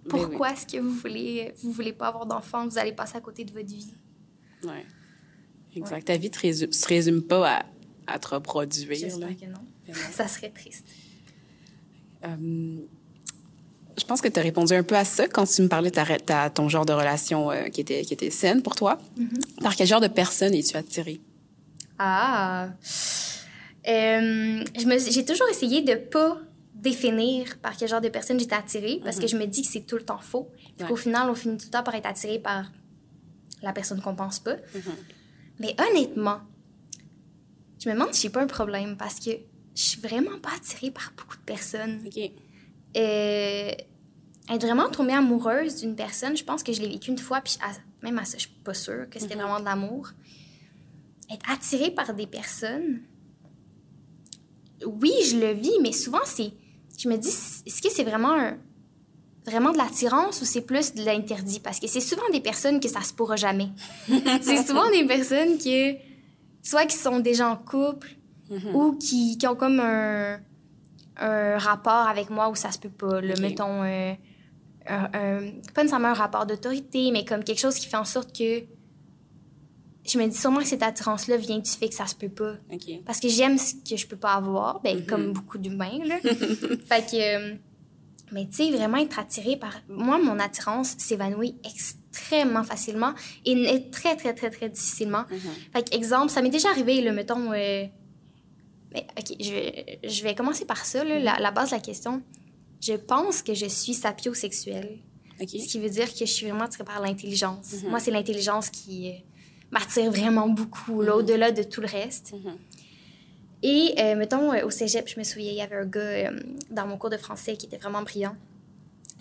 Ben 0.06 0.16
oui. 0.18 0.22
pourquoi 0.26 0.54
est-ce 0.54 0.66
que 0.66 0.78
vous 0.82 0.92
voulez, 0.92 1.54
vous 1.62 1.72
voulez 1.72 1.94
pas 1.94 2.08
avoir 2.08 2.26
d'enfants, 2.26 2.68
vous 2.68 2.78
allez 2.80 2.94
passer 2.94 3.18
à 3.18 3.22
côté 3.22 3.46
de 3.46 3.52
votre 3.52 3.68
vie? 3.68 3.94
Ouais. 4.64 4.86
Exact. 5.76 6.04
Ta 6.06 6.18
vie 6.18 6.30
résume, 6.42 6.72
se 6.74 6.86
résume 6.88 7.22
pas 7.22 7.58
à, 7.60 7.66
à 8.12 8.20
te 8.20 8.28
reproduire. 8.30 8.88
J'espère 8.96 9.30
que 9.38 9.46
non. 9.46 9.60
Ben 9.88 9.94
non. 9.96 10.00
Ça 10.12 10.28
serait 10.28 10.50
triste. 10.50 10.86
Euh, 12.24 12.78
je 13.98 14.04
pense 14.06 14.22
que 14.22 14.28
tu 14.28 14.40
as 14.40 14.44
répondu 14.44 14.74
un 14.74 14.84
peu 14.84 14.96
à 14.96 15.04
ça 15.06 15.28
quand 15.28 15.46
tu 15.46 15.62
me 15.64 15.68
parlais 15.68 15.90
de 15.90 15.96
ta, 15.96 16.06
ta- 16.20 16.50
ton 16.50 16.70
genre 16.70 16.86
de 16.86 16.94
relation 16.94 17.52
euh, 17.52 17.64
qui, 17.70 17.82
était, 17.82 18.04
qui 18.04 18.14
était 18.14 18.30
saine 18.30 18.62
pour 18.62 18.76
toi. 18.76 19.00
Par 19.62 19.76
quel 19.76 19.88
genre 19.88 20.02
de 20.02 20.08
personne 20.08 20.54
es-tu 20.54 20.78
attirée? 20.78 21.20
Ah! 22.00 22.70
Euh, 23.88 24.64
j'ai 24.76 25.26
toujours 25.26 25.48
essayé 25.50 25.82
de 25.82 25.96
pas 25.96 26.38
définir 26.76 27.58
par 27.60 27.76
quel 27.78 27.90
genre 27.90 28.02
de 28.02 28.10
personne 28.10 28.40
j'étais 28.40 28.56
attirée 28.56 29.00
parce 29.04 29.20
que 29.20 29.28
je 29.28 29.36
me 29.38 29.46
dis 29.46 29.62
que 29.64 29.68
c'est 29.68 29.82
tout 29.86 29.98
le 29.98 30.04
temps 30.04 30.20
faux. 30.20 30.50
Puis 30.56 30.68
Ouais. 30.82 30.88
qu'au 30.88 30.96
final, 30.96 31.30
on 31.30 31.36
finit 31.36 31.58
tout 31.58 31.66
le 31.66 31.72
temps 31.72 31.84
par 31.84 31.96
être 31.96 32.06
attiré 32.08 32.40
par 32.40 32.72
la 33.62 33.74
personne 33.74 34.02
qu'on 34.02 34.16
pense 34.16 34.40
pas. 34.40 34.56
Mais 35.60 35.76
honnêtement, 35.90 36.40
je 37.84 37.90
me 37.90 37.94
demande 37.94 38.14
si 38.14 38.22
j'ai 38.24 38.30
pas 38.30 38.42
un 38.42 38.48
problème 38.48 38.96
parce 38.98 39.16
que 39.20 39.32
je 39.76 39.82
suis 39.82 40.02
vraiment 40.02 40.38
pas 40.40 40.52
attirée 40.56 40.92
par 40.92 41.12
beaucoup 41.18 41.38
de 41.38 41.42
personnes. 41.44 42.02
OK. 42.06 42.18
Euh, 42.98 43.72
être 44.50 44.62
vraiment 44.66 44.90
tombée 44.90 45.14
amoureuse 45.14 45.78
d'une 45.78 45.96
personne, 45.96 46.36
je 46.36 46.44
pense 46.44 46.62
que 46.64 46.74
je 46.74 46.82
l'ai 46.82 46.90
vécu 46.90 47.10
une 47.12 47.18
fois, 47.18 47.40
puis 47.42 47.58
à- 47.62 47.72
même 48.06 48.18
à 48.20 48.26
ça, 48.26 48.38
je 48.38 48.44
suis 48.48 48.56
pas 48.64 48.74
sûre 48.74 49.10
que 49.10 49.20
c'était 49.20 49.36
vraiment 49.36 49.60
de 49.60 49.66
l'amour. 49.66 50.10
Être 51.32 51.50
attirée 51.50 51.92
par 51.92 52.14
des 52.14 52.28
personnes, 52.28 53.02
oui, 54.86 55.14
je 55.30 55.38
le 55.38 55.54
vis, 55.54 55.72
mais 55.82 55.92
souvent, 55.92 56.20
c'est. 56.26 56.52
Je 56.98 57.08
me 57.08 57.18
dis, 57.18 57.30
est-ce 57.30 57.82
que 57.82 57.90
c'est 57.90 58.04
vraiment 58.04 58.34
un- 58.34 58.58
vraiment 59.46 59.72
de 59.72 59.78
l'attirance 59.78 60.42
ou 60.42 60.46
c'est 60.46 60.62
plus 60.62 60.94
de 60.94 61.04
l'interdit? 61.04 61.60
Parce 61.60 61.80
que 61.80 61.88
c'est 61.88 62.02
souvent 62.02 62.28
des 62.32 62.42
personnes 62.42 62.80
que 62.80 62.90
ça 62.90 63.02
se 63.02 63.14
pourra 63.14 63.36
jamais. 63.38 63.70
c'est 64.42 64.66
souvent 64.66 64.90
des 64.92 65.06
personnes 65.06 65.58
que, 65.58 65.94
soit 66.64 66.86
qui 66.86 66.96
sont 66.98 67.20
déjà 67.20 67.48
en 67.50 67.56
couple 67.56 68.16
ou 68.74 68.94
qui, 68.98 69.38
qui 69.38 69.48
ont 69.48 69.56
comme 69.56 69.80
un, 69.80 70.40
un 71.18 71.58
rapport 71.58 72.08
avec 72.08 72.30
moi 72.30 72.50
où 72.50 72.56
ça 72.56 72.72
se 72.72 72.80
peut 72.80 72.90
pas. 72.90 73.22
Là, 73.22 73.34
Ok. 73.34 73.40
Mettons, 73.42 73.84
euh, 73.84 74.14
un, 74.88 75.04
un- 75.14 75.52
pas 75.74 75.84
nécessairement 75.84 76.10
un 76.10 76.14
rapport 76.14 76.46
d'autorité, 76.46 77.12
mais 77.12 77.24
comme 77.26 77.44
quelque 77.44 77.60
chose 77.60 77.76
qui 77.76 77.88
fait 77.88 77.98
en 77.98 78.06
sorte 78.06 78.36
que 78.38 78.64
je 80.04 80.18
me 80.18 80.28
dis 80.28 80.36
sûrement 80.36 80.60
que 80.60 80.66
cette 80.66 80.82
attirance-là 80.84 81.38
vient 81.38 81.60
du 81.60 81.70
fait 81.70 81.88
que 81.88 81.96
ça 81.96 82.08
se 82.08 82.16
peut 82.16 82.28
pas. 82.30 82.54
OK. 82.74 83.04
Parce 83.06 83.20
que 83.20 83.30
j'aime 83.30 83.58
ce 83.58 83.76
que 83.88 83.96
je 83.96 84.08
peux 84.08 84.18
pas 84.18 84.34
avoir, 84.34 84.82
ben, 84.82 85.06
comme 85.06 85.32
beaucoup 85.32 85.58
d'humains, 85.60 86.00
là. 86.04 86.18
fait 86.24 87.06
que... 87.10 87.38
euh, 87.52 87.56
Mais 88.32 88.48
tu 88.48 88.56
sais, 88.66 88.72
vraiment 88.72 88.98
être 88.98 89.20
attiré 89.20 89.58
par... 89.58 89.74
Moi, 89.88 90.18
mon 90.18 90.40
attirance 90.40 90.96
s'évanouit 90.98 91.56
extrêmement 91.64 92.01
facilement 92.12 93.14
et 93.46 93.56
naît 93.56 93.90
très, 93.92 94.16
très, 94.16 94.34
très, 94.34 94.50
très 94.50 94.70
difficilement. 94.70 95.24
Fait 95.74 95.90
que, 95.90 95.96
exemple, 95.96 96.30
ça 96.32 96.42
m'est 96.42 96.50
déjà 96.50 96.70
arrivé, 96.70 97.02
là, 97.02 97.12
mettons... 97.14 97.52
euh, 97.54 97.86
Mais, 98.94 99.08
OK, 99.18 99.36
je 99.40 99.52
vais, 99.52 100.00
je 100.04 100.24
vais 100.24 100.36
commencer 100.36 100.66
par 100.66 100.86
ça, 100.86 101.04
là, 101.04 101.20
la, 101.20 101.40
la 101.40 101.52
base 101.52 101.70
de 101.70 101.76
la 101.76 101.82
question. 101.82 102.22
Je 102.82 102.94
pense 102.94 103.42
que 103.42 103.54
je 103.54 103.68
suis 103.68 103.94
sapiosexuelle. 103.94 105.00
OK. 105.40 105.50
Ce 105.50 105.68
qui 105.68 105.80
veut 105.80 105.90
dire 105.90 106.12
que 106.12 106.20
je 106.20 106.26
suis 106.26 106.46
vraiment 106.48 106.66
attirée 106.66 106.84
par 106.84 107.00
l'intelligence. 107.02 107.74
Moi, 107.90 108.00
c'est 108.00 108.12
l'intelligence 108.12 108.70
qui 108.70 109.10
euh, 109.10 109.14
m'attire 109.72 110.12
vraiment 110.12 110.50
beaucoup, 110.50 111.02
là, 111.02 111.16
au-delà 111.16 111.52
de 111.52 111.64
tout 111.64 111.82
le 111.82 111.88
reste. 111.88 112.34
Et, 113.64 113.94
euh, 114.00 114.16
mettons, 114.16 114.52
au 114.66 114.70
cégep, 114.72 115.08
je 115.08 115.20
me 115.20 115.24
souviens, 115.24 115.52
il 115.52 115.58
y 115.58 115.62
avait 115.62 115.76
un 115.78 115.86
gars 115.86 116.32
dans 116.70 116.88
mon 116.88 116.98
cours 116.98 117.12
de 117.12 117.18
français 117.18 117.56
qui 117.56 117.68
était 117.68 117.78
vraiment 117.78 118.02
brillant. 118.02 118.36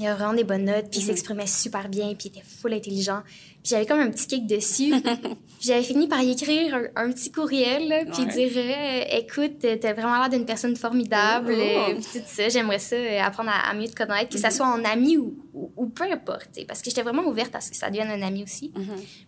Il 0.00 0.06
avait 0.06 0.16
vraiment 0.16 0.32
des 0.32 0.44
bonnes 0.44 0.64
notes, 0.64 0.88
puis 0.90 1.00
il 1.00 1.04
s'exprimait 1.04 1.46
super 1.46 1.88
bien, 1.90 2.14
puis 2.14 2.28
il 2.32 2.38
était 2.38 2.46
full 2.46 2.72
intelligent. 2.72 3.20
Puis 3.62 3.64
j'avais 3.72 3.84
comme 3.84 4.00
un 4.00 4.10
petit 4.10 4.26
kick 4.26 4.46
dessus. 4.46 4.90
puis 5.02 5.36
j'avais 5.60 5.82
fini 5.82 6.08
par 6.08 6.22
y 6.22 6.30
écrire 6.30 6.74
un, 6.74 7.04
un 7.04 7.12
petit 7.12 7.30
courriel, 7.30 7.86
là, 7.86 8.04
puis 8.06 8.24
Ouais. 8.24 8.32
dire 8.32 8.50
euh, 8.56 9.18
Écoute, 9.18 9.58
t'as 9.80 9.92
vraiment 9.92 10.18
l'air 10.18 10.30
d'une 10.30 10.46
personne 10.46 10.74
formidable, 10.74 11.52
Oh. 11.54 11.60
euh, 11.90 11.94
puis 11.96 12.20
tout 12.20 12.26
ça. 12.26 12.48
J'aimerais 12.48 12.78
ça, 12.78 12.96
euh, 12.96 13.20
apprendre 13.20 13.50
à, 13.50 13.68
à 13.70 13.74
mieux 13.74 13.88
te 13.88 13.94
connaître, 13.94 14.30
que 14.30 14.38
ça 14.38 14.50
soit 14.50 14.66
en 14.66 14.82
ami 14.86 15.18
ou, 15.18 15.36
ou, 15.52 15.70
ou 15.76 15.86
peu 15.90 16.04
importe. 16.04 16.48
Parce 16.66 16.80
que 16.80 16.88
j'étais 16.88 17.02
vraiment 17.02 17.26
ouverte 17.26 17.54
à 17.54 17.60
ce 17.60 17.70
que 17.70 17.76
ça 17.76 17.88
devienne 17.90 18.08
un 18.08 18.22
ami 18.26 18.42
aussi. 18.42 18.72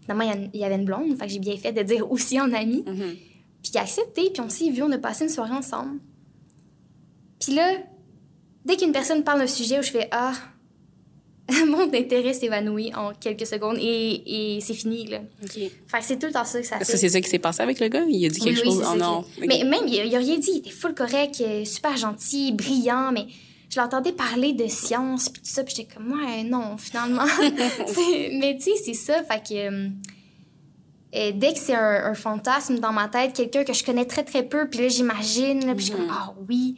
Finalement, 0.00 0.24
il 0.24 0.28
y 0.40 0.44
a- 0.44 0.48
il 0.54 0.60
y 0.60 0.64
avait 0.64 0.76
une 0.76 0.86
blonde, 0.86 1.14
fait 1.18 1.26
que 1.26 1.32
j'ai 1.32 1.38
bien 1.38 1.56
fait 1.58 1.72
de 1.72 1.82
dire 1.82 2.10
aussi 2.10 2.40
en 2.40 2.50
ami. 2.54 2.82
Mhm. 2.86 3.16
Puis 3.62 3.72
il 3.74 3.78
a 3.78 3.82
accepté, 3.82 4.30
puis 4.32 4.40
on 4.40 4.48
s'est 4.48 4.70
vu, 4.70 4.82
on 4.82 4.90
a 4.90 4.98
passé 4.98 5.24
une 5.24 5.30
soirée 5.30 5.52
ensemble. 5.54 6.00
Puis 7.38 7.52
là, 7.54 7.76
dès 8.64 8.76
qu'une 8.76 8.92
personne 8.92 9.22
parle 9.24 9.40
d'un 9.40 9.46
sujet 9.46 9.78
où 9.78 9.82
je 9.82 9.90
fais 9.90 10.08
Ah, 10.10 10.32
mon 11.68 11.92
intérêt 11.92 12.32
s'évanouit 12.32 12.92
en 12.94 13.12
quelques 13.14 13.46
secondes 13.46 13.78
et, 13.80 14.56
et 14.56 14.60
c'est 14.60 14.74
fini, 14.74 15.06
là. 15.06 15.20
Fait 15.46 15.68
que 15.98 16.04
c'est 16.04 16.18
tout 16.18 16.26
le 16.26 16.32
temps 16.32 16.44
ça 16.44 16.60
que 16.60 16.66
ça 16.66 16.76
Est-ce 16.76 16.84
fait. 16.86 16.92
que 16.92 16.98
c'est 16.98 17.08
ça 17.08 17.20
qui 17.20 17.28
s'est 17.28 17.38
passé 17.38 17.62
avec 17.62 17.80
le 17.80 17.88
gars? 17.88 18.04
Il 18.08 18.24
a 18.26 18.28
dit 18.28 18.40
quelque 18.40 18.56
Oui, 18.60 18.62
oui, 18.64 18.70
chose? 18.72 18.78
c'est 18.82 18.88
Oh 18.88 18.98
ça 18.98 19.04
non. 19.04 19.24
Mais 19.40 19.64
même, 19.64 19.86
il 19.86 20.00
a, 20.00 20.04
il 20.04 20.14
a 20.14 20.18
rien 20.18 20.38
dit, 20.38 20.50
il 20.54 20.58
était 20.58 20.70
full 20.70 20.94
correct, 20.94 21.40
euh, 21.40 21.64
super 21.64 21.96
gentil, 21.96 22.52
brillant, 22.52 23.10
mais 23.12 23.26
je 23.70 23.80
l'entendais 23.80 24.12
parler 24.12 24.52
de 24.52 24.66
science, 24.66 25.28
puis 25.30 25.40
tout 25.42 25.48
ça, 25.50 25.64
puis 25.64 25.74
j'étais 25.76 25.94
comme, 25.94 26.12
ouais, 26.12 26.44
non, 26.44 26.76
finalement. 26.76 27.24
Mais 28.38 28.56
tu 28.58 28.64
sais, 28.64 28.76
c'est 28.84 28.94
ça, 28.94 29.22
fait 29.24 29.42
que. 29.42 29.54
euh, 29.86 29.88
euh, 31.14 31.30
dès 31.34 31.52
que 31.52 31.58
c'est 31.58 31.74
un, 31.74 32.04
un 32.06 32.14
fantasme 32.14 32.78
dans 32.78 32.92
ma 32.92 33.08
tête, 33.08 33.34
quelqu'un 33.34 33.64
que 33.64 33.74
je 33.74 33.84
connais 33.84 34.06
très 34.06 34.24
très 34.24 34.42
peu, 34.42 34.66
puis 34.68 34.80
là 34.80 34.88
j'imagine, 34.88 35.66
là, 35.66 35.74
puis 35.74 35.84
je 35.84 35.90
suis 35.90 35.92
comme, 35.92 36.08
ah 36.10 36.32
oui. 36.48 36.76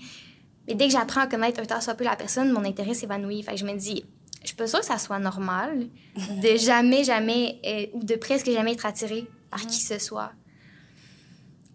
Mais 0.66 0.74
dès 0.74 0.86
que 0.86 0.92
j'apprends 0.92 1.20
à 1.20 1.26
connaître 1.26 1.60
un 1.60 1.64
tant 1.66 1.80
soit 1.80 1.94
peu 1.94 2.04
la 2.04 2.16
personne, 2.16 2.50
mon 2.50 2.64
intérêt 2.64 2.94
s'évanouit. 2.94 3.42
Fait 3.42 3.52
que 3.52 3.58
je 3.58 3.64
me 3.64 3.74
dis, 3.76 4.02
je 4.44 4.48
suis 4.48 4.56
pas 4.56 4.66
sûre 4.68 4.78
que 4.80 4.86
ça 4.86 4.98
soit 4.98 5.18
normal 5.18 5.88
de 6.16 6.56
jamais, 6.56 7.02
jamais, 7.02 7.60
euh, 7.66 7.86
ou 7.94 8.04
de 8.04 8.14
presque 8.14 8.48
jamais 8.50 8.72
être 8.74 8.86
attiré 8.86 9.26
par 9.50 9.60
qui 9.66 9.78
que 9.78 9.84
ce 9.84 9.98
soit. 9.98 10.32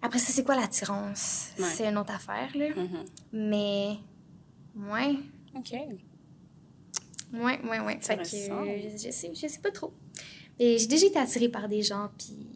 Après 0.01 0.19
ça, 0.19 0.31
c'est 0.31 0.43
quoi 0.45 0.55
l'attirance? 0.55 1.49
Ouais. 1.59 1.65
C'est 1.65 1.85
une 1.87 1.97
autre 1.97 2.13
affaire, 2.13 2.49
là. 2.55 2.69
Mhm. 2.69 3.05
Mais, 3.33 3.97
ouais, 4.75 5.17
OK. 5.55 5.71
ouais, 7.33 7.59
ouais, 7.69 7.79
ouais. 7.79 7.97
Fait 8.01 8.17
que, 8.17 8.51
euh, 8.51 8.89
je 8.97 9.11
sais, 9.11 9.31
je 9.33 9.47
sais 9.47 9.59
pas 9.59 9.71
trop. 9.71 9.93
Mais 10.59 10.77
j'ai 10.77 10.87
déjà 10.87 11.05
été 11.07 11.19
attirée 11.19 11.49
par 11.49 11.67
des 11.67 11.81
gens, 11.81 12.09
puis 12.17 12.47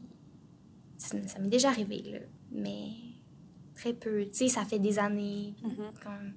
ça, 0.97 1.17
ça 1.27 1.39
m'est 1.39 1.49
déjà 1.49 1.69
arrivé, 1.69 2.01
là. 2.05 2.19
Mais 2.51 2.89
très 3.75 3.93
peu. 3.93 4.23
Tu 4.25 4.33
sais, 4.33 4.47
ça 4.47 4.63
fait 4.63 4.79
des 4.79 4.99
années. 4.99 5.53
comme- 6.03 6.33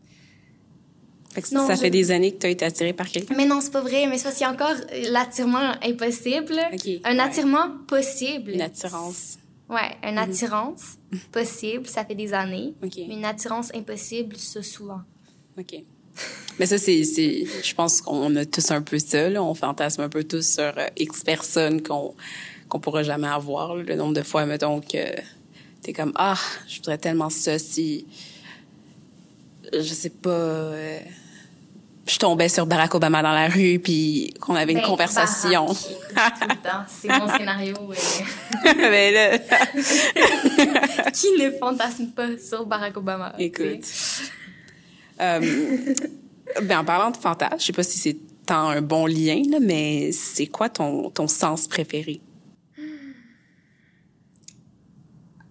Fait 1.36 1.42
que 1.42 1.54
Non, 1.54 1.66
ça 1.66 1.74
je- 1.74 1.80
fait 1.82 1.90
des 1.90 2.10
années 2.10 2.32
que 2.32 2.38
tu 2.38 2.46
as 2.46 2.48
été 2.48 2.64
attirée 2.64 2.94
par 2.94 3.06
quelqu'un? 3.08 3.34
Mais 3.36 3.44
non, 3.44 3.60
c'est 3.60 3.70
pas 3.70 3.82
vrai. 3.82 4.06
Mais 4.06 4.16
c'est 4.16 4.24
parce 4.24 4.36
qu'il 4.36 4.46
y 4.46 4.48
a 4.48 4.52
encore 4.52 4.74
l'attirement 5.10 5.74
impossible. 5.84 6.58
Un 7.04 7.14
ouais. 7.14 7.20
attirement 7.20 7.72
possible. 7.86 8.52
Une 8.52 8.62
attirance. 8.62 9.36
Ouais, 9.68 9.96
une 10.02 10.16
attirance 10.16 10.96
possible, 11.32 11.86
ça 11.88 12.04
fait 12.06 12.14
des 12.14 12.32
années. 12.32 12.72
Mais 12.82 13.14
une 13.14 13.24
attirance 13.26 13.70
impossible, 13.74 14.36
ça 14.36 14.62
souvent. 14.62 15.00
OK. 15.58 15.74
Mais 16.58 16.64
ça, 16.64 16.78
c'est, 16.78 17.04
c'est, 17.04 17.44
je 17.62 17.74
pense 17.74 18.00
qu'on 18.00 18.34
a 18.36 18.46
tous 18.46 18.70
un 18.70 18.80
peu 18.80 18.98
ça, 18.98 19.28
là. 19.28 19.42
On 19.42 19.52
fantasme 19.52 20.00
un 20.00 20.08
peu 20.08 20.24
tous 20.24 20.46
sur 20.54 20.62
euh, 20.62 20.86
X 20.96 21.22
personnes 21.22 21.82
qu'on, 21.82 22.14
qu'on 22.70 22.80
pourra 22.80 23.02
jamais 23.02 23.28
avoir, 23.28 23.76
là. 23.76 23.82
Le 23.82 23.94
nombre 23.96 24.14
de 24.14 24.22
fois, 24.22 24.46
mettons, 24.46 24.80
que 24.80 24.96
t'es 25.82 25.92
comme, 25.92 26.12
ah, 26.14 26.38
je 26.66 26.76
voudrais 26.76 26.96
tellement 26.96 27.28
ça 27.28 27.58
si, 27.58 28.06
je 29.72 29.80
sais 29.82 30.10
pas, 30.10 30.30
euh, 30.30 30.98
je 32.08 32.18
tombais 32.18 32.48
sur 32.48 32.66
Barack 32.66 32.94
Obama 32.94 33.22
dans 33.22 33.32
la 33.32 33.48
rue 33.48 33.78
puis 33.80 34.32
qu'on 34.40 34.54
avait 34.54 34.72
une 34.72 34.78
Ben, 34.80 34.84
conversation. 34.86 35.66
Barack, 36.14 36.40
tout 36.40 36.48
le 36.48 36.56
temps. 36.62 36.84
C'est 36.88 37.08
mon 37.08 37.28
scénario. 37.36 37.76
euh, 37.76 38.72
Mais 38.76 39.10
là, 39.38 39.38
qui 41.10 41.26
ne 41.38 41.50
fantasme 41.58 42.08
pas 42.08 42.38
sur 42.38 42.64
Barack 42.66 42.96
Obama? 42.96 43.34
écoute. 43.38 43.84
Euh, 45.20 45.40
ben, 46.62 46.78
en 46.78 46.84
parlant 46.84 47.10
de 47.10 47.16
fantasme, 47.16 47.56
je 47.58 47.64
sais 47.64 47.72
pas 47.72 47.82
si 47.82 47.98
c'est 47.98 48.16
tant 48.46 48.68
un 48.68 48.82
bon 48.82 49.06
lien, 49.06 49.42
là, 49.50 49.58
mais 49.60 50.12
c'est 50.12 50.46
quoi 50.46 50.68
ton, 50.68 51.10
ton 51.10 51.26
sens 51.26 51.66
préféré? 51.66 52.20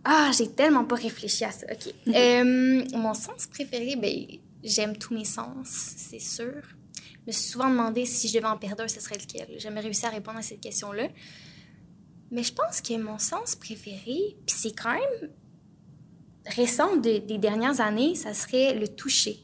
Ah, 0.04 0.30
j'ai 0.38 0.48
tellement 0.52 0.86
pas 0.86 0.96
réfléchi 0.96 1.44
à 1.44 1.52
ça. 1.52 1.66
OK. 1.72 1.92
Euh, 2.16 2.84
mon 2.94 3.14
sens 3.16 3.48
préféré, 3.52 3.96
ben, 3.96 4.14
j'aime 4.66 4.98
tous 4.98 5.14
mes 5.14 5.26
sens, 5.26 5.68
c'est 5.70 6.20
sûr. 6.20 6.54
Je 6.98 7.28
me 7.28 7.32
suis 7.32 7.50
souvent 7.52 7.70
demandé 7.70 8.06
si 8.06 8.28
je 8.28 8.34
devais 8.36 8.46
en 8.48 8.58
perdre 8.58 8.84
un, 8.84 8.88
ce 8.88 9.00
serait 9.00 9.18
lequel. 9.18 9.48
J'ai 9.54 9.60
jamais 9.60 9.80
réussi 9.82 10.06
à 10.06 10.10
répondre 10.10 10.38
à 10.38 10.42
cette 10.42 10.62
question-là. 10.62 11.08
Mais 12.32 12.44
je 12.44 12.54
pense 12.54 12.82
que 12.82 12.96
mon 12.98 13.18
sens 13.20 13.56
préféré, 13.56 14.36
puis 14.46 14.56
c'est 14.56 14.72
quand 14.76 14.94
même 14.94 15.30
récent 16.46 16.96
de- 16.98 17.18
des 17.20 17.38
dernières 17.38 17.82
années, 17.82 18.16
ça 18.16 18.34
serait 18.34 18.74
le 18.76 18.88
toucher. 18.88 19.40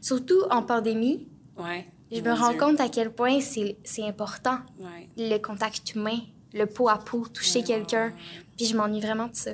Surtout 0.00 0.42
en 0.50 0.62
pandémie, 0.62 1.28
Ouais. 1.56 1.86
je 2.12 2.20
me 2.20 2.32
rends 2.32 2.50
Dieu. 2.50 2.58
compte 2.60 2.80
à 2.80 2.88
quel 2.88 3.12
point 3.12 3.40
c'est 3.40 3.76
c'est 3.84 4.04
important, 4.04 4.58
Ouais. 4.78 5.08
le 5.16 5.38
contact 5.38 5.94
humain, 5.94 6.18
le 6.52 6.66
peau 6.66 6.88
à 6.88 6.98
peau, 6.98 7.26
toucher 7.26 7.62
quelqu'un. 7.62 8.12
Puis 8.56 8.66
je 8.66 8.76
m'ennuie 8.76 9.00
vraiment 9.00 9.28
de 9.28 9.34
ça. 9.36 9.52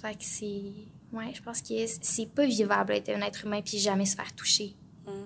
Fait 0.00 0.14
que 0.14 0.24
c'est. 0.24 0.62
Ouais, 1.12 1.32
je 1.34 1.42
pense 1.42 1.60
que 1.62 1.74
c'est 2.00 2.30
pas 2.30 2.46
vivable 2.46 2.94
d'être 2.94 3.10
un 3.10 3.22
être 3.22 3.44
humain 3.44 3.60
puis 3.64 3.78
jamais 3.78 4.06
se 4.06 4.14
faire 4.14 4.32
toucher. 4.34 4.74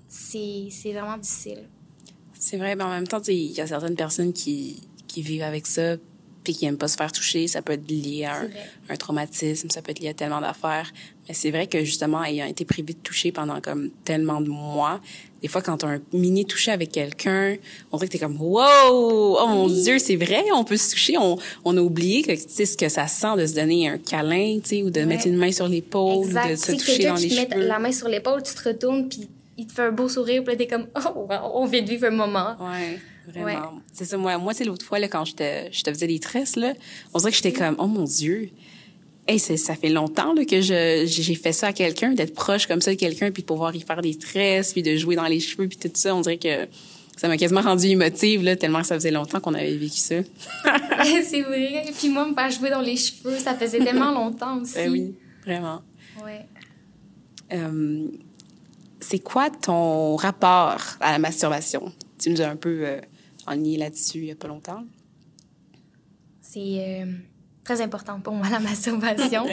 C'est 0.09 0.68
c'est 0.70 0.93
vraiment 0.93 1.18
difficile. 1.18 1.68
C'est 2.32 2.57
vrai, 2.57 2.74
mais 2.74 2.85
en 2.85 2.91
même 2.91 3.07
temps, 3.07 3.20
il 3.28 3.53
y 3.53 3.61
a 3.61 3.66
certaines 3.66 3.97
personnes 3.97 4.32
qui, 4.32 4.82
qui 5.07 5.22
vivent 5.22 5.43
avec 5.43 5.66
ça 5.66 5.97
puis 6.45 6.53
qui 6.53 6.66
aiment 6.66 6.78
pas 6.78 6.89
se 6.89 6.97
faire 6.97 7.11
toucher. 7.11 7.49
Ça 7.49 7.62
peut 7.62 7.72
être 7.72 7.91
lié 7.91 8.26
à 8.26 8.43
un, 8.89 8.97
traumatisme, 8.97 9.70
ça 9.70 9.80
peut 9.82 9.91
être 9.91 10.01
lié 10.01 10.11
à 10.11 10.14
tellement 10.14 10.41
d'affaires. 10.41 10.93
Mais 11.26 11.35
c'est 11.35 11.51
vrai 11.51 11.66
que 11.66 11.82
justement, 11.85 12.22
ayant 12.22 12.47
été 12.47 12.64
privé 12.64 12.93
de 12.93 12.99
toucher 12.99 13.32
pendant 13.32 13.61
comme 13.61 13.91
tellement 14.05 14.43
de 14.43 14.51
mois, 14.51 15.01
des 15.45 15.49
fois, 15.49 15.61
quand 15.61 15.84
un 15.84 16.01
mini 16.14 16.47
toucher 16.47 16.70
avec 16.70 16.90
quelqu'un, 16.90 17.57
on 17.92 17.99
dirait 17.99 18.07
que 18.07 18.12
t'es 18.12 18.18
comme, 18.18 18.40
wow! 18.40 19.36
Oh 19.38 19.47
mon 19.47 19.68
Dieu, 19.68 19.99
c'est 19.99 20.16
vrai, 20.16 20.42
on 20.55 20.64
peut 20.64 20.78
se 20.78 20.92
toucher. 20.92 21.18
On, 21.18 21.36
on 21.66 21.76
a 21.76 21.82
oublié 21.82 22.22
que, 22.22 22.32
tu 22.32 22.45
sais, 22.49 22.64
ce 22.64 22.78
que 22.78 22.88
ça 22.88 23.07
sent 23.09 23.36
de 23.36 23.45
se 23.47 23.55
donner 23.55 23.86
un 23.86 23.99
câlin, 23.99 24.59
tu 24.62 24.68
sais, 24.70 24.82
ou 24.82 24.88
de 24.88 25.03
mettre 25.03 25.26
une 25.26 25.36
main 25.36 25.53
sur 25.53 25.68
l'épaule, 25.68 26.28
de 26.28 26.57
se 26.57 26.72
Tu 26.72 26.78
toucher 26.78 27.05
dans 27.05 27.16
les 27.16 27.28
te 27.28 27.34
met 27.34 27.49
cheveux. 27.51 27.66
la 27.66 27.78
main 27.78 27.92
sur 27.92 28.09
l'épaule, 28.09 28.42
tu 28.42 28.55
te 28.55 28.66
retournes 28.66 29.07
puis 29.07 29.28
il 29.59 29.66
te 29.66 29.74
fait 29.74 29.82
un 29.82 29.92
beau 29.92 30.09
sourire 30.09 30.42
puis 30.42 30.55
là 30.55 30.59
t'es 30.59 30.66
comme 30.66 30.86
oh 31.14 31.28
on 31.55 31.66
vient 31.66 31.82
de 31.82 31.90
vivre 31.90 32.07
un 32.07 32.11
moment. 32.11 32.57
Ouais, 32.59 32.99
vraiment. 33.28 33.47
Ouais. 33.47 33.80
C'est 33.92 34.07
ça, 34.07 34.16
moi, 34.16 34.38
moi 34.38 34.55
c'est 34.55 34.64
l'autre 34.64 34.86
fois, 34.86 34.99
là, 34.99 35.09
quand 35.09 35.26
je 35.26 35.34
te, 35.34 35.45
je 35.70 35.82
te 35.82 35.90
faisais 35.90 36.07
des 36.07 36.20
tresses, 36.20 36.57
là, 36.57 36.72
on 37.12 37.18
dirait 37.18 37.32
que 37.32 37.36
j'étais 37.36 37.53
comme, 37.53 37.76
oh 37.78 37.86
mon 37.86 38.05
Dieu, 38.05 38.49
hey, 39.27 39.39
ça 39.39 39.75
fait 39.75 39.89
longtemps 39.89 40.33
là, 40.35 40.45
que 40.45 40.61
je, 40.61 41.05
j'ai 41.07 41.35
fait 41.35 41.53
ça 41.53 41.68
à 41.68 41.72
quelqu'un, 41.72 42.12
d'être 42.12 42.35
proche 42.35 42.66
comme 42.66 42.81
ça 42.81 42.93
de 42.93 42.99
quelqu'un, 42.99 43.31
puis 43.31 43.43
de 43.43 43.47
pouvoir 43.47 43.75
y 43.75 43.81
faire 43.81 44.01
des 44.01 44.16
tresses, 44.16 44.72
puis 44.72 44.83
de 44.83 44.97
jouer 44.97 45.16
dans 45.16 45.27
les 45.27 45.41
cheveux, 45.41 45.68
puis 45.68 45.79
tout 45.79 45.91
ça. 45.95 46.14
On 46.14 46.20
dirait 46.20 46.39
que 46.39 46.68
ça 47.16 47.29
m'a 47.29 47.37
quasiment 47.37 47.61
rendue 47.61 47.87
émotive, 47.87 48.43
là, 48.43 48.57
tellement 48.57 48.81
que 48.81 48.87
ça 48.87 48.97
faisait 48.97 49.11
longtemps 49.11 49.41
qu'on 49.41 49.55
avait 49.55 49.77
vécu 49.77 49.99
ça. 49.99 50.16
c'est 51.22 51.43
vrai. 51.43 51.85
Puis 51.97 52.09
moi 52.09 52.27
me 52.27 52.35
faire 52.35 52.51
jouer 52.51 52.70
dans 52.70 52.81
les 52.81 52.97
cheveux, 52.97 53.39
ça 53.39 53.55
faisait 53.55 53.79
tellement 53.79 54.12
longtemps 54.14 54.61
aussi. 54.61 54.75
Ben 54.75 54.91
oui, 54.91 55.14
vraiment. 55.45 55.83
Ouais. 56.25 56.47
Euh, 57.53 58.09
c'est 59.01 59.20
quoi 59.20 59.51
ton 59.51 60.16
rapport 60.16 60.81
à 61.01 61.12
la 61.12 61.18
masturbation? 61.18 61.93
Tu 62.18 62.31
nous 62.31 62.41
as 62.41 62.49
un 62.49 62.57
peu 62.57 62.87
euh, 62.87 63.01
enligné 63.47 63.79
là-dessus 63.79 64.18
il 64.18 64.25
y 64.27 64.31
a 64.31 64.35
pas 64.35 64.49
longtemps. 64.49 64.85
C'est 66.41 66.61
euh, 66.61 67.07
très 67.65 67.81
important 67.81 68.21
pour 68.21 68.35
moi 68.35 68.49
la 68.51 68.61
masturbation. 68.71 69.47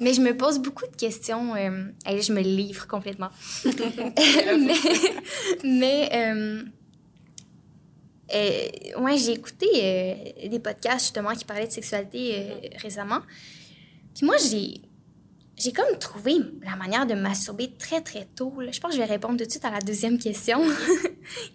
Mais 0.00 0.12
je 0.14 0.20
me 0.20 0.36
pose 0.36 0.58
beaucoup 0.58 0.86
de 0.86 0.96
questions. 0.96 1.54
Euh, 1.56 1.86
et 2.08 2.20
je 2.20 2.32
me 2.32 2.40
livre 2.40 2.86
complètement. 2.86 3.30
mais 3.64 4.74
mais 5.64 6.08
euh, 6.12 6.62
euh, 8.34 8.68
ouais, 9.00 9.18
j'ai 9.18 9.32
écouté 9.32 9.66
euh, 9.74 10.48
des 10.48 10.58
podcasts 10.58 11.00
justement 11.06 11.32
qui 11.34 11.44
parlaient 11.44 11.66
de 11.66 11.72
sexualité 11.72 12.36
euh, 12.36 12.68
récemment. 12.80 13.20
Puis 14.14 14.24
moi, 14.26 14.36
j'ai 14.38 14.80
j'ai 15.56 15.72
comme 15.72 15.96
trouvé 16.00 16.34
la 16.64 16.74
manière 16.74 17.06
de 17.06 17.14
masturber 17.14 17.72
très 17.78 18.00
très 18.00 18.24
tôt. 18.24 18.60
là. 18.60 18.72
Je 18.72 18.80
pense 18.80 18.90
que 18.90 18.96
je 18.96 19.02
vais 19.02 19.08
répondre 19.08 19.38
tout 19.38 19.44
de 19.44 19.50
suite 19.50 19.64
à 19.64 19.70
la 19.70 19.78
deuxième 19.78 20.18
question, 20.18 20.60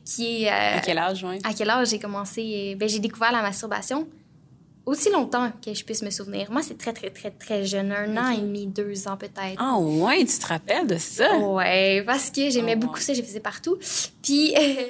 qui 0.05 0.43
est 0.43 0.49
À 0.49 0.79
quel 0.79 0.97
âge, 0.97 1.21
ouais? 1.23 1.37
à 1.43 1.53
quel 1.53 1.69
âge 1.69 1.89
j'ai 1.89 1.99
commencé. 1.99 2.75
Ben, 2.79 2.87
j'ai 2.87 2.99
découvert 2.99 3.33
la 3.33 3.41
masturbation 3.41 4.07
aussi 4.89 5.09
longtemps 5.11 5.51
que 5.63 5.73
je 5.73 5.83
puisse 5.83 6.01
me 6.01 6.09
souvenir. 6.09 6.51
Moi, 6.51 6.61
c'est 6.61 6.77
très, 6.77 6.93
très, 6.93 7.09
très, 7.09 7.31
très 7.31 7.65
jeune. 7.65 7.91
Un 7.91 8.17
an 8.17 8.29
et 8.31 8.37
demi, 8.37 8.67
deux 8.67 9.07
ans 9.07 9.17
peut-être. 9.17 9.55
Ah 9.57 9.77
ouais, 9.77 10.25
tu 10.25 10.37
te 10.37 10.47
rappelles 10.47 10.87
de 10.87 10.97
ça? 10.97 11.37
Ouais, 11.37 12.03
parce 12.05 12.29
que 12.29 12.49
j'aimais 12.49 12.75
Oh, 12.75 12.79
beaucoup 12.81 12.99
ça, 12.99 13.13
je 13.13 13.21
faisais 13.21 13.39
partout. 13.39 13.77
Puis. 14.21 14.53
euh, 14.57 14.83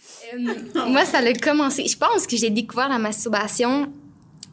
c'est 0.00 0.36
vrai? 0.36 0.88
Moi, 0.88 1.04
ça 1.04 1.18
a 1.18 1.32
commencé. 1.34 1.86
Je 1.86 1.96
pense 1.96 2.26
que 2.26 2.36
j'ai 2.36 2.50
découvert 2.50 2.88
la 2.88 2.98
masturbation 2.98 3.92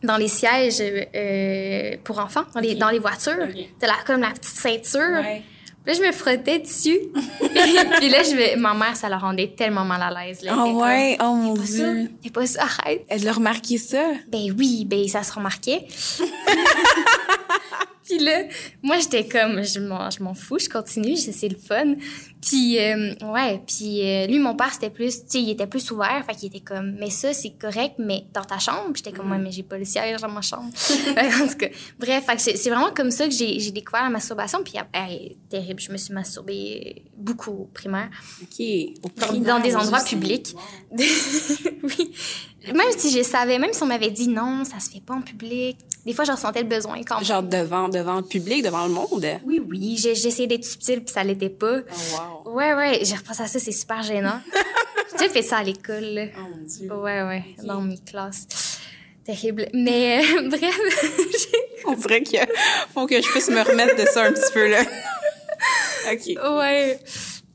dans 0.04 0.18
les 0.18 0.28
sièges 0.28 0.82
euh, 0.82 1.98
pour 2.04 2.20
enfants, 2.20 2.46
dans 2.54 2.60
les, 2.60 2.76
dans 2.76 2.90
les 2.90 3.00
voitures. 3.00 3.48
Ok. 3.50 3.66
T'as 3.80 3.88
la, 3.88 3.94
comme 4.06 4.22
la 4.22 4.30
petite 4.30 4.56
ceinture. 4.56 5.22
Ouais. 5.22 5.44
Puis 5.84 5.94
là, 5.94 6.00
je 6.00 6.08
me 6.08 6.12
frottais 6.12 6.60
dessus. 6.60 7.00
puis 7.40 8.10
là, 8.10 8.24
je 8.24 8.36
vais... 8.36 8.56
ma 8.56 8.74
mère, 8.74 8.96
ça 8.96 9.10
la 9.10 9.18
rendait 9.18 9.48
tellement 9.48 9.86
mal 9.86 10.02
à 10.02 10.12
l'aise. 10.12 10.46
Ah 10.48 10.66
était 10.66 10.76
ouais, 10.76 11.18
oh 11.22 11.34
mon 11.34 11.56
pas 11.56 11.64
Dieu. 11.64 12.12
pas 12.34 12.46
ça, 12.46 12.64
arrête. 12.64 13.06
Elle 13.08 13.28
a 13.28 13.32
remarqué 13.32 13.78
ça? 13.78 14.12
Ben 14.28 14.54
oui, 14.58 14.86
ben 14.86 15.08
ça 15.08 15.24
se 15.24 15.34
remarquait. 15.34 15.88
puis 18.10 18.18
là, 18.18 18.44
moi 18.82 18.98
j'étais 19.00 19.28
comme, 19.28 19.64
je 19.64 19.80
m'en, 19.80 20.10
je 20.10 20.24
m'en 20.24 20.34
fous, 20.34 20.58
je 20.58 20.68
continue, 20.68 21.16
c'est 21.16 21.48
le 21.48 21.58
fun. 21.58 21.94
Puis 22.42 22.80
euh, 22.80 23.14
ouais, 23.22 23.62
puis 23.68 24.02
euh, 24.02 24.26
lui 24.26 24.40
mon 24.40 24.56
père 24.56 24.74
c'était 24.74 24.90
plus, 24.90 25.20
tu 25.20 25.26
sais, 25.28 25.42
il 25.42 25.50
était 25.52 25.68
plus 25.68 25.92
ouvert, 25.92 26.24
fait 26.26 26.34
qu'il 26.36 26.48
était 26.48 26.64
comme, 26.64 26.96
mais 27.00 27.12
ça 27.12 27.34
c'est 27.34 27.52
correct, 27.52 27.96
mais 28.00 28.26
dans 28.34 28.44
ta 28.44 28.58
chambre? 28.58 28.92
J'étais 28.96 29.12
comme, 29.12 29.32
ouais, 29.32 29.38
mais 29.38 29.52
j'ai 29.52 29.62
pas 29.62 29.78
le 29.78 29.86
siège 29.86 30.22
dans 30.22 30.30
ma 30.30 30.42
chambre. 30.42 30.72
En 31.40 31.48
tout 31.48 31.58
cas, 31.58 31.68
bref, 32.00 32.26
fait 32.26 32.36
que 32.36 32.42
c'est, 32.42 32.58
c'est 32.58 32.70
vraiment 32.70 32.92
comme 32.92 33.12
ça 33.12 33.28
que 33.28 33.34
j'ai, 33.34 33.72
découvert 33.72 34.04
la 34.04 34.10
masturbation. 34.10 34.64
Puis 34.64 34.74
hey, 34.94 35.38
terrible, 35.50 35.80
je 35.80 35.92
me 35.92 35.98
suis 35.98 36.14
masturbée 36.14 37.04
beaucoup 37.16 37.52
au 37.52 37.70
primaire. 37.74 38.10
OK. 38.42 38.60
Au 38.60 39.10
Dans, 39.20 39.28
primaire 39.28 39.58
dans 39.58 39.64
des 39.64 39.76
endroits 39.76 40.04
publics. 40.04 40.56
oui. 40.92 42.14
Même 42.74 42.92
si 42.98 43.12
je 43.12 43.24
savais, 43.24 43.60
même 43.60 43.74
si 43.74 43.84
on 43.84 43.88
m'avait 43.88 44.12
dit 44.12 44.28
non, 44.28 44.64
ça 44.66 44.80
se 44.80 44.90
fait 44.90 45.02
pas 45.02 45.14
en 45.14 45.22
public, 45.22 45.78
des 46.06 46.14
fois, 46.14 46.24
je 46.24 46.32
ressentais 46.32 46.62
le 46.62 46.68
besoin 46.68 47.02
quand 47.04 47.16
même. 47.16 47.26
Genre 47.26 47.44
devant, 47.44 47.90
devant 47.90 48.16
le 48.18 48.24
public, 48.24 48.64
devant 48.64 48.86
le 48.86 48.94
monde? 48.94 49.26
Oui, 49.46 49.62
oui, 49.68 50.02
essayé 50.08 50.48
d'être 50.48 50.66
subtile, 50.66 51.04
puis 51.04 51.14
ça 51.14 51.24
l'était 51.24 51.50
pas. 51.50 51.80
Oh 51.80 52.46
wow. 52.46 52.54
Ouais, 52.56 52.74
ouais, 52.74 53.00
j'ai 53.04 53.16
repensé 53.16 53.44
à 53.44 53.48
ça, 53.48 53.60
c'est 53.60 53.72
super 53.72 54.02
gênant. 54.02 54.40
j'ai 55.12 55.18
déjà 55.18 55.34
fait 55.34 55.42
ça 55.42 55.58
à 55.58 55.64
l'école. 55.64 56.32
Oh 56.38 56.42
mon 56.56 56.66
Dieu. 56.66 56.92
Ouais, 56.94 57.22
ouais, 57.24 57.44
dans 57.64 57.82
mes 57.82 57.98
classes. 57.98 58.48
Terrible. 59.26 59.68
Mais 59.74 60.24
euh, 60.24 60.50
bref, 60.50 60.80
On 61.86 61.94
dirait 61.94 62.24
qu'il 62.24 62.40
faut 62.94 63.06
que 63.06 63.22
je 63.22 63.30
puisse 63.30 63.50
me 63.50 63.62
remettre 63.62 63.96
de 63.96 64.08
ça 64.08 64.24
un 64.24 64.32
petit 64.32 64.54
peu, 64.54 64.68
là. 64.68 64.82
OK. 66.12 66.58
ouais. 66.60 67.00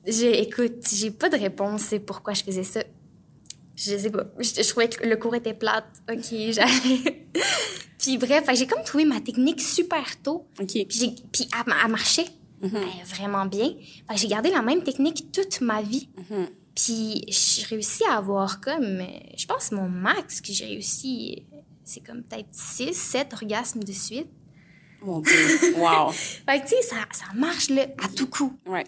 J'ai, 0.07 0.43
écoute, 0.43 0.87
j'ai 0.93 1.11
pas 1.11 1.31
de 1.31 1.37
réponse, 1.39 1.83
c'est 1.89 1.99
pourquoi 1.99 2.35
je 2.35 2.45
faisais 2.45 2.63
ça. 2.63 2.81
Je 3.77 3.97
sais 3.99 4.11
pas. 4.11 4.25
Je, 4.39 4.63
je 4.63 4.69
trouvais 4.69 4.89
que 4.89 5.05
le 5.07 5.17
cours 5.17 5.35
était 5.35 5.55
plate. 5.55 5.87
OK, 6.11 6.25
j'allais. 6.51 7.27
Puis 7.99 8.19
bref, 8.19 8.45
j'ai 8.55 8.67
comme 8.67 8.83
trouvé 8.85 9.05
ma 9.05 9.21
technique 9.21 9.61
super 9.61 10.21
tôt. 10.23 10.47
OK. 10.61 10.67
Puis, 10.73 10.87
j'ai- 10.91 11.15
puis 11.33 11.49
elle, 11.55 11.73
elle 11.85 11.91
marchait 11.91 12.27
euh, 12.63 12.69
vraiment 13.07 13.47
bien. 13.47 13.75
J'ai 14.15 14.29
gardé 14.29 14.51
la 14.51 14.63
même 14.63 14.83
technique 14.83 15.33
toute 15.33 15.61
ma 15.61 15.83
vie. 15.83 16.09
Mhm. 16.31 16.49
Puis 16.75 17.25
j'ai 17.29 17.65
réussi 17.67 18.03
à 18.11 18.17
avoir 18.17 18.61
comme, 18.61 19.03
je 19.37 19.47
pense, 19.47 19.71
mon 19.73 19.89
max 19.89 20.41
que 20.41 20.53
j'ai 20.53 20.67
réussi, 20.67 21.43
c'est 21.85 22.01
comme 22.01 22.23
peut-être 22.23 22.49
6, 22.53 22.93
7 22.95 23.33
orgasmes 23.35 23.83
de 23.85 23.93
suite. 23.93 24.29
Mon 25.03 25.21
Dieu. 25.21 25.75
Wow. 25.77 26.11
Fait 26.13 26.61
que 26.61 26.65
tu 26.65 26.71
sais, 26.77 26.83
ça, 26.83 26.97
ça 27.13 27.27
marche 27.35 27.69
là, 27.71 27.87
à 28.03 28.09
tout 28.09 28.27
coup. 28.27 28.59
Ouais. 28.67 28.85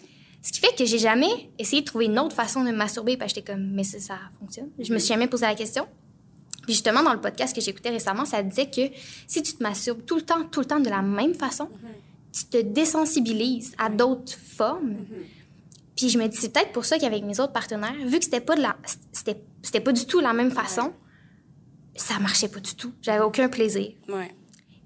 Ce 0.47 0.53
qui 0.53 0.61
fait 0.61 0.77
que 0.79 0.85
j'ai 0.85 1.01
jamais 1.01 1.51
essayé 1.59 1.83
de 1.83 1.87
trouver 1.87 2.05
une 2.05 2.21
autre 2.21 2.33
façon 2.33 2.63
de 2.63 2.71
me 2.71 2.77
masturber 2.77 3.17
parce 3.17 3.33
que 3.33 3.41
j'étais 3.41 3.53
comme, 3.53 3.73
mais 3.73 3.83
ça, 3.83 3.99
ça 3.99 4.19
fonctionne. 4.39 4.69
Je 4.79 4.95
me 4.95 5.01
suis 5.01 5.09
jamais 5.09 5.27
posé 5.27 5.45
la 5.45 5.57
question. 5.57 5.89
Puis 6.63 6.75
justement, 6.75 7.03
dans 7.03 7.13
le 7.13 7.21
podcast 7.21 7.53
que 7.53 7.61
j'écoutais 7.61 7.91
récemment, 7.91 8.25
ça 8.25 8.45
disait 8.45 8.71
que 8.71 8.83
si 9.27 9.43
tu 9.43 9.55
te 9.55 9.63
masturbes 9.65 10.05
tout 10.07 10.15
le 10.15 10.23
temps, 10.23 10.45
tout 10.45 10.61
le 10.61 10.67
temps 10.67 10.79
de 10.79 10.89
la 10.89 11.03
même 11.03 11.35
façon, 11.35 11.69
tu 12.33 12.45
te 12.45 12.59
désensibilises 12.59 13.75
à 13.77 13.89
d'autres 13.89 14.39
formes. 14.39 14.95
Puis 15.97 16.11
je 16.11 16.19
me 16.19 16.29
dis, 16.29 16.37
c'est 16.37 16.53
peut-être 16.53 16.71
pour 16.71 16.85
ça 16.85 17.01
qu'avec 17.01 17.25
mes 17.25 17.41
autres 17.41 17.53
partenaires, 17.53 17.97
vu 18.07 18.17
que 18.21 18.25
c'était 18.25 18.41
pas 18.41 18.55
de 18.55 18.63
la, 18.63 18.77
c'était, 19.11 19.43
c'était 19.63 19.81
pas 19.81 19.93
du 19.93 20.07
tout 20.07 20.21
la 20.21 20.33
même 20.33 20.53
façon, 20.53 20.93
ça 21.97 22.21
marchait 22.21 22.49
pas 22.49 22.61
du 22.61 22.77
tout. 22.77 22.93
J'avais 23.03 23.25
aucun 23.25 23.49
plaisir. 23.49 23.91
Ouais. 24.09 24.33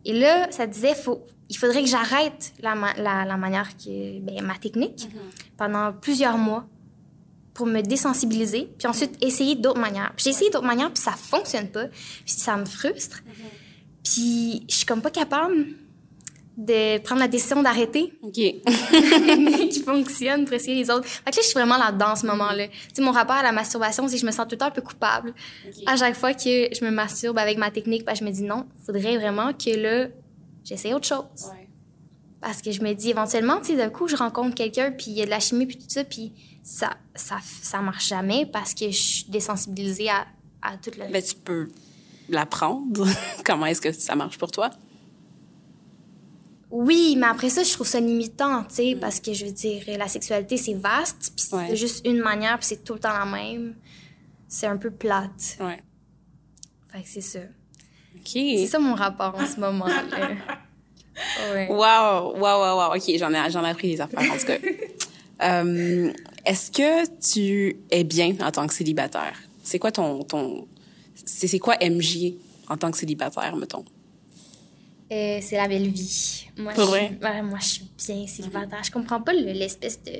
Et 0.04 0.18
là, 0.18 0.50
ça 0.50 0.66
disait, 0.66 0.94
faut, 0.94 1.20
il 1.48 1.56
faudrait 1.56 1.82
que 1.82 1.88
j'arrête 1.88 2.52
la, 2.62 2.74
ma- 2.74 2.94
la, 2.94 3.24
la 3.24 3.36
manière 3.36 3.76
que, 3.76 4.20
ben, 4.20 4.42
ma 4.44 4.54
technique 4.56 5.08
pendant 5.56 5.92
plusieurs 5.92 6.38
mois 6.38 6.64
pour 7.54 7.66
me 7.66 7.80
désensibiliser, 7.82 8.68
puis 8.78 8.86
ensuite 8.88 9.22
essayer 9.22 9.54
d'autres 9.56 9.80
manières. 9.80 10.12
J'ai 10.16 10.30
essayé 10.30 10.50
d'autres 10.50 10.66
manières, 10.66 10.90
puis 10.92 11.02
ça 11.02 11.12
fonctionne 11.12 11.68
pas, 11.68 11.88
puis 11.88 12.00
ça 12.26 12.56
me 12.56 12.64
frustre. 12.64 13.22
Puis 14.04 14.64
je 14.68 14.74
suis 14.76 14.86
comme 14.86 15.02
pas 15.02 15.10
capable 15.10 15.66
de 16.60 16.98
prendre 16.98 17.22
la 17.22 17.28
décision 17.28 17.62
d'arrêter 17.62 18.12
OK. 18.20 18.34
qui 18.34 19.82
fonctionne 19.84 20.44
pour 20.44 20.52
essayer 20.52 20.74
les 20.74 20.90
autres. 20.90 21.06
Fait 21.06 21.30
que 21.30 21.36
là, 21.36 21.42
je 21.42 21.46
suis 21.46 21.54
vraiment 21.54 21.78
là-dedans 21.78 22.10
en 22.10 22.16
ce 22.16 22.26
moment-là. 22.26 22.68
Tu 22.68 22.74
sais, 22.92 23.02
mon 23.02 23.12
rapport 23.12 23.36
à 23.36 23.42
la 23.42 23.52
masturbation, 23.52 24.06
c'est 24.06 24.16
que 24.16 24.20
je 24.20 24.26
me 24.26 24.30
sens 24.30 24.46
tout 24.46 24.52
le 24.52 24.58
temps 24.58 24.66
un 24.66 24.70
peu 24.70 24.82
coupable. 24.82 25.32
À 25.86 25.96
chaque 25.96 26.14
fois 26.14 26.34
que 26.34 26.44
je 26.44 26.84
me 26.84 26.90
masturbe 26.90 27.38
avec 27.38 27.56
ma 27.56 27.70
technique, 27.70 28.04
ben, 28.04 28.14
je 28.14 28.24
me 28.24 28.30
dis 28.30 28.42
non, 28.42 28.66
faudrait 28.84 29.16
vraiment 29.16 29.54
que 29.54 29.70
là, 29.70 30.08
j'essaie 30.62 30.92
autre 30.92 31.06
chose. 31.06 31.50
Ouais. 31.50 31.68
Parce 32.42 32.60
que 32.60 32.72
je 32.72 32.82
me 32.82 32.92
dis 32.92 33.08
éventuellement, 33.08 33.58
tu 33.60 33.68
sais, 33.68 33.76
d'un 33.76 33.88
coup, 33.88 34.06
je 34.06 34.16
rencontre 34.16 34.54
quelqu'un, 34.54 34.92
puis 34.92 35.06
il 35.12 35.14
y 35.14 35.22
a 35.22 35.24
de 35.24 35.30
la 35.30 35.40
chimie, 35.40 35.64
puis 35.64 35.78
tout 35.78 35.88
ça, 35.88 36.04
puis 36.04 36.32
ça, 36.62 36.90
ça, 37.14 37.38
ça 37.62 37.80
marche 37.80 38.08
jamais 38.08 38.44
parce 38.44 38.74
que 38.74 38.90
je 38.90 39.02
suis 39.02 39.24
désensibilisée 39.30 40.10
à, 40.10 40.26
à 40.60 40.76
tout 40.76 40.90
le 40.98 41.10
Ben, 41.10 41.22
tu 41.22 41.36
peux 41.36 41.70
l'apprendre. 42.28 43.06
Comment 43.46 43.64
est-ce 43.64 43.80
que 43.80 43.92
ça 43.92 44.14
marche 44.14 44.36
pour 44.36 44.50
toi? 44.50 44.70
Oui, 46.70 47.16
mais 47.18 47.26
après 47.26 47.48
ça, 47.50 47.62
je 47.64 47.72
trouve 47.72 47.86
ça 47.86 47.98
limitant, 48.00 48.62
tu 48.64 48.74
sais, 48.76 48.96
parce 49.00 49.18
que 49.20 49.32
je 49.32 49.44
veux 49.46 49.52
dire, 49.52 49.82
la 49.98 50.06
sexualité, 50.08 50.56
c'est 50.56 50.74
vaste, 50.74 51.32
puis 51.36 51.46
Ouais. 51.56 51.66
c'est 51.70 51.76
juste 51.76 52.06
une 52.06 52.18
manière, 52.20 52.56
puis 52.58 52.66
c'est 52.68 52.84
tout 52.84 52.94
le 52.94 53.00
temps 53.00 53.12
la 53.12 53.24
même. 53.26 53.74
C'est 54.48 54.66
un 54.66 54.76
peu 54.76 54.90
plate. 54.90 55.56
Ouais. 55.60 55.80
Fait 56.92 57.02
que 57.02 57.08
c'est 57.08 57.20
ça. 57.20 57.40
OK. 58.16 58.22
C'est 58.32 58.66
ça 58.66 58.78
mon 58.78 58.94
rapport 58.94 59.34
en 59.36 59.46
ce 59.46 59.58
moment. 59.58 59.86
là. 59.86 60.02
Ouais. 61.52 61.66
Wow, 61.68 62.34
wow, 62.38 62.40
wow, 62.40 62.76
wow. 62.78 62.96
OK, 62.96 63.02
j'en 63.18 63.30
ai, 63.34 63.50
j'en 63.50 63.62
ai 63.62 63.68
appris 63.70 63.90
des 63.90 64.00
affaires, 64.00 64.20
en 64.22 64.38
tout 64.38 64.46
cas. 64.46 64.56
Euh, 65.42 66.12
est-ce 66.44 66.70
que 66.70 67.06
tu 67.18 67.74
es 67.90 68.04
bien 68.04 68.34
en 68.42 68.50
tant 68.50 68.66
que 68.66 68.74
célibataire? 68.74 69.38
C'est 69.62 69.78
quoi 69.78 69.90
ton, 69.90 70.22
ton, 70.22 70.68
c'est, 71.24 71.46
c'est 71.46 71.58
quoi 71.58 71.76
MJ 71.82 72.34
en 72.68 72.76
tant 72.76 72.90
que 72.90 72.98
célibataire, 72.98 73.56
mettons? 73.56 73.86
Euh, 75.12 75.38
c'est 75.42 75.56
la 75.56 75.66
belle 75.68 75.88
vie. 75.88 76.46
Moi, 76.56 76.72
Pour 76.72 76.84
je, 76.84 76.88
vrai? 76.90 77.18
ouais, 77.22 77.42
moi, 77.42 77.58
je 77.60 77.66
suis 77.66 77.90
bien 78.06 78.26
célibataire. 78.26 78.82
Je 78.84 78.90
comprends 78.92 79.20
pas 79.20 79.32
le- 79.32 79.52
l'espèce 79.52 80.02
de. 80.04 80.12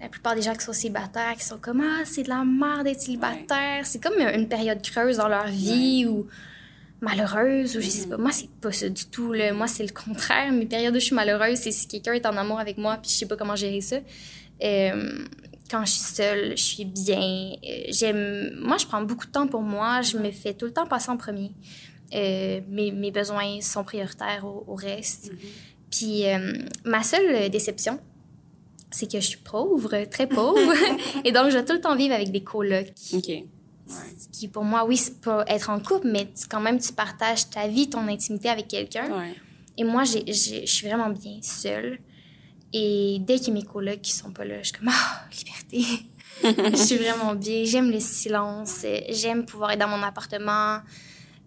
La 0.00 0.08
plupart 0.08 0.34
des 0.34 0.42
gens 0.42 0.52
qui 0.54 0.64
sont 0.64 0.72
célibataires, 0.74 1.34
qui 1.36 1.44
sont 1.44 1.58
comme 1.58 1.80
Ah, 1.80 2.02
c'est 2.04 2.22
de 2.22 2.28
la 2.28 2.44
merde 2.44 2.84
d'être 2.84 3.00
célibataire. 3.00 3.84
C'est 3.86 4.00
comme 4.02 4.18
une 4.20 4.46
période 4.46 4.82
creuse 4.82 5.16
dans 5.16 5.26
leur 5.28 5.46
vie 5.48 6.04
ou 6.06 6.26
malheureuse 7.00 7.76
ou 7.76 7.80
je 7.80 7.88
sais 7.88 8.06
pas. 8.06 8.16
Moi, 8.18 8.30
c'est 8.30 8.50
pas 8.60 8.72
ça 8.72 8.88
du 8.88 9.06
tout. 9.06 9.32
Là. 9.32 9.52
Moi, 9.52 9.66
c'est 9.66 9.82
le 9.84 9.92
contraire. 9.92 10.52
Mes 10.52 10.66
périodes 10.66 10.94
où 10.94 11.00
je 11.00 11.04
suis 11.06 11.14
malheureuse, 11.14 11.58
c'est 11.58 11.72
si 11.72 11.88
quelqu'un 11.88 12.12
est 12.12 12.26
en 12.26 12.36
amour 12.36 12.60
avec 12.60 12.76
moi 12.78 12.98
puis 13.00 13.10
je 13.10 13.16
sais 13.16 13.26
pas 13.26 13.36
comment 13.36 13.56
gérer 13.56 13.80
ça. 13.80 13.96
Euh, 14.62 15.24
quand 15.70 15.84
je 15.84 15.90
suis 15.92 16.14
seule, 16.14 16.50
je 16.56 16.62
suis 16.62 16.84
bien. 16.84 17.52
Euh, 17.64 17.82
J'aime. 17.88 18.50
Moi, 18.60 18.76
je 18.78 18.86
prends 18.86 19.02
beaucoup 19.02 19.26
de 19.26 19.32
temps 19.32 19.46
pour 19.48 19.62
moi. 19.62 20.02
Je 20.02 20.18
me 20.18 20.30
fais 20.30 20.52
tout 20.54 20.66
le 20.66 20.72
temps 20.72 20.86
passer 20.86 21.10
en 21.10 21.16
premier. 21.16 21.50
Euh, 22.14 22.60
mes, 22.68 22.92
mes 22.92 23.10
besoins 23.10 23.60
sont 23.60 23.82
prioritaires 23.84 24.44
au, 24.44 24.64
au 24.68 24.74
reste. 24.74 25.30
Puis 25.90 26.26
euh, 26.26 26.52
ma 26.84 27.02
seule 27.02 27.48
déception, 27.50 27.98
c'est 28.90 29.10
que 29.10 29.20
je 29.20 29.26
suis 29.26 29.38
pauvre, 29.38 30.04
très 30.10 30.26
pauvre. 30.28 30.72
et 31.24 31.32
donc, 31.32 31.50
je 31.50 31.58
vais 31.58 31.64
tout 31.64 31.72
le 31.72 31.80
temps 31.80 31.96
vivre 31.96 32.14
avec 32.14 32.30
des 32.30 32.42
colocs. 32.42 32.92
OK. 33.12 33.30
Ce 33.88 34.28
qui, 34.38 34.48
pour 34.48 34.64
moi, 34.64 34.84
oui, 34.84 34.96
c'est 34.96 35.20
pas 35.20 35.44
être 35.48 35.70
en 35.70 35.78
couple, 35.80 36.08
mais 36.08 36.26
tu- 36.26 36.48
quand 36.48 36.60
même, 36.60 36.78
tu 36.80 36.92
partages 36.92 37.48
ta 37.50 37.68
vie, 37.68 37.88
ton 37.88 38.06
intimité 38.08 38.48
avec 38.48 38.66
quelqu'un. 38.68 39.10
Ouais. 39.16 39.34
Et 39.78 39.84
moi, 39.84 40.04
je 40.04 40.64
suis 40.64 40.86
vraiment 40.86 41.10
bien 41.10 41.38
seule. 41.42 41.98
Et 42.72 43.18
dès 43.20 43.38
a 43.48 43.52
mes 43.52 43.62
colocs 43.62 44.00
qui 44.02 44.12
sont 44.12 44.30
pas 44.32 44.44
là, 44.44 44.58
je 44.62 44.68
suis 44.68 44.78
comme, 44.78 44.90
ah, 44.90 45.24
liberté. 45.38 46.02
je 46.72 46.76
suis 46.82 46.96
vraiment 46.96 47.34
bien. 47.34 47.64
J'aime 47.64 47.90
le 47.90 48.00
silence. 48.00 48.82
euh, 48.84 49.00
J'aime 49.10 49.44
pouvoir 49.46 49.70
être 49.72 49.78
dans 49.80 49.88
mon 49.88 50.02
appartement, 50.02 50.78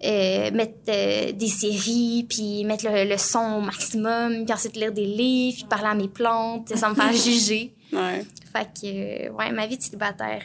euh, 0.03 0.51
mettre 0.51 0.77
euh, 0.87 1.31
des 1.33 1.47
séries, 1.47 2.25
puis 2.29 2.63
mettre 2.63 2.85
le, 2.89 3.09
le 3.09 3.17
son 3.17 3.57
au 3.57 3.61
maximum, 3.61 4.45
puis 4.45 4.53
ensuite 4.53 4.77
lire 4.77 4.93
des 4.93 5.05
livres, 5.05 5.57
puis 5.57 5.65
parler 5.65 5.87
à 5.87 5.95
mes 5.95 6.07
plantes, 6.07 6.73
sans 6.75 6.91
me 6.91 6.95
faire 6.95 7.11
juger. 7.13 7.73
Ouais. 7.91 8.25
Fait 8.53 8.65
que, 8.65 9.27
euh, 9.27 9.31
ouais, 9.33 9.51
ma 9.51 9.67
vie 9.67 9.77
de 9.77 9.83
célibataire, 9.83 10.43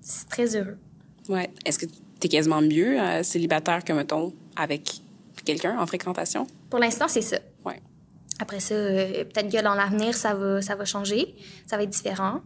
c'est 0.00 0.28
très 0.28 0.56
heureux. 0.56 0.78
Ouais. 1.28 1.50
Est-ce 1.64 1.78
que 1.78 1.86
tu 1.86 1.92
es 2.24 2.28
quasiment 2.28 2.60
mieux 2.60 3.00
euh, 3.00 3.22
célibataire 3.22 3.84
que, 3.84 3.92
mettons, 3.92 4.32
avec 4.56 4.92
quelqu'un 5.44 5.78
en 5.78 5.86
fréquentation? 5.86 6.46
Pour 6.68 6.80
l'instant, 6.80 7.06
c'est 7.06 7.22
ça. 7.22 7.38
Ouais. 7.64 7.80
Après 8.40 8.58
ça, 8.58 8.74
peut-être 8.74 9.52
que 9.52 9.62
dans 9.62 9.74
l'avenir, 9.74 10.14
ça 10.14 10.34
va, 10.34 10.60
ça 10.60 10.74
va 10.74 10.84
changer, 10.84 11.36
ça 11.66 11.76
va 11.76 11.84
être 11.84 11.90
différent. 11.90 12.40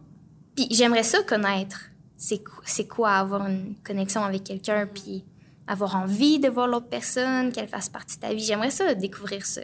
Puis 0.55 0.67
j'aimerais 0.69 1.03
ça 1.03 1.23
connaître. 1.23 1.89
C'est 2.17 2.87
quoi 2.87 3.13
avoir 3.13 3.47
une 3.47 3.73
connexion 3.83 4.21
avec 4.21 4.43
quelqu'un, 4.43 4.87
puis 4.93 5.23
avoir 5.69 5.95
envie 5.95 6.39
de 6.39 6.49
voir 6.49 6.67
l'autre 6.67 6.87
personne, 6.87 7.51
qu'elle 7.51 7.67
fasse 7.67 7.89
partie 7.89 8.15
de 8.15 8.21
ta 8.21 8.33
vie. 8.33 8.43
J'aimerais 8.43 8.71
ça, 8.71 8.93
découvrir 8.95 9.45
ça. 9.45 9.61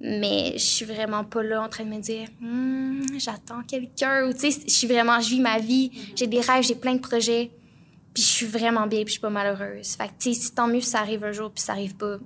Mais 0.00 0.52
je 0.54 0.64
suis 0.64 0.84
vraiment 0.84 1.24
pas 1.24 1.42
là 1.42 1.62
en 1.62 1.68
train 1.68 1.84
de 1.84 1.90
me 1.90 2.00
dire, 2.00 2.28
Hmm, 2.40 3.02
j'attends 3.16 3.62
quelqu'un. 3.62 4.26
Ou 4.28 4.32
tu 4.32 4.50
sais, 4.50 4.60
je 4.66 4.72
suis 4.72 4.88
vraiment, 4.88 5.20
je 5.20 5.30
vis 5.30 5.40
ma 5.40 5.58
vie, 5.60 5.92
j'ai 6.16 6.26
des 6.26 6.40
rêves, 6.40 6.64
j'ai 6.64 6.74
plein 6.74 6.94
de 6.94 7.00
projets, 7.00 7.50
puis 8.12 8.22
je 8.22 8.28
suis 8.28 8.46
vraiment 8.46 8.86
bien, 8.88 9.00
puis 9.00 9.08
je 9.08 9.12
suis 9.12 9.20
pas 9.20 9.30
malheureuse. 9.30 9.90
Fait 9.90 10.08
que, 10.08 10.12
tu 10.18 10.34
sais, 10.34 10.40
si 10.40 10.52
tant 10.52 10.66
mieux 10.66 10.80
si 10.80 10.90
ça 10.90 10.98
arrive 10.98 11.24
un 11.24 11.32
jour, 11.32 11.50
puis 11.52 11.62
ça 11.62 11.72
arrive 11.72 11.94
pas, 11.94 12.18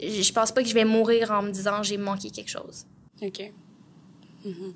je 0.00 0.32
pense 0.32 0.50
pas 0.50 0.62
que 0.62 0.68
je 0.68 0.74
vais 0.74 0.86
mourir 0.86 1.30
en 1.30 1.42
me 1.42 1.50
disant 1.50 1.82
j'ai 1.82 1.98
manqué 1.98 2.30
quelque 2.30 2.50
chose. 2.50 2.86
OK. 3.20 3.52
Mhm. 4.44 4.74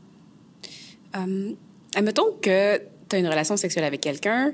Euh, 1.15 1.55
admettons 1.95 2.33
que 2.41 2.79
tu 3.09 3.17
as 3.17 3.19
une 3.19 3.29
relation 3.29 3.57
sexuelle 3.57 3.85
avec 3.85 4.01
quelqu'un, 4.03 4.53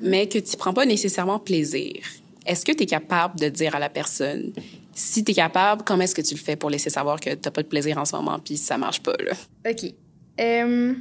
mais 0.00 0.28
que 0.28 0.38
tu 0.38 0.56
prends 0.56 0.72
pas 0.72 0.86
nécessairement 0.86 1.38
plaisir. 1.38 2.02
Est-ce 2.46 2.64
que 2.64 2.72
tu 2.72 2.82
es 2.84 2.86
capable 2.86 3.38
de 3.38 3.48
dire 3.48 3.74
à 3.74 3.78
la 3.78 3.88
personne, 3.90 4.52
si 4.94 5.22
tu 5.24 5.32
es 5.32 5.34
capable, 5.34 5.82
comment 5.84 6.02
est-ce 6.02 6.14
que 6.14 6.22
tu 6.22 6.34
le 6.34 6.40
fais 6.40 6.56
pour 6.56 6.70
laisser 6.70 6.90
savoir 6.90 7.20
que 7.20 7.34
tu 7.34 7.50
pas 7.50 7.62
de 7.62 7.68
plaisir 7.68 7.98
en 7.98 8.04
ce 8.04 8.16
moment 8.16 8.38
puis 8.38 8.56
ça 8.56 8.78
marche 8.78 9.02
pas, 9.02 9.14
là? 9.18 9.32
OK. 9.70 9.92
Euh, 10.40 10.92
là, 10.92 10.96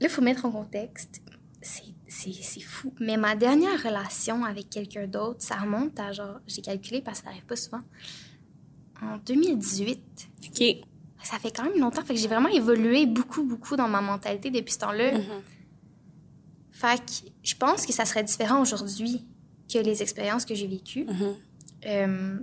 il 0.00 0.08
faut 0.08 0.22
mettre 0.22 0.44
en 0.44 0.50
contexte. 0.50 1.22
C'est- 1.60 2.60
fou. 2.60 2.94
Mais 3.00 3.16
ma 3.16 3.34
dernière 3.34 3.82
relation 3.82 4.44
avec 4.44 4.70
quelqu'un 4.70 5.06
d'autre, 5.06 5.42
ça 5.42 5.56
remonte 5.56 5.98
à 6.00 6.12
genre, 6.12 6.40
j'ai 6.46 6.62
calculé 6.62 7.02
parce 7.02 7.18
que 7.18 7.24
ça 7.24 7.30
arrive 7.30 7.44
pas 7.44 7.56
souvent, 7.56 7.82
en 9.02 9.18
2018. 9.18 10.00
OK. 10.48 10.64
Ça 11.22 11.38
fait 11.38 11.50
quand 11.54 11.64
même 11.64 11.78
longtemps. 11.78 12.02
Fait 12.04 12.14
que 12.14 12.20
j'ai 12.20 12.28
vraiment 12.28 12.48
évolué 12.48 13.04
beaucoup, 13.06 13.42
beaucoup 13.44 13.76
dans 13.76 13.88
ma 13.88 14.00
mentalité 14.00 14.50
depuis 14.50 14.72
ce 14.72 14.78
temps-là. 14.78 15.12
Fait 16.70 16.98
que 16.98 17.28
je 17.42 17.54
pense 17.54 17.84
que 17.84 17.92
ça 17.92 18.04
serait 18.04 18.22
différent 18.24 18.60
aujourd'hui 18.62 19.24
que 19.72 19.78
les 19.78 20.02
expériences 20.02 20.44
que 20.44 20.54
j'ai 20.54 20.66
vécues. 20.66 21.06
Euh, 21.86 22.38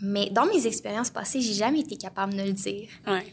mais 0.00 0.30
dans 0.30 0.46
mes 0.46 0.66
expériences 0.66 1.10
passées, 1.10 1.40
j'ai 1.40 1.54
jamais 1.54 1.80
été 1.80 1.96
capable 1.96 2.34
de 2.34 2.42
le 2.42 2.52
dire. 2.52 2.88
Ouais. 3.06 3.26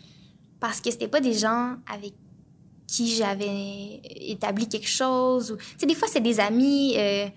Parce 0.60 0.82
que 0.82 0.92
c'était 0.92 1.08
pas 1.08 1.22
des 1.22 1.34
gens 1.34 1.76
avec 1.92 2.14
qui 2.88 3.14
j'avais 3.16 4.02
établi 4.06 4.68
quelque 4.68 4.88
chose. 4.88 5.52
Ou... 5.52 5.58
Tu 5.58 5.64
sais, 5.78 5.86
des 5.86 5.96
fois, 5.96 6.08
c'est 6.08 6.22
des 6.22 6.40
amis. 6.40 6.96
euh, 6.98 7.28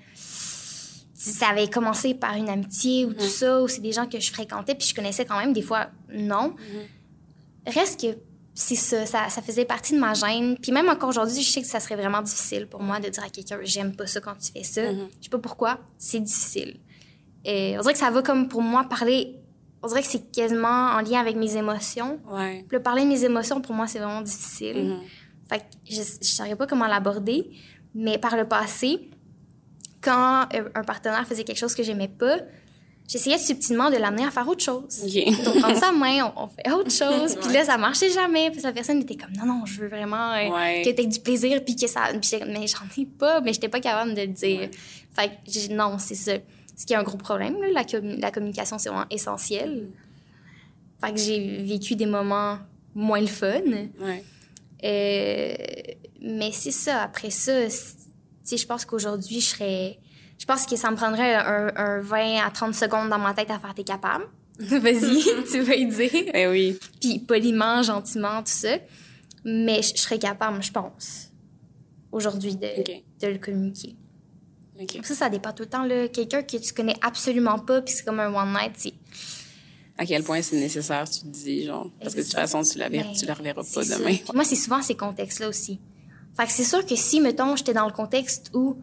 ça 1.21 1.49
avait 1.49 1.69
commencé 1.69 2.15
par 2.15 2.35
une 2.35 2.49
amitié 2.49 3.05
ou 3.05 3.13
tout 3.13 3.27
ça, 3.27 3.61
ou 3.63 3.69
c'est 3.69 3.83
des 3.83 3.93
gens 3.93 4.07
que 4.07 4.19
je 4.19 4.33
fréquentais, 4.33 4.75
puis 4.75 4.89
je 4.89 4.95
connaissais 4.95 5.27
quand 5.27 5.39
même, 5.39 5.53
des 5.53 5.61
fois, 5.61 5.91
non. 6.11 6.57
Reste 7.67 8.01
que 8.01 8.17
c'est 8.61 8.77
ça, 8.77 9.07
ça, 9.07 9.29
ça 9.31 9.41
faisait 9.41 9.65
partie 9.65 9.95
de 9.95 9.99
ma 9.99 10.13
gêne. 10.13 10.57
Puis 10.61 10.71
même 10.71 10.89
encore 10.91 11.09
aujourd'hui, 11.09 11.43
je 11.43 11.51
sais 11.51 11.63
que 11.63 11.67
ça 11.67 11.81
serait 11.81 11.97
vraiment 11.97 12.21
difficile 12.21 12.67
pour 12.67 12.83
moi 12.83 13.01
de 13.01 13.09
dire 13.09 13.25
à 13.25 13.31
quelqu'un, 13.31 13.59
j'aime 13.63 13.97
pas 13.97 14.07
ça 14.07 14.21
quand 14.21 14.35
tu 14.35 14.53
fais 14.53 14.63
ça. 14.63 14.93
Je 14.93 14.99
sais 15.23 15.31
pas 15.31 15.39
pourquoi, 15.39 15.79
c'est 15.97 16.21
difficile. 16.21 16.79
Et 17.45 17.75
on 17.79 17.81
dirait 17.81 17.95
que 17.95 17.99
ça 17.99 18.11
va 18.11 18.21
comme 18.21 18.49
pour 18.49 18.61
moi 18.61 18.85
parler. 18.85 19.37
On 19.83 19.89
dirait 19.89 20.03
que 20.03 20.09
c'est 20.09 20.31
quasiment 20.31 20.91
en 20.91 21.01
lien 21.01 21.21
avec 21.21 21.37
mes 21.37 21.57
émotions. 21.57 22.21
Ouais. 22.31 22.67
Le 22.71 22.83
parler 22.83 23.05
de 23.05 23.09
mes 23.09 23.25
émotions, 23.25 23.63
pour 23.63 23.75
moi, 23.75 23.87
c'est 23.87 23.99
vraiment 23.99 24.21
difficile. 24.21 24.91
Mhm. 24.91 25.01
Fait 25.49 25.61
que 25.61 25.65
je 25.89 26.01
ne 26.01 26.05
savais 26.21 26.55
pas 26.55 26.67
comment 26.67 26.87
l'aborder. 26.87 27.51
Mais 27.95 28.19
par 28.19 28.37
le 28.37 28.47
passé, 28.47 29.09
quand 30.03 30.47
euh, 30.53 30.69
un 30.75 30.85
partenaire 30.85 31.27
faisait 31.27 31.45
quelque 31.45 31.59
chose 31.59 31.75
que 31.75 31.83
j'aimais 31.83 32.09
pas, 32.09 32.37
j'essayais 33.11 33.39
subtilement 33.39 33.91
de 33.91 33.97
l'amener 33.97 34.25
à 34.25 34.31
faire 34.31 34.47
autre 34.47 34.63
chose. 34.65 35.03
OK. 35.05 35.45
Donc, 35.45 35.59
prendre 35.61 35.77
sa 35.79 35.91
main, 35.93 36.33
on, 36.37 36.45
on 36.45 36.47
fait 36.49 36.71
autre 36.71 36.91
chose. 36.93 37.37
Puis 37.43 37.53
là, 37.53 37.65
ça 37.65 37.77
marchait 37.77 38.11
jamais. 38.11 38.51
Puis 38.51 38.61
la 38.61 38.73
personne 38.73 39.01
était 39.01 39.17
comme, 39.17 39.33
non, 39.33 39.47
non, 39.47 39.67
je 39.67 39.81
veux 39.81 39.89
vraiment 39.89 40.33
euh, 40.33 40.49
Ouais. 40.51 40.83
que 40.85 40.91
tu 40.91 41.03
aies 41.03 41.07
du 41.07 41.19
plaisir. 41.21 41.65
Puis 41.65 41.75
que 41.75 41.87
ça. 41.89 42.03
Puis 42.21 42.31
mais 42.47 42.67
j'en 42.69 42.87
ai 43.03 43.07
pas. 43.07 43.41
Mais 43.41 43.53
j'étais 43.53 43.69
pas 43.69 43.81
capable 43.81 44.15
de 44.15 44.21
le 44.21 44.27
dire. 44.29 44.61
Ouais. 44.61 44.71
Fait 45.13 45.29
que 45.29 45.35
j'ai- 45.49 45.69
non, 45.75 45.97
c'est 45.99 46.15
ça. 46.15 46.33
Ce 46.77 46.87
qui 46.87 46.93
est 46.93 46.97
un 46.97 47.03
gros 47.03 47.19
problème, 47.19 47.61
là, 47.61 47.67
la, 47.73 47.83
commu- 47.85 48.19
la 48.21 48.31
communication, 48.31 48.79
c'est 48.79 48.89
vraiment 48.89 49.07
essentiel. 49.11 49.89
Fait 51.05 51.13
que 51.13 51.19
j'ai 51.19 51.59
vécu 51.63 51.97
des 51.97 52.07
moments 52.07 52.59
moins 52.95 53.21
le 53.21 53.27
fun. 53.27 53.61
Euh, 54.85 55.55
mais 56.23 56.51
c'est 56.53 56.71
ça. 56.71 57.03
Après 57.03 57.31
ça, 57.31 57.69
je 57.69 58.67
pense 58.67 58.85
qu'aujourd'hui, 58.85 59.41
je 59.41 59.47
serais. 59.47 59.99
Je 60.41 60.47
pense 60.47 60.65
que 60.65 60.75
ça 60.75 60.91
me 60.91 60.97
prendrait 60.97 61.35
un, 61.35 61.71
un 61.77 62.01
20 62.01 62.39
à 62.47 62.51
30 62.51 62.75
secondes 62.75 63.11
dans 63.11 63.19
ma 63.19 63.35
tête 63.35 63.51
à 63.51 63.59
faire 63.59 63.75
t'es 63.75 63.85
capable? 63.85 64.25
Vas-y, 64.59 65.23
tu 65.53 65.61
vas 65.61 65.75
y 65.75 65.87
dire. 65.87 66.11
Eh 66.35 66.49
oui. 66.49 66.79
Puis 66.99 67.19
poliment, 67.19 67.83
gentiment, 67.83 68.39
tout 68.39 68.51
ça. 68.53 68.79
Mais 69.45 69.83
je 69.83 69.95
je 69.95 70.01
serais 70.01 70.19
capable, 70.19 70.63
je 70.63 70.73
pense, 70.73 71.31
aujourd'hui, 72.11 72.57
de, 72.57 73.27
le 73.27 73.39
communiquer. 73.39 73.97
Ça, 75.03 75.15
ça 75.15 75.29
dépend 75.29 75.53
tout 75.53 75.65
le 75.65 75.69
temps. 75.69 75.85
là. 75.85 76.09
Quelqu'un 76.09 76.43
que 76.43 76.57
tu 76.57 76.73
connais 76.73 76.97
absolument 77.03 77.59
pas, 77.59 77.83
puis 77.83 77.93
c'est 77.95 78.05
comme 78.05 78.21
un 78.21 78.33
one 78.35 78.53
night, 78.53 78.73
c'est. 78.77 78.95
À 79.99 80.07
quel 80.07 80.23
point 80.23 80.41
c'est 80.41 80.57
nécessaire, 80.57 81.09
tu 81.09 81.21
te 81.21 81.27
dis, 81.27 81.67
genre. 81.67 81.91
Parce 82.01 82.15
que 82.15 82.21
de 82.21 82.25
toute 82.25 82.35
façon, 82.35 82.63
tu 82.63 82.79
la, 82.79 82.89
verras- 82.89 83.09
Ben, 83.09 83.15
tu 83.15 83.27
la 83.27 83.35
reverras 83.35 83.63
pas 83.63 83.85
demain. 83.85 84.17
Moi, 84.33 84.45
c'est 84.45 84.57
souvent 84.57 84.81
ces 84.81 84.95
contextes-là 84.95 85.49
aussi. 85.51 85.79
Fait 86.35 86.47
que 86.47 86.53
c'est 86.53 86.65
sûr 86.65 86.87
que 86.87 86.97
si, 86.97 87.21
mettons, 87.21 87.57
j'étais 87.57 87.75
dans 87.75 87.85
le 87.87 87.93
contexte 87.93 88.51
où 88.55 88.79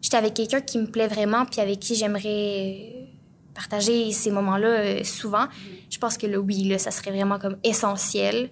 j'étais 0.00 0.16
avec 0.16 0.34
quelqu'un 0.34 0.60
qui 0.60 0.78
me 0.78 0.86
plaît 0.86 1.08
vraiment, 1.08 1.44
puis 1.46 1.60
avec 1.60 1.80
qui 1.80 1.94
j'aimerais 1.94 3.08
partager 3.54 4.12
ces 4.12 4.30
moments-là 4.30 4.68
euh, 4.68 5.04
souvent, 5.04 5.46
je 5.90 5.98
pense 5.98 6.16
que 6.16 6.26
là, 6.26 6.38
oui, 6.38 6.64
là, 6.64 6.78
ça 6.78 6.90
serait 6.90 7.10
vraiment 7.10 7.38
comme 7.38 7.56
essentiel. 7.64 8.50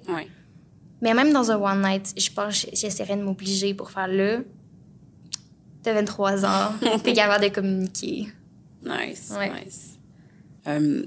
Mais 1.00 1.14
même 1.14 1.32
dans 1.32 1.50
un 1.52 1.56
one 1.56 1.80
night, 1.82 2.12
je 2.16 2.30
pense 2.30 2.64
que 2.64 2.70
j'essaierais 2.74 3.16
de 3.16 3.22
m'obliger 3.22 3.72
pour 3.72 3.90
faire 3.90 4.08
là. 4.08 4.40
T'as 5.82 5.92
23 5.94 6.44
ans, 6.44 6.72
t'es 7.04 7.12
capable 7.12 7.44
de 7.44 7.50
communiquer. 7.50 8.26
Nice. 8.84 9.32
Ouais. 9.38 9.50
Nice. 9.64 9.96
Euh, 10.66 11.04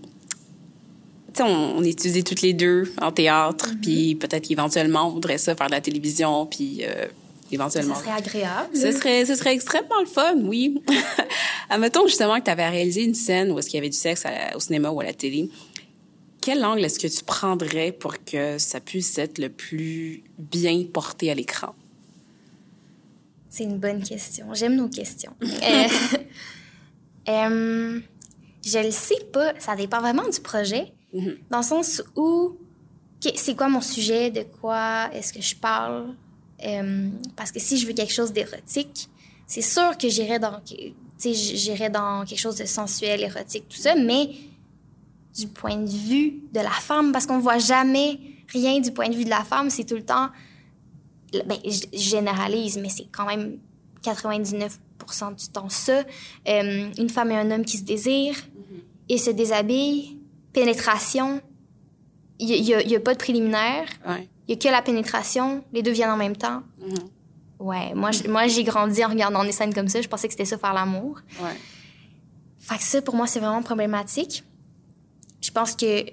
tu 1.34 1.38
sais, 1.38 1.44
on, 1.44 1.78
on 1.78 1.84
étudie 1.84 2.24
toutes 2.24 2.42
les 2.42 2.54
deux 2.54 2.92
en 3.02 3.12
théâtre, 3.12 3.70
Mm-hmm. 3.70 3.82
puis 3.82 4.16
peut-être 4.16 4.48
qu'éventuellement, 4.48 5.08
on 5.08 5.12
voudrait 5.12 5.38
ça 5.38 5.56
faire 5.56 5.68
de 5.68 5.72
la 5.74 5.82
télévision, 5.82 6.46
puis 6.46 6.80
euh, 6.84 7.06
éventuellement. 7.54 7.95
Ça 7.95 8.02
serait 8.02 8.12
agréable. 8.12 8.76
Ce 8.76 8.91
serait, 8.91 9.26
ce 9.26 9.36
serait 9.36 9.54
extrêmement 9.54 9.99
le 9.99 10.06
fun, 10.06 10.36
oui. 10.43 10.82
Admettons 11.70 12.06
justement 12.08 12.39
que 12.39 12.45
tu 12.45 12.52
avais 12.52 12.68
réalisé 12.70 13.04
une 13.04 13.16
scène 13.16 13.52
où 13.52 13.60
est-ce 13.60 13.68
qu'il 13.70 13.78
y 13.78 13.80
avait 13.80 13.89
du 13.89 13.97
sexe 13.97 14.24
la- 14.24 14.56
au 14.56 14.60
cinéma 14.60 14.89
ou 14.89 14.99
à 14.99 15.04
la 15.06 15.14
télé. 15.14 15.49
Quel 16.41 16.66
angle 16.66 16.84
est-ce 16.84 16.97
que 16.99 17.08
tu 17.08 17.24
prendrais 17.24 17.91
pour 17.91 18.24
que 18.26 18.58
ça 18.58 18.80
puisse 18.80 19.18
être 19.18 19.38
le 19.38 19.49
plus 19.49 20.24
bien 20.39 20.84
porté 20.91 21.30
à 21.30 21.36
l'écran? 21.36 21.76
C'est 23.49 23.64
une 23.66 23.78
bonne 23.78 24.02
question. 24.02 24.47
J'aime 24.54 24.76
nos 24.76 24.89
questions. 24.89 25.34
Euh, 25.43 25.88
euh, 27.30 27.99
je 28.66 28.80
le 28.80 28.91
sais 28.91 29.24
pas. 29.32 29.54
Ça 29.60 29.76
dépend 29.76 29.99
vraiment 29.99 30.28
du 30.28 30.39
projet. 30.39 30.91
Mhm. 31.14 31.38
Dans 31.49 31.58
le 31.60 31.64
sens 31.64 32.02
où, 32.16 32.58
c'est 33.36 33.56
quoi 33.56 33.70
mon 33.70 33.82
sujet? 33.82 34.32
De 34.32 34.43
quoi 34.43 35.10
est-ce 35.14 35.32
que 35.34 35.41
je 35.41 35.56
parle? 35.56 36.16
Euh, 36.66 37.09
parce 37.36 37.51
que 37.51 37.59
si 37.59 37.78
je 37.78 37.88
veux 37.88 37.93
quelque 37.93 38.14
chose 38.14 38.32
d'érotique, 38.32 39.09
c'est 39.47 39.62
sûr 39.62 39.97
que 39.97 40.07
j'irai 40.09 40.39
dans, 40.39 40.62
j'irai 41.20 41.89
dans 41.89 42.26
quelque 42.26 42.39
chose 42.39 42.55
de 42.55 42.66
sensuel, 42.66 43.22
érotique, 43.22 43.68
tout 43.70 43.78
ça, 43.78 43.95
mais 43.95 44.30
du 45.36 45.47
point 45.47 45.78
de 45.78 45.89
vue 45.89 46.41
de 46.53 46.59
la 46.59 46.70
femme, 46.70 47.12
parce 47.12 47.26
qu'on 47.26 47.39
voit 47.39 47.57
jamais 47.57 48.20
rien 48.47 48.80
du 48.80 48.91
point 48.91 49.09
de 49.09 49.16
vue 49.16 49.26
de 49.26 49.30
la 49.30 49.43
femme, 49.43 49.70
c'est 49.70 49.86
tout 49.86 49.95
le 49.95 50.05
temps 50.05 50.30
ben, 51.32 51.57
je 51.64 51.97
généralise, 51.97 52.78
mais 52.78 52.89
c'est 52.89 53.07
quand 53.12 53.26
même 53.26 53.57
99% 54.03 54.70
du 55.38 55.47
temps 55.47 55.70
ça. 55.70 56.03
Euh, 56.47 56.89
une 56.97 57.09
femme 57.09 57.32
et 57.32 57.38
un 57.38 57.51
homme 57.51 57.66
qui 57.66 57.78
se 57.78 57.84
désirent, 57.84 58.38
ils 59.07 59.20
se 59.20 59.32
déshabillent, 59.32 60.18
pénétration, 60.53 61.41
il 62.39 62.62
n'y 62.64 62.95
a, 62.95 62.99
pas 62.99 63.14
de 63.14 63.20
préliminaire, 63.20 63.88
Ouais. 64.07 64.28
Il 64.52 64.56
y 64.56 64.68
a 64.68 64.70
que 64.70 64.70
la 64.70 64.82
pénétration, 64.82 65.64
les 65.72 65.82
deux 65.82 65.91
viennent 65.91 66.10
en 66.12 66.18
même 66.18 66.36
temps. 66.36 66.62
Mhm. 66.80 66.95
Ouais, 67.60 67.93
moi, 67.93 68.12
je- 68.12 68.28
moi 68.28 68.47
j'ai 68.47 68.64
grandi 68.64 69.04
en 69.06 69.10
regardant 69.10 69.43
des 69.43 69.52
scènes 69.52 69.74
comme 69.74 69.88
ça, 69.88 70.02
je 70.02 70.08
pensais 70.08 70.28
que 70.28 70.34
c'était 70.34 70.45
ça 70.45 70.58
faire 70.58 70.74
l'amour. 70.74 71.20
Ouais. 71.41 71.56
Fait 72.60 72.78
que 72.78 72.84
ça, 72.84 73.02
pour 73.02 73.16
moi, 73.16 73.28
c'est 73.28 73.39
vraiment 73.39 73.62
problématique. 73.64 74.43
Je 75.41 75.52
pense 75.52 75.76
que 75.76 76.06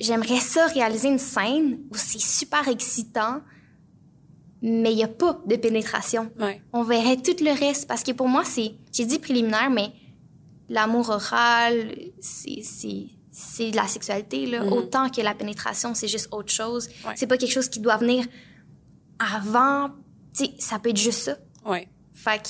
j'aimerais 0.00 0.38
ça 0.40 0.66
réaliser 0.66 1.08
une 1.08 1.18
scène 1.18 1.80
où 1.90 1.96
c'est 1.96 2.20
super 2.20 2.68
excitant, 2.68 3.40
mais 4.62 4.92
il 4.92 4.96
n'y 4.96 5.04
a 5.04 5.08
pas 5.08 5.40
de 5.46 5.56
pénétration. 5.56 6.30
Ouais. 6.38 6.60
On 6.72 6.82
verrait 6.82 7.16
tout 7.16 7.36
le 7.42 7.58
reste 7.58 7.86
parce 7.88 8.02
que 8.02 8.12
pour 8.12 8.28
moi, 8.28 8.44
c'est. 8.44 8.74
J'ai 8.92 9.06
dit 9.06 9.18
préliminaire, 9.18 9.70
mais 9.70 9.92
l'amour 10.68 11.10
oral, 11.10 11.94
c'est. 12.20 13.06
C'est 13.38 13.70
la 13.70 13.86
sexualité, 13.86 14.46
là. 14.46 14.64
Mhm. 14.64 14.72
Autant 14.72 15.08
que 15.08 15.20
la 15.20 15.32
pénétration, 15.32 15.94
c'est 15.94 16.08
juste 16.08 16.28
autre 16.32 16.52
chose. 16.52 16.88
Ouais. 17.06 17.12
C'est 17.14 17.28
pas 17.28 17.36
quelque 17.36 17.52
chose 17.52 17.68
qui 17.68 17.78
doit 17.78 17.96
venir 17.96 18.26
avant. 19.18 19.90
Tu 20.36 20.46
sais, 20.46 20.50
ça 20.58 20.80
peut 20.80 20.90
être 20.90 20.96
juste 20.96 21.20
ça. 21.20 21.36
Ouais. 21.64 21.88
Fait 22.12 22.42
que 22.42 22.48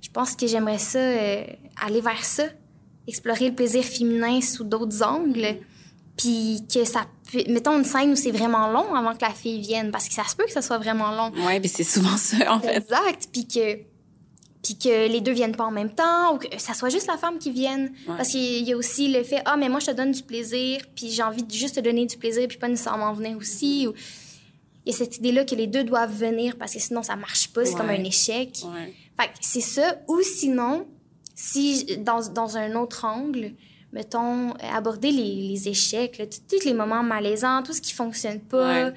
je 0.00 0.08
pense 0.08 0.34
que 0.34 0.46
j'aimerais 0.46 0.78
ça, 0.78 0.98
euh, 0.98 1.44
aller 1.84 2.00
vers 2.00 2.24
ça, 2.24 2.44
explorer 3.06 3.50
le 3.50 3.54
plaisir 3.54 3.84
féminin 3.84 4.40
sous 4.40 4.64
d'autres 4.64 5.02
angles, 5.02 5.58
puis 6.16 6.64
que 6.72 6.86
ça 6.86 7.06
peut... 7.30 7.42
Mettons 7.48 7.78
une 7.78 7.84
scène 7.84 8.12
où 8.12 8.16
c'est 8.16 8.30
vraiment 8.30 8.68
long 8.72 8.94
avant 8.94 9.14
que 9.14 9.22
la 9.22 9.34
fille 9.34 9.60
vienne, 9.60 9.90
parce 9.90 10.08
que 10.08 10.14
ça 10.14 10.24
se 10.24 10.34
peut 10.34 10.44
que 10.44 10.52
ça 10.52 10.62
soit 10.62 10.78
vraiment 10.78 11.10
long. 11.10 11.32
Ouais, 11.44 11.60
mais 11.60 11.68
c'est 11.68 11.84
souvent 11.84 12.16
ça, 12.16 12.50
en 12.50 12.60
fait. 12.60 12.78
Exact, 12.78 13.28
puis 13.30 13.46
que, 13.46 13.78
puis 14.62 14.76
que 14.76 15.08
les 15.08 15.20
deux 15.20 15.32
viennent 15.32 15.56
pas 15.56 15.64
en 15.64 15.70
même 15.70 15.94
temps, 15.94 16.34
ou 16.34 16.38
que 16.38 16.46
ça 16.58 16.74
soit 16.74 16.90
juste 16.90 17.06
la 17.06 17.16
femme 17.16 17.38
qui 17.38 17.50
vienne. 17.50 17.92
Ouais. 18.06 18.16
Parce 18.16 18.28
qu'il 18.28 18.62
y 18.62 18.72
a 18.72 18.76
aussi 18.76 19.08
le 19.08 19.22
fait, 19.22 19.42
ah, 19.46 19.56
mais 19.56 19.68
moi, 19.68 19.80
je 19.80 19.86
te 19.86 19.92
donne 19.92 20.12
du 20.12 20.22
plaisir, 20.22 20.82
puis 20.94 21.10
j'ai 21.10 21.22
envie 21.22 21.42
de 21.42 21.52
juste 21.52 21.76
te 21.76 21.80
donner 21.80 22.04
du 22.06 22.16
plaisir, 22.16 22.46
puis 22.46 22.58
pas 22.58 22.68
nécessairement 22.68 23.12
venir 23.12 23.36
aussi. 23.38 23.86
Ou... 23.88 23.94
Il 24.84 24.92
y 24.92 24.94
a 24.94 24.98
cette 24.98 25.16
idée-là 25.16 25.44
que 25.44 25.54
les 25.54 25.66
deux 25.66 25.84
doivent 25.84 26.14
venir, 26.14 26.56
parce 26.56 26.74
que 26.74 26.78
sinon, 26.78 27.02
ça 27.02 27.16
marche 27.16 27.48
pas, 27.48 27.64
c'est 27.64 27.74
comme 27.74 27.88
un 27.88 28.04
échec. 28.04 28.58
Ouais. 28.64 28.94
Fait 29.18 29.28
que 29.28 29.34
c'est 29.40 29.60
ça. 29.60 29.96
Ou 30.08 30.20
sinon, 30.22 30.86
si 31.34 31.96
dans, 31.98 32.20
dans 32.28 32.56
un 32.58 32.74
autre 32.74 33.06
angle, 33.06 33.52
mettons, 33.92 34.50
euh, 34.50 34.54
aborder 34.72 35.10
les, 35.10 35.48
les 35.48 35.68
échecs, 35.68 36.18
là, 36.18 36.26
tous 36.26 36.64
les 36.64 36.74
moments 36.74 37.02
malaisants, 37.02 37.62
tout 37.62 37.72
ce 37.72 37.80
qui 37.80 37.92
fonctionne 37.92 38.40
pas. 38.40 38.90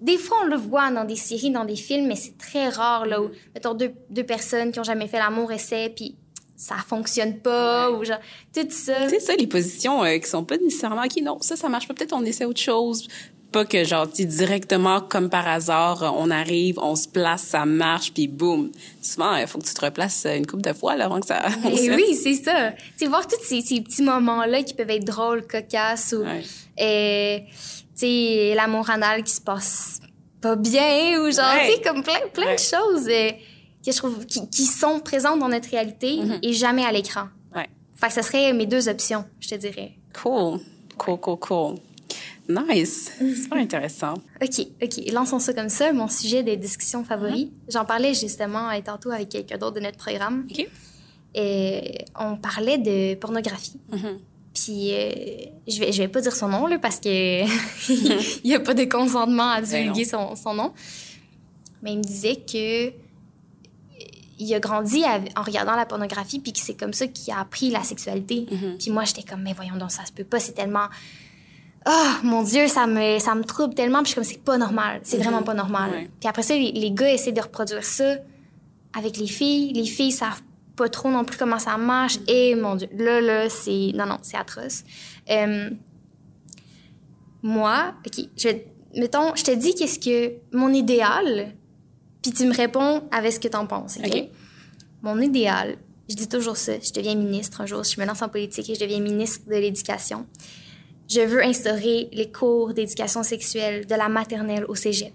Des 0.00 0.16
fois, 0.16 0.38
on 0.44 0.46
le 0.46 0.56
voit 0.56 0.90
dans 0.90 1.04
des 1.04 1.16
séries, 1.16 1.50
dans 1.50 1.64
des 1.64 1.76
films, 1.76 2.06
mais 2.06 2.14
c'est 2.16 2.38
très 2.38 2.68
rare, 2.68 3.06
là, 3.06 3.20
où, 3.20 3.30
mettons, 3.54 3.74
deux, 3.74 3.92
deux 4.10 4.22
personnes 4.24 4.70
qui 4.70 4.78
ont 4.78 4.84
jamais 4.84 5.08
fait 5.08 5.18
l'amour 5.18 5.50
essaient, 5.52 5.92
puis 5.94 6.14
ça 6.56 6.76
fonctionne 6.86 7.38
pas, 7.38 7.90
ou 7.90 8.04
genre, 8.04 8.18
tout 8.54 8.66
ça. 8.70 9.08
C'est 9.08 9.20
ça, 9.20 9.34
les 9.36 9.46
positions 9.46 10.04
euh, 10.04 10.18
qui 10.18 10.28
sont 10.28 10.44
pas 10.44 10.56
nécessairement 10.56 11.02
OK, 11.02 11.20
non, 11.22 11.38
ça, 11.40 11.56
ça 11.56 11.68
marche 11.68 11.86
pas. 11.88 11.94
Peut-être 11.94 12.12
on 12.12 12.24
essaie 12.24 12.44
autre 12.44 12.60
chose. 12.60 13.06
Pas 13.50 13.64
que, 13.64 13.82
genre, 13.82 14.06
directement, 14.06 15.00
comme 15.00 15.30
par 15.30 15.48
hasard, 15.48 16.02
euh, 16.02 16.10
on 16.16 16.30
arrive, 16.30 16.78
on 16.78 16.94
se 16.96 17.08
place, 17.08 17.42
ça 17.42 17.64
marche, 17.64 18.12
puis 18.12 18.28
boum. 18.28 18.70
Souvent, 19.00 19.36
il 19.36 19.46
faut 19.46 19.58
que 19.58 19.64
tu 19.66 19.72
te 19.74 19.84
replaces 19.84 20.26
euh, 20.26 20.36
une 20.36 20.46
couple 20.46 20.62
de 20.62 20.72
fois 20.74 20.96
là, 20.96 21.06
avant 21.06 21.18
que 21.18 21.26
ça 21.26 21.42
Et 21.48 21.50
fonctionne. 21.62 21.94
oui, 21.96 22.14
c'est 22.14 22.34
ça. 22.34 22.72
Tu 22.98 23.06
voir 23.06 23.26
tous 23.26 23.42
ces, 23.42 23.62
ces 23.62 23.80
petits 23.80 24.02
moments-là 24.02 24.62
qui 24.62 24.74
peuvent 24.74 24.90
être 24.90 25.04
drôles, 25.04 25.46
cocasses, 25.46 26.14
ou, 26.16 26.22
Ouais. 26.24 26.42
euh, 26.80 27.38
sais, 27.98 28.54
l'amour 28.54 28.88
anal 28.90 29.22
qui 29.24 29.32
se 29.32 29.40
passe 29.40 30.00
pas 30.40 30.56
bien, 30.56 31.20
ou 31.20 31.30
genre, 31.32 31.52
Ouais. 31.54 31.66
tu 31.68 31.74
sais, 31.76 31.82
comme 31.82 32.02
plein, 32.02 32.20
plein 32.32 32.46
Ouais. 32.46 32.54
de 32.56 32.60
choses 32.60 33.08
euh, 33.08 33.30
que 33.84 33.92
je 33.92 33.96
trouve 33.96 34.24
qui, 34.26 34.48
qui 34.48 34.64
sont 34.66 35.00
présentes 35.00 35.38
dans 35.40 35.48
notre 35.48 35.68
réalité 35.70 36.18
et 36.42 36.52
jamais 36.52 36.84
à 36.84 36.92
l'écran. 36.92 37.28
Ouais. 37.54 37.66
Fait 37.96 38.08
que 38.08 38.14
ce 38.14 38.22
serait 38.22 38.52
mes 38.52 38.66
deux 38.66 38.88
options, 38.88 39.24
je 39.40 39.48
te 39.48 39.54
dirais. 39.56 39.92
Cool. 40.22 40.60
Cool, 40.96 41.18
cool, 41.18 41.38
cool. 41.38 41.74
Nice. 42.48 43.12
Super 43.18 43.58
intéressant. 43.58 44.14
OK, 44.42 44.66
OK. 44.82 45.12
Lançons 45.12 45.38
ça 45.38 45.52
comme 45.52 45.68
ça. 45.68 45.92
Mon 45.92 46.08
sujet 46.08 46.42
des 46.42 46.56
discussions 46.56 47.04
favoris. 47.04 47.44
Mm-hmm. 47.46 47.72
J'en 47.72 47.84
parlais 47.84 48.14
justement 48.14 48.70
euh, 48.70 48.80
tantôt 48.82 49.10
avec 49.10 49.28
quelqu'un 49.28 49.58
d'autre 49.58 49.74
de 49.76 49.80
notre 49.80 49.98
programme. 49.98 50.46
OK. 50.50 50.66
Et 51.34 52.04
on 52.18 52.36
parlait 52.36 52.78
de 52.78 53.14
pornographie. 53.16 53.78
Puis 54.64 54.92
euh, 54.92 55.12
je 55.68 55.78
vais 55.78 55.92
je 55.92 56.02
vais 56.02 56.08
pas 56.08 56.20
dire 56.20 56.34
son 56.34 56.48
nom 56.48 56.66
là 56.66 56.78
parce 56.78 56.98
que 56.98 57.08
il 58.42 58.50
y 58.50 58.54
a 58.54 58.60
pas 58.60 58.74
de 58.74 58.84
consentement 58.84 59.50
à 59.50 59.60
divulguer 59.60 60.04
son, 60.04 60.34
son 60.34 60.54
nom. 60.54 60.72
Mais 61.82 61.92
il 61.92 61.98
me 61.98 62.02
disait 62.02 62.36
que 62.36 62.92
il 64.40 64.54
a 64.54 64.60
grandi 64.60 65.02
en 65.36 65.42
regardant 65.42 65.74
la 65.74 65.84
pornographie, 65.84 66.38
puis 66.38 66.52
que 66.52 66.60
c'est 66.60 66.74
comme 66.74 66.92
ça 66.92 67.06
qu'il 67.06 67.32
a 67.32 67.40
appris 67.40 67.70
la 67.70 67.82
sexualité. 67.82 68.46
Mm-hmm. 68.50 68.78
Puis 68.78 68.90
moi, 68.92 69.04
j'étais 69.04 69.22
comme, 69.22 69.42
mais 69.42 69.52
voyons 69.52 69.76
donc, 69.76 69.90
ça 69.90 70.04
se 70.04 70.12
peut 70.12 70.24
pas, 70.24 70.38
c'est 70.38 70.52
tellement... 70.52 70.86
Oh, 71.86 72.12
mon 72.22 72.42
Dieu, 72.42 72.68
ça 72.68 72.86
me, 72.86 73.18
ça 73.18 73.34
me 73.34 73.42
trouble 73.42 73.74
tellement, 73.74 74.02
puis 74.02 74.06
je 74.06 74.10
suis 74.10 74.14
comme, 74.14 74.24
c'est 74.24 74.44
pas 74.44 74.56
normal, 74.56 75.00
c'est 75.02 75.16
vraiment 75.16 75.42
pas 75.42 75.54
normal. 75.54 75.90
Ouais. 75.90 76.10
Puis 76.20 76.28
après 76.28 76.42
ça, 76.42 76.54
les, 76.54 76.70
les 76.70 76.92
gars 76.92 77.12
essaient 77.12 77.32
de 77.32 77.40
reproduire 77.40 77.84
ça 77.84 78.14
avec 78.96 79.16
les 79.16 79.26
filles. 79.26 79.72
Les 79.72 79.86
filles 79.86 80.12
savent 80.12 80.42
pas 80.78 80.88
trop 80.88 81.10
non 81.10 81.24
plus 81.24 81.36
comment 81.36 81.58
ça 81.58 81.76
marche. 81.76 82.18
Et 82.28 82.54
mon 82.54 82.76
Dieu, 82.76 82.88
là, 82.96 83.20
là, 83.20 83.50
c'est... 83.50 83.90
Non, 83.94 84.06
non, 84.06 84.18
c'est 84.22 84.36
atroce. 84.36 84.84
Euh, 85.28 85.70
moi, 87.42 87.94
OK, 88.06 88.24
je 88.36 88.48
mettons, 88.96 89.34
je 89.34 89.44
te 89.44 89.54
dis 89.54 89.74
qu'est-ce 89.74 89.98
que 89.98 90.34
mon 90.56 90.72
idéal, 90.72 91.54
puis 92.22 92.32
tu 92.32 92.46
me 92.46 92.54
réponds 92.54 93.02
avec 93.10 93.32
ce 93.32 93.40
que 93.40 93.48
t'en 93.48 93.66
penses, 93.66 93.98
OK? 93.98 94.06
OK. 94.06 94.28
Mon 95.02 95.20
idéal, 95.20 95.76
je 96.08 96.16
dis 96.16 96.28
toujours 96.28 96.56
ça, 96.56 96.72
je 96.80 96.92
deviens 96.92 97.14
ministre 97.14 97.60
un 97.60 97.66
jour, 97.66 97.84
je 97.84 98.00
me 98.00 98.06
lance 98.06 98.22
en 98.22 98.28
politique 98.28 98.68
et 98.70 98.74
je 98.74 98.80
deviens 98.80 99.00
ministre 99.00 99.48
de 99.48 99.56
l'Éducation. 99.56 100.26
Je 101.08 101.20
veux 101.20 101.42
instaurer 101.42 102.08
les 102.12 102.30
cours 102.30 102.74
d'éducation 102.74 103.22
sexuelle 103.22 103.86
de 103.86 103.94
la 103.94 104.08
maternelle 104.08 104.64
au 104.68 104.74
cégep. 104.74 105.12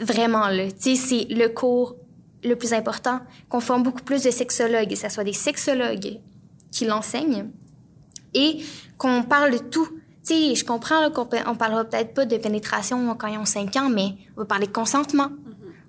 Vraiment, 0.00 0.48
là. 0.48 0.70
Tu 0.70 0.94
sais, 0.94 1.26
c'est 1.26 1.34
le 1.34 1.48
cours 1.48 1.96
le 2.44 2.54
plus 2.56 2.72
important, 2.72 3.20
qu'on 3.48 3.60
forme 3.60 3.82
beaucoup 3.82 4.02
plus 4.02 4.22
de 4.22 4.30
sexologues, 4.30 4.88
que 4.88 4.96
ce 4.96 5.08
soit 5.08 5.24
des 5.24 5.32
sexologues 5.32 6.18
qui 6.70 6.84
l'enseignent, 6.84 7.46
et 8.34 8.58
qu'on 8.96 9.22
parle 9.22 9.52
de 9.52 9.58
tout. 9.58 9.88
Tu 10.26 10.34
sais, 10.34 10.54
je 10.54 10.64
comprends 10.64 11.10
qu'on 11.10 11.26
on 11.46 11.54
parlera 11.56 11.84
peut-être 11.84 12.12
pas 12.14 12.26
de 12.26 12.36
pénétration 12.36 13.14
quand 13.16 13.28
ils 13.28 13.38
ont 13.38 13.46
5 13.46 13.74
ans, 13.76 13.88
mais 13.88 14.14
on 14.36 14.40
va 14.40 14.44
parler 14.46 14.66
de 14.66 14.72
consentement, 14.72 15.28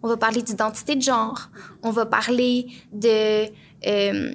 on 0.02 0.08
va 0.08 0.16
parler 0.18 0.42
d'identité 0.42 0.96
de 0.96 1.02
genre, 1.02 1.50
on 1.84 1.92
va 1.92 2.06
parler 2.06 2.68
de, 2.94 3.46
euh, 3.86 4.34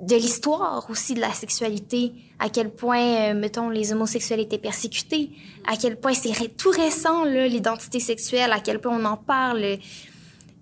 de 0.00 0.14
l'histoire 0.14 0.86
aussi 0.88 1.14
de 1.14 1.20
la 1.20 1.32
sexualité, 1.32 2.12
à 2.38 2.48
quel 2.48 2.70
point, 2.70 3.00
euh, 3.30 3.34
mettons, 3.34 3.68
les 3.68 3.92
homosexuels 3.92 4.40
étaient 4.40 4.58
persécutés, 4.58 5.30
à 5.66 5.76
quel 5.76 5.98
point 5.98 6.14
c'est 6.14 6.32
ré- 6.32 6.48
tout 6.56 6.70
récent, 6.70 7.24
l'identité 7.24 7.98
sexuelle, 7.98 8.52
à 8.52 8.60
quel 8.60 8.80
point 8.80 8.96
on 8.96 9.04
en 9.04 9.16
parle. 9.16 9.78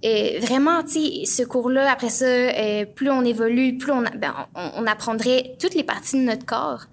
Euh, 0.04 0.38
vraiment, 0.40 0.82
tu 0.82 0.92
sais, 0.92 1.24
ce 1.26 1.42
cours-là, 1.42 1.90
après 1.92 2.08
ça, 2.08 2.24
euh, 2.24 2.86
plus 2.86 3.10
on 3.10 3.22
évolue, 3.24 3.76
plus 3.76 3.92
on, 3.92 4.04
a- 4.04 4.10
ben, 4.16 4.34
on, 4.54 4.70
on 4.82 4.86
apprendrait 4.86 5.56
toutes 5.60 5.74
les 5.74 5.84
parties 5.84 6.16
de 6.16 6.22
notre 6.22 6.46
corps. 6.46 6.84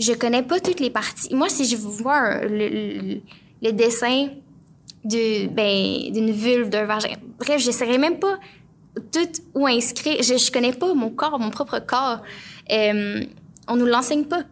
Je 0.00 0.12
connais 0.14 0.42
pas 0.42 0.58
toutes 0.60 0.80
les 0.80 0.90
parties. 0.90 1.34
Moi, 1.34 1.48
si 1.50 1.64
je 1.66 1.76
vois 1.76 2.16
un- 2.16 2.40
le, 2.42 2.68
le, 2.68 3.20
le 3.62 3.72
dessin 3.72 4.28
de, 5.04 5.46
ben, 5.48 6.10
d'une 6.12 6.30
vulve, 6.30 6.70
d'un 6.70 6.84
vagin, 6.86 7.10
bref, 7.38 7.60
je 7.60 7.70
saurais 7.70 7.98
même 7.98 8.18
pas 8.18 8.38
tout 9.12 9.28
où 9.54 9.66
inscrire. 9.66 10.22
Je, 10.22 10.38
je 10.38 10.50
connais 10.50 10.72
pas 10.72 10.94
mon 10.94 11.10
corps, 11.10 11.38
mon 11.38 11.50
propre 11.50 11.80
corps. 11.80 12.20
Euh, 12.72 13.24
on 13.68 13.76
nous 13.76 13.86
l'enseigne 13.86 14.24
pas. 14.24 14.42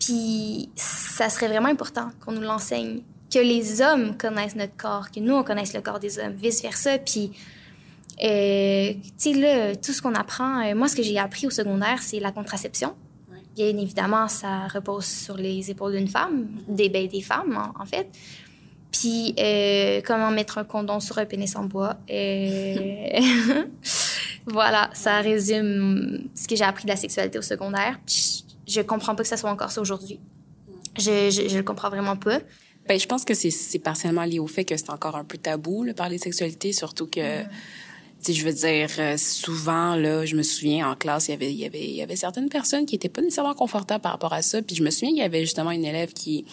Puis 0.00 0.68
ça 0.74 1.28
serait 1.30 1.48
vraiment 1.48 1.68
important 1.68 2.10
qu'on 2.24 2.32
nous 2.32 2.40
l'enseigne, 2.42 3.00
que 3.34 3.40
les 3.40 3.82
hommes 3.82 4.16
connaissent 4.16 4.54
notre 4.54 4.76
corps, 4.76 5.10
que 5.10 5.18
nous 5.18 5.34
on 5.34 5.42
connaisse 5.42 5.74
le 5.74 5.80
corps 5.80 5.98
des 5.98 6.18
hommes, 6.20 6.34
vice 6.34 6.62
versa. 6.62 6.98
Puis 6.98 7.32
euh, 8.22 8.92
tu 9.18 9.32
sais 9.32 9.32
là, 9.32 9.74
tout 9.74 9.92
ce 9.92 10.00
qu'on 10.00 10.14
apprend, 10.14 10.64
euh, 10.64 10.74
moi 10.76 10.86
ce 10.86 10.94
que 10.94 11.02
j'ai 11.02 11.18
appris 11.18 11.48
au 11.48 11.50
secondaire, 11.50 12.00
c'est 12.00 12.20
la 12.20 12.30
contraception. 12.30 12.94
Ouais. 13.30 13.38
Bien 13.56 13.76
évidemment, 13.76 14.28
ça 14.28 14.68
repose 14.68 15.04
sur 15.04 15.36
les 15.36 15.68
épaules 15.68 15.96
d'une 15.96 16.08
femme, 16.08 16.46
des 16.68 16.88
ben, 16.88 17.08
des 17.08 17.22
femmes 17.22 17.56
en, 17.56 17.82
en 17.82 17.86
fait. 17.86 18.08
Puis 18.92 19.34
euh, 19.40 20.00
comment 20.06 20.30
mettre 20.30 20.58
un 20.58 20.64
condom 20.64 21.00
sur 21.00 21.18
un 21.18 21.26
pénis 21.26 21.56
en 21.56 21.64
bois. 21.64 21.96
Voilà, 24.46 24.90
ça 24.92 25.20
résume 25.22 26.28
ce 26.34 26.46
que 26.46 26.54
j'ai 26.54 26.64
appris 26.64 26.84
de 26.84 26.90
la 26.90 26.96
sexualité 26.96 27.38
au 27.38 27.42
secondaire. 27.42 27.98
Puis 28.04 28.44
je, 28.66 28.74
je 28.74 28.80
comprends 28.82 29.14
pas 29.14 29.22
que 29.22 29.28
ça 29.28 29.38
soit 29.38 29.50
encore 29.50 29.70
ça 29.70 29.80
aujourd'hui. 29.80 30.20
Je, 30.98 31.30
je, 31.30 31.48
je 31.48 31.56
le 31.56 31.62
comprends 31.62 31.88
vraiment 31.88 32.16
pas. 32.16 32.40
Ben, 32.86 32.98
je 32.98 33.06
pense 33.06 33.24
que 33.24 33.34
c'est, 33.34 33.50
c'est 33.50 33.78
partiellement 33.78 34.24
lié 34.24 34.38
au 34.38 34.46
fait 34.46 34.64
que 34.64 34.76
c'est 34.76 34.90
encore 34.90 35.16
un 35.16 35.24
peu 35.24 35.38
tabou, 35.38 35.84
là, 35.84 35.94
parler 35.94 36.18
de 36.18 36.22
sexualité, 36.22 36.72
surtout 36.72 37.06
que, 37.06 37.42
tu 37.42 37.48
sais, 38.20 38.32
je 38.34 38.44
veux 38.44 38.52
dire, 38.52 38.88
euh, 38.98 39.16
souvent, 39.16 39.96
là, 39.96 40.26
je 40.26 40.36
me 40.36 40.42
souviens, 40.42 40.90
en 40.90 40.94
classe, 40.94 41.28
il 41.28 41.30
y 41.30 41.34
avait, 41.34 41.52
il 41.52 41.58
y 41.58 41.64
avait, 41.64 41.84
il 41.84 41.94
y 41.94 42.02
avait 42.02 42.16
certaines 42.16 42.50
personnes 42.50 42.84
qui 42.84 42.94
étaient 42.94 43.08
pas 43.08 43.22
nécessairement 43.22 43.54
confortables 43.54 44.02
par 44.02 44.12
rapport 44.12 44.34
à 44.34 44.42
ça, 44.42 44.60
puis 44.60 44.76
je 44.76 44.82
me 44.82 44.90
souviens 44.90 45.10
qu'il 45.10 45.18
y 45.18 45.22
avait 45.22 45.40
justement 45.40 45.70
une 45.70 45.84
élève 45.84 46.12
qui, 46.12 46.44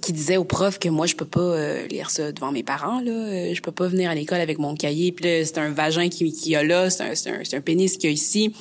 qui 0.00 0.12
disait 0.12 0.38
au 0.38 0.44
prof 0.44 0.78
que 0.78 0.88
moi 0.88 1.06
je 1.06 1.14
peux 1.14 1.26
pas 1.26 1.40
euh, 1.40 1.86
lire 1.88 2.10
ça 2.10 2.32
devant 2.32 2.52
mes 2.52 2.62
parents 2.62 3.00
là 3.00 3.12
Euh, 3.12 3.54
je 3.54 3.60
peux 3.60 3.72
pas 3.72 3.86
venir 3.86 4.10
à 4.10 4.14
l'école 4.14 4.40
avec 4.40 4.58
mon 4.58 4.74
cahier 4.74 5.12
puis 5.12 5.24
là 5.24 5.44
c'est 5.44 5.58
un 5.58 5.70
vagin 5.70 6.08
qui 6.08 6.32
qui 6.32 6.56
a 6.56 6.62
là 6.62 6.90
c'est 6.90 7.02
un 7.02 7.14
c'est 7.14 7.30
un, 7.30 7.40
c'est 7.44 7.56
un 7.56 7.60
pénis 7.60 7.96
qu'il 7.96 8.08
y 8.08 8.12
a 8.12 8.14
ici 8.14 8.54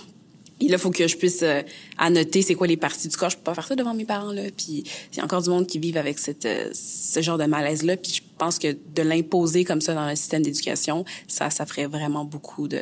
et 0.62 0.68
là 0.68 0.78
faut 0.78 0.92
que 0.92 1.08
je 1.08 1.16
puisse 1.18 1.42
euh, 1.44 1.62
annoter 1.98 2.42
c'est 2.42 2.56
quoi 2.56 2.68
les 2.68 2.78
parties 2.78 3.08
du 3.08 3.16
corps 3.18 3.30
je 3.30 3.38
peux 3.38 3.44
pas 3.44 3.54
faire 3.54 3.68
ça 3.68 3.76
devant 3.76 3.94
mes 3.94 4.06
parents 4.06 4.32
là 4.32 4.44
puis 4.56 4.84
il 5.12 5.18
y 5.18 5.20
a 5.20 5.24
encore 5.24 5.42
du 5.42 5.50
monde 5.50 5.68
qui 5.68 5.80
vivent 5.80 5.98
avec 5.98 6.20
cette 6.20 6.46
euh, 6.46 6.70
ce 6.74 7.22
genre 7.22 7.38
de 7.38 7.46
malaise 7.46 7.84
là 7.84 7.96
puis 7.98 8.12
je 8.14 8.22
pense 8.38 8.60
que 8.60 8.68
de 8.96 9.02
l'imposer 9.02 9.64
comme 9.66 9.82
ça 9.82 9.94
dans 9.94 10.08
le 10.10 10.16
système 10.16 10.42
d'éducation 10.44 11.06
ça 11.28 11.50
ça 11.50 11.66
ferait 11.66 11.88
vraiment 11.88 12.26
beaucoup 12.26 12.68
de 12.68 12.82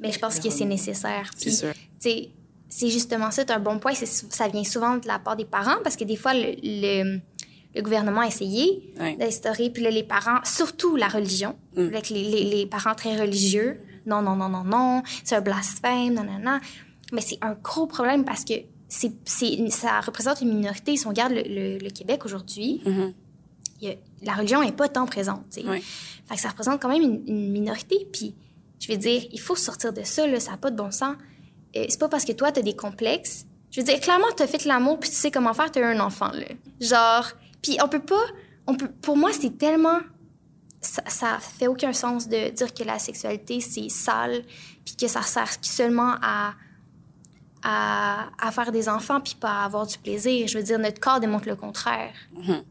Mais 0.00 0.12
je 0.12 0.18
pense 0.18 0.38
que 0.40 0.48
c'est 0.50 0.64
nécessaire. 0.64 1.30
C'est 1.36 1.50
sûr. 1.50 1.72
c'est 2.00 2.88
justement 2.88 3.30
ça, 3.30 3.42
c'est 3.46 3.50
un 3.52 3.58
bon 3.60 3.78
point. 3.78 3.92
Ça 3.94 4.48
vient 4.48 4.64
souvent 4.64 4.96
de 4.96 5.06
la 5.06 5.18
part 5.18 5.36
des 5.36 5.44
parents 5.44 5.76
parce 5.82 5.96
que 5.96 6.04
des 6.04 6.16
fois, 6.16 6.32
le, 6.34 6.54
le, 6.62 7.20
le 7.74 7.82
gouvernement 7.82 8.20
a 8.22 8.26
essayé 8.28 8.92
Ouais. 8.98 9.16
d'instaurer, 9.16 9.68
puis 9.70 9.82
là, 9.82 9.90
les 9.90 10.02
parents, 10.04 10.38
surtout 10.44 10.96
la 10.96 11.08
religion, 11.08 11.54
Mm. 11.76 11.80
avec 11.88 12.08
les, 12.10 12.22
les, 12.24 12.44
les 12.44 12.66
parents 12.66 12.94
très 12.94 13.14
religieux, 13.20 13.80
non, 14.06 14.22
non, 14.22 14.36
non, 14.36 14.48
non, 14.48 14.64
non, 14.64 15.02
c'est 15.24 15.36
un 15.36 15.40
blasphème, 15.40 16.14
non, 16.14 16.24
non, 16.24 16.38
non. 16.42 16.58
Mais 17.12 17.20
c'est 17.20 17.38
un 17.42 17.54
gros 17.54 17.86
problème 17.86 18.24
parce 18.24 18.44
que 18.44 18.54
c'est, 18.88 19.12
c'est, 19.24 19.68
ça 19.70 20.00
représente 20.00 20.40
une 20.40 20.54
minorité. 20.54 20.96
Si 20.96 21.06
on 21.06 21.10
regarde 21.10 21.32
le, 21.32 21.42
le, 21.42 21.78
le 21.78 21.90
Québec 21.90 22.24
aujourd'hui, 22.24 22.82
Mhm. 22.84 23.14
il 23.80 23.88
y 23.88 23.92
a- 23.92 23.96
la 24.22 24.34
religion 24.34 24.62
n'est 24.62 24.72
pas 24.72 24.88
tant 24.88 25.06
présente. 25.06 25.44
Fait 25.54 26.34
que 26.34 26.40
ça 26.40 26.48
représente 26.50 26.80
quand 26.82 26.88
même 26.88 27.02
une, 27.02 27.22
une 27.26 27.50
minorité. 27.52 28.06
Puis, 28.12 28.34
je 28.78 28.90
veux 28.92 28.98
dire, 28.98 29.22
il 29.32 29.40
faut 29.40 29.56
sortir 29.56 29.92
de 29.92 30.02
ça, 30.04 30.26
là, 30.26 30.38
ça 30.40 30.52
n'a 30.52 30.56
pas 30.56 30.70
de 30.70 30.76
bon 30.76 30.90
sens. 30.90 31.16
Euh, 31.76 31.86
c'est 31.88 31.98
pas 32.00 32.08
parce 32.08 32.24
que 32.24 32.32
toi, 32.32 32.50
tu 32.52 32.60
as 32.60 32.62
des 32.62 32.74
complexes. 32.76 33.46
Je 33.70 33.80
veux 33.80 33.86
dire, 33.86 34.00
clairement, 34.00 34.26
tu 34.36 34.42
as 34.42 34.46
fait 34.48 34.64
l'amour, 34.64 34.98
puis 34.98 35.08
tu 35.10 35.16
sais 35.16 35.30
comment 35.30 35.54
faire, 35.54 35.70
tu 35.70 35.80
as 35.80 35.86
un 35.88 36.00
enfant. 36.00 36.30
Là. 36.32 36.46
Genre, 36.80 37.30
puis 37.62 37.78
on 37.82 37.88
peut 37.88 38.00
pas. 38.02 38.24
On 38.66 38.74
peut, 38.74 38.88
pour 39.02 39.16
moi, 39.16 39.30
c'est 39.32 39.56
tellement. 39.56 39.98
Ça, 40.80 41.02
ça 41.08 41.38
fait 41.40 41.66
aucun 41.66 41.92
sens 41.92 42.26
de 42.28 42.48
dire 42.50 42.72
que 42.74 42.82
la 42.84 42.98
sexualité, 42.98 43.60
c'est 43.60 43.88
sale, 43.90 44.42
puis 44.84 44.96
que 44.96 45.06
ça 45.08 45.22
sert 45.22 45.48
seulement 45.62 46.14
à, 46.22 46.54
à, 47.62 48.28
à 48.38 48.50
faire 48.52 48.72
des 48.72 48.88
enfants, 48.88 49.20
puis 49.20 49.36
pas 49.38 49.64
avoir 49.64 49.86
du 49.86 49.98
plaisir. 49.98 50.48
Je 50.48 50.58
veux 50.58 50.64
dire, 50.64 50.78
notre 50.78 51.00
corps 51.00 51.20
démontre 51.20 51.48
le 51.48 51.56
contraire. 51.56 52.14
Mhm. 52.34 52.62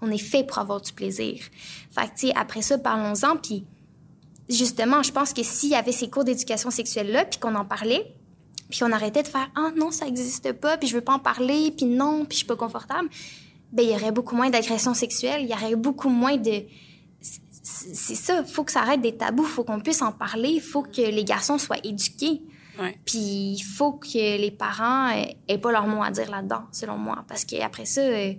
On 0.00 0.10
est 0.10 0.18
fait 0.18 0.44
pour 0.44 0.58
avoir 0.58 0.80
du 0.80 0.92
plaisir. 0.92 1.42
Fait 1.90 2.08
que, 2.08 2.38
après 2.38 2.62
ça, 2.62 2.78
parlons-en. 2.78 3.36
Puis, 3.36 3.64
justement, 4.48 5.02
je 5.02 5.12
pense 5.12 5.32
que 5.32 5.42
s'il 5.42 5.70
y 5.70 5.74
avait 5.74 5.92
ces 5.92 6.08
cours 6.08 6.24
d'éducation 6.24 6.70
sexuelle-là, 6.70 7.24
puis 7.24 7.40
qu'on 7.40 7.54
en 7.54 7.64
parlait, 7.64 8.14
puis 8.70 8.80
qu'on 8.80 8.92
arrêtait 8.92 9.22
de 9.22 9.28
faire 9.28 9.50
«Ah 9.56 9.70
non, 9.76 9.90
ça 9.90 10.04
n'existe 10.04 10.52
pas, 10.52 10.76
puis 10.76 10.88
je 10.88 10.94
veux 10.94 11.00
pas 11.00 11.14
en 11.14 11.18
parler, 11.18 11.72
puis 11.76 11.86
non, 11.86 12.24
puis 12.24 12.32
je 12.32 12.36
suis 12.38 12.46
pas 12.46 12.56
confortable», 12.56 13.08
ben 13.72 13.82
il 13.82 13.90
y 13.90 13.94
aurait 13.94 14.12
beaucoup 14.12 14.34
moins 14.36 14.50
d'agressions 14.50 14.94
sexuelles, 14.94 15.42
il 15.42 15.48
y 15.50 15.52
aurait 15.52 15.76
beaucoup 15.76 16.08
moins 16.08 16.36
de... 16.36 16.62
C'est- 17.20 18.14
ça, 18.14 18.44
faut 18.44 18.64
que 18.64 18.72
ça 18.72 18.80
arrête 18.80 19.02
d'être 19.02 19.18
tabou, 19.18 19.42
faut 19.42 19.64
qu'on 19.64 19.80
puisse 19.80 20.00
en 20.00 20.12
parler, 20.12 20.48
il 20.50 20.60
faut 20.62 20.82
que 20.82 21.02
les 21.02 21.24
garçons 21.24 21.58
soient 21.58 21.76
éduqués. 21.84 22.40
Puis 23.04 23.18
il 23.18 23.62
faut 23.62 23.92
que 23.92 24.38
les 24.38 24.50
parents 24.50 25.10
aient 25.10 25.58
pas 25.58 25.72
leur 25.72 25.86
mot 25.86 26.02
à 26.02 26.10
dire 26.10 26.30
là-dedans, 26.30 26.62
selon 26.72 26.96
moi. 26.96 27.24
Parce 27.28 27.44
qu'après 27.44 27.84
ça, 27.84 28.00
euh, 28.00 28.32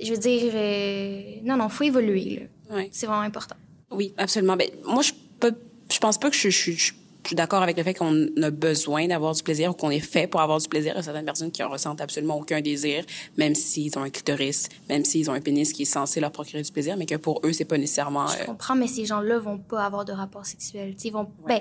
je 0.00 0.10
veux 0.12 0.18
dire, 0.18 0.52
euh, 0.54 1.40
non, 1.44 1.56
non, 1.56 1.68
faut 1.68 1.84
évoluer, 1.84 2.48
là. 2.68 2.76
Ouais. 2.76 2.88
C'est 2.92 3.06
vraiment 3.06 3.22
important. 3.22 3.56
Oui, 3.90 4.12
absolument. 4.18 4.56
Ben, 4.56 4.68
moi, 4.84 5.02
je 5.02 5.12
peux, 5.40 5.54
je 5.90 5.98
pense 5.98 6.18
pas 6.18 6.30
que 6.30 6.36
je, 6.36 6.50
je, 6.50 6.72
je, 6.72 6.92
je 7.26 7.30
suis 7.30 7.36
d'accord 7.36 7.62
avec 7.62 7.76
le 7.76 7.82
fait 7.82 7.94
qu'on 7.94 8.28
a 8.40 8.50
besoin 8.50 9.08
d'avoir 9.08 9.34
du 9.34 9.42
plaisir 9.42 9.70
ou 9.70 9.74
qu'on 9.74 9.90
est 9.90 9.98
fait 9.98 10.28
pour 10.28 10.40
avoir 10.40 10.60
du 10.60 10.68
plaisir. 10.68 10.92
Il 10.92 10.96
y 10.96 10.98
a 11.00 11.02
certaines 11.02 11.24
personnes 11.24 11.50
qui 11.50 11.62
en 11.62 11.68
ressentent 11.68 12.00
absolument 12.00 12.38
aucun 12.38 12.60
désir, 12.60 13.04
même 13.36 13.54
s'ils 13.54 13.98
ont 13.98 14.02
un 14.02 14.10
clitoris, 14.10 14.68
même 14.88 15.04
s'ils 15.04 15.28
ont 15.28 15.32
un 15.32 15.40
pénis 15.40 15.72
qui 15.72 15.82
est 15.82 15.86
censé 15.86 16.20
leur 16.20 16.30
procurer 16.30 16.62
du 16.62 16.70
plaisir, 16.70 16.96
mais 16.96 17.06
que 17.06 17.16
pour 17.16 17.40
eux, 17.44 17.52
c'est 17.52 17.64
pas 17.64 17.78
nécessairement. 17.78 18.28
Je 18.28 18.42
euh, 18.42 18.44
comprends, 18.44 18.76
mais 18.76 18.86
ces 18.86 19.06
gens-là 19.06 19.38
vont 19.38 19.58
pas 19.58 19.84
avoir 19.84 20.04
de 20.04 20.12
rapport 20.12 20.46
sexuel. 20.46 20.94
Ils 21.02 21.12
vont, 21.12 21.28
ben, 21.48 21.60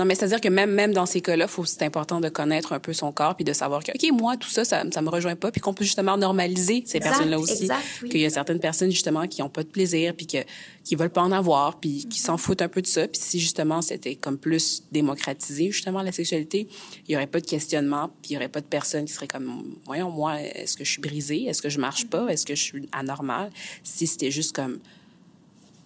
Non, 0.00 0.06
mais 0.06 0.14
c'est-à-dire 0.14 0.40
que 0.40 0.48
même, 0.48 0.70
même 0.70 0.94
dans 0.94 1.04
ces 1.04 1.20
cas-là, 1.20 1.46
faut, 1.46 1.66
c'est 1.66 1.82
important 1.82 2.22
de 2.22 2.30
connaître 2.30 2.72
un 2.72 2.78
peu 2.78 2.94
son 2.94 3.12
corps 3.12 3.34
puis 3.34 3.44
de 3.44 3.52
savoir 3.52 3.84
que, 3.84 3.92
OK, 3.92 4.18
moi, 4.18 4.38
tout 4.38 4.48
ça, 4.48 4.64
ça, 4.64 4.82
ça 4.90 5.02
me 5.02 5.10
rejoint 5.10 5.36
pas 5.36 5.52
puis 5.52 5.60
qu'on 5.60 5.74
peut 5.74 5.84
justement 5.84 6.16
normaliser 6.16 6.82
ces 6.86 7.00
personnes-là 7.00 7.38
aussi. 7.38 7.64
exact, 7.64 7.84
oui. 8.02 8.08
Qu'il 8.08 8.20
y 8.20 8.24
a 8.24 8.30
certaines 8.30 8.60
personnes, 8.60 8.90
justement, 8.90 9.26
qui 9.26 9.42
ont 9.42 9.50
pas 9.50 9.62
de 9.62 9.68
plaisir 9.68 10.14
puis 10.16 10.26
que, 10.26 10.38
qui 10.84 10.94
veulent 10.94 11.10
pas 11.10 11.20
en 11.20 11.32
avoir 11.32 11.80
puis 11.80 12.06
qui 12.08 12.18
s'en 12.18 12.38
foutent 12.38 12.62
un 12.62 12.68
peu 12.68 12.80
de 12.80 12.86
ça. 12.86 13.08
Puis 13.08 13.20
si, 13.20 13.40
justement, 13.40 13.82
c'était 13.82 14.14
comme 14.14 14.38
plus 14.38 14.84
démocratisé, 14.90 15.70
justement, 15.70 16.00
la 16.00 16.12
sexualité, 16.12 16.66
il 17.06 17.12
y 17.12 17.16
aurait 17.16 17.26
pas 17.26 17.40
de 17.40 17.46
questionnement 17.46 18.08
puis 18.22 18.30
il 18.30 18.32
y 18.32 18.36
aurait 18.38 18.48
pas 18.48 18.62
de 18.62 18.66
personnes 18.66 19.04
qui 19.04 19.12
seraient 19.12 19.28
comme, 19.28 19.76
voyons, 19.84 20.10
moi, 20.10 20.40
est-ce 20.40 20.78
que 20.78 20.84
je 20.84 20.92
suis 20.92 21.02
brisée? 21.02 21.44
Est-ce 21.44 21.60
que 21.60 21.68
je 21.68 21.78
marche 21.78 22.06
pas? 22.06 22.26
Est-ce 22.28 22.46
que 22.46 22.54
je 22.54 22.62
suis 22.62 22.88
anormale? 22.92 23.50
Si 23.84 24.06
c'était 24.06 24.30
juste 24.30 24.56
comme, 24.56 24.78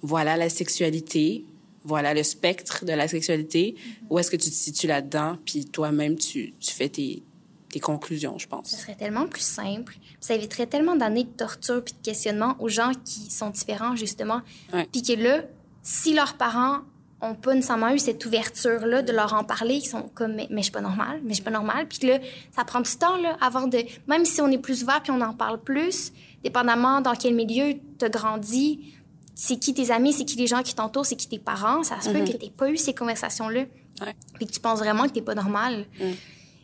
voilà 0.03 0.37
la 0.37 0.51
sexualité, 0.51 1.45
voilà 1.85 2.15
le 2.15 2.23
spectre 2.23 2.85
de 2.85 2.93
la 2.93 3.09
sexualité, 3.09 3.77
où 4.11 4.19
est-ce 4.19 4.31
que 4.31 4.37
tu 4.37 4.49
te 4.49 4.55
situes 4.55 4.87
là-dedans, 4.87 5.37
puis 5.45 5.67
toi-même, 5.67 6.17
tu, 6.17 6.55
tu 6.59 6.73
fais 6.73 6.89
tes, 6.89 7.23
tes 7.69 7.81
conclusions, 7.81 8.39
je 8.39 8.49
pense. 8.49 8.71
Ce 8.71 8.79
serait 8.79 8.95
tellement 8.95 9.27
plus 9.27 9.43
simple. 9.43 9.97
Ça 10.21 10.35
éviterait 10.35 10.67
tellement 10.67 10.97
d'années 10.97 11.25
de 11.25 11.29
torture 11.29 11.85
puis 11.85 11.95
de 11.95 12.05
questionnement 12.05 12.57
aux 12.59 12.69
gens 12.69 12.93
qui 13.05 13.31
sont 13.31 13.51
différents, 13.51 13.97
justement. 13.97 14.41
Ouais. 14.73 14.89
Puis 14.91 15.03
que 15.03 15.13
là, 15.13 15.43
si 15.83 16.15
leurs 16.15 16.35
parents 16.35 16.79
ont 17.21 17.35
pas 17.35 17.55
nécessairement 17.55 17.91
eu 17.91 17.99
cette 17.99 18.25
ouverture-là 18.25 19.03
de 19.03 19.13
leur 19.13 19.35
en 19.35 19.45
parler, 19.45 19.75
ils 19.75 19.87
sont 19.87 20.11
comme, 20.15 20.35
mais, 20.35 20.47
mais 20.51 20.59
je 20.59 20.65
suis 20.65 20.73
pas 20.73 20.81
normale, 20.81 21.21
mais 21.23 21.31
je 21.31 21.35
suis 21.35 21.45
pas 21.45 21.51
normale. 21.51 21.89
Puis 21.89 21.99
que 21.99 22.07
là, 22.07 22.19
ça 22.55 22.65
prend 22.65 22.81
du 22.81 22.97
temps, 22.97 23.17
là, 23.17 23.37
avant 23.41 23.67
de, 23.67 23.79
même 24.07 24.25
si 24.25 24.41
on 24.41 24.49
est 24.49 24.59
plus 24.59 24.83
ouvert 24.83 25.03
puis 25.03 25.13
on 25.13 25.21
en 25.21 25.35
parle 25.35 25.61
plus, 25.61 26.13
dépendamment 26.43 27.01
dans 27.01 27.15
quel 27.15 27.35
milieu 27.35 27.75
tu 27.99 28.05
as 28.05 28.09
grandi, 28.09 28.94
c'est 29.35 29.59
qui 29.59 29.75
tes 29.75 29.91
amis, 29.91 30.13
c'est 30.13 30.25
qui 30.25 30.37
les 30.37 30.47
gens 30.47 30.63
qui 30.63 30.75
t'entourent, 30.75 31.07
c'est 31.07 31.17
qui 31.17 31.29
tes 31.29 31.39
parents, 31.39 31.83
ça 31.83 32.01
se 32.01 32.11
peut 32.11 32.21
que 32.25 32.33
t'aies 32.37 32.51
pas 32.51 32.71
eu 32.71 32.77
ces 32.77 32.95
conversations-là. 32.95 33.65
Ouais. 34.01 34.15
Puis 34.35 34.47
que 34.47 34.53
tu 34.53 34.61
penses 34.61 34.79
vraiment 34.79 35.05
que 35.05 35.13
t'es 35.13 35.23
pas 35.23 35.35
normal. 35.35 35.87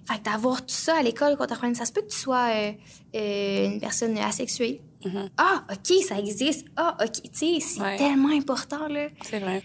Fait 0.06 0.18
que 0.18 0.24
d'avoir 0.24 0.62
tout 0.62 0.74
ça 0.74 0.96
à 0.96 1.02
l'école 1.02 1.36
quand 1.36 1.46
t'apprends, 1.46 1.72
ça 1.74 1.84
se 1.84 1.92
peut 1.92 2.00
que 2.00 2.08
tu 2.08 2.18
sois 2.18 2.48
euh, 2.54 2.72
euh, 3.14 3.66
une 3.66 3.80
personne 3.80 4.16
asexuée. 4.18 4.80
Ah, 5.38 5.64
OK, 5.70 5.96
ça 6.06 6.18
existe. 6.18 6.66
Ah, 6.76 6.96
OK, 7.02 7.22
tu 7.22 7.30
sais, 7.32 7.58
c'est 7.60 7.80
Ouais. 7.80 7.96
tellement 7.96 8.30
important, 8.30 8.88
là. 8.88 9.08
C'est 9.22 9.38
vrai. 9.38 9.62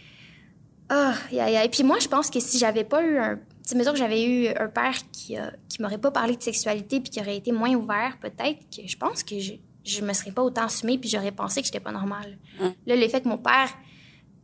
Ah, 0.89 1.13
aïe, 1.31 1.39
aïe, 1.39 1.55
aïe. 1.57 1.69
Puis 1.69 1.83
moi, 1.83 1.97
je 1.99 2.07
pense 2.07 2.29
que 2.29 2.39
si 2.39 2.57
j'avais 2.59 2.83
pas 2.83 3.03
eu 3.03 3.17
un... 3.17 3.37
Tu 3.37 3.41
sais, 3.71 3.75
mettons 3.75 3.91
que 3.91 3.97
j'avais 3.97 4.23
eu 4.23 4.47
un 4.49 4.67
père 4.67 4.93
qui, 5.11 5.37
euh, 5.37 5.49
qui 5.67 5.81
m'aurait 5.81 5.97
pas 5.97 6.11
parlé 6.11 6.35
de 6.35 6.43
sexualité 6.43 6.99
puis 6.99 7.09
qui 7.09 7.19
aurait 7.19 7.37
été 7.37 7.51
moins 7.51 7.73
ouvert, 7.73 8.17
peut-être 8.21 8.59
que 8.69 8.87
je 8.87 8.95
pense 8.95 9.23
que 9.23 9.39
je, 9.39 9.53
je 9.85 10.01
me 10.01 10.13
serais 10.13 10.31
pas 10.31 10.43
autant 10.43 10.65
assumée 10.65 10.97
puis 10.97 11.09
j'aurais 11.09 11.31
pensé 11.31 11.61
que 11.61 11.67
j'étais 11.67 11.79
pas 11.79 11.91
normale. 11.91 12.37
Là, 12.85 12.95
le 12.95 13.07
fait 13.07 13.21
que 13.21 13.27
mon 13.27 13.37
père, 13.37 13.69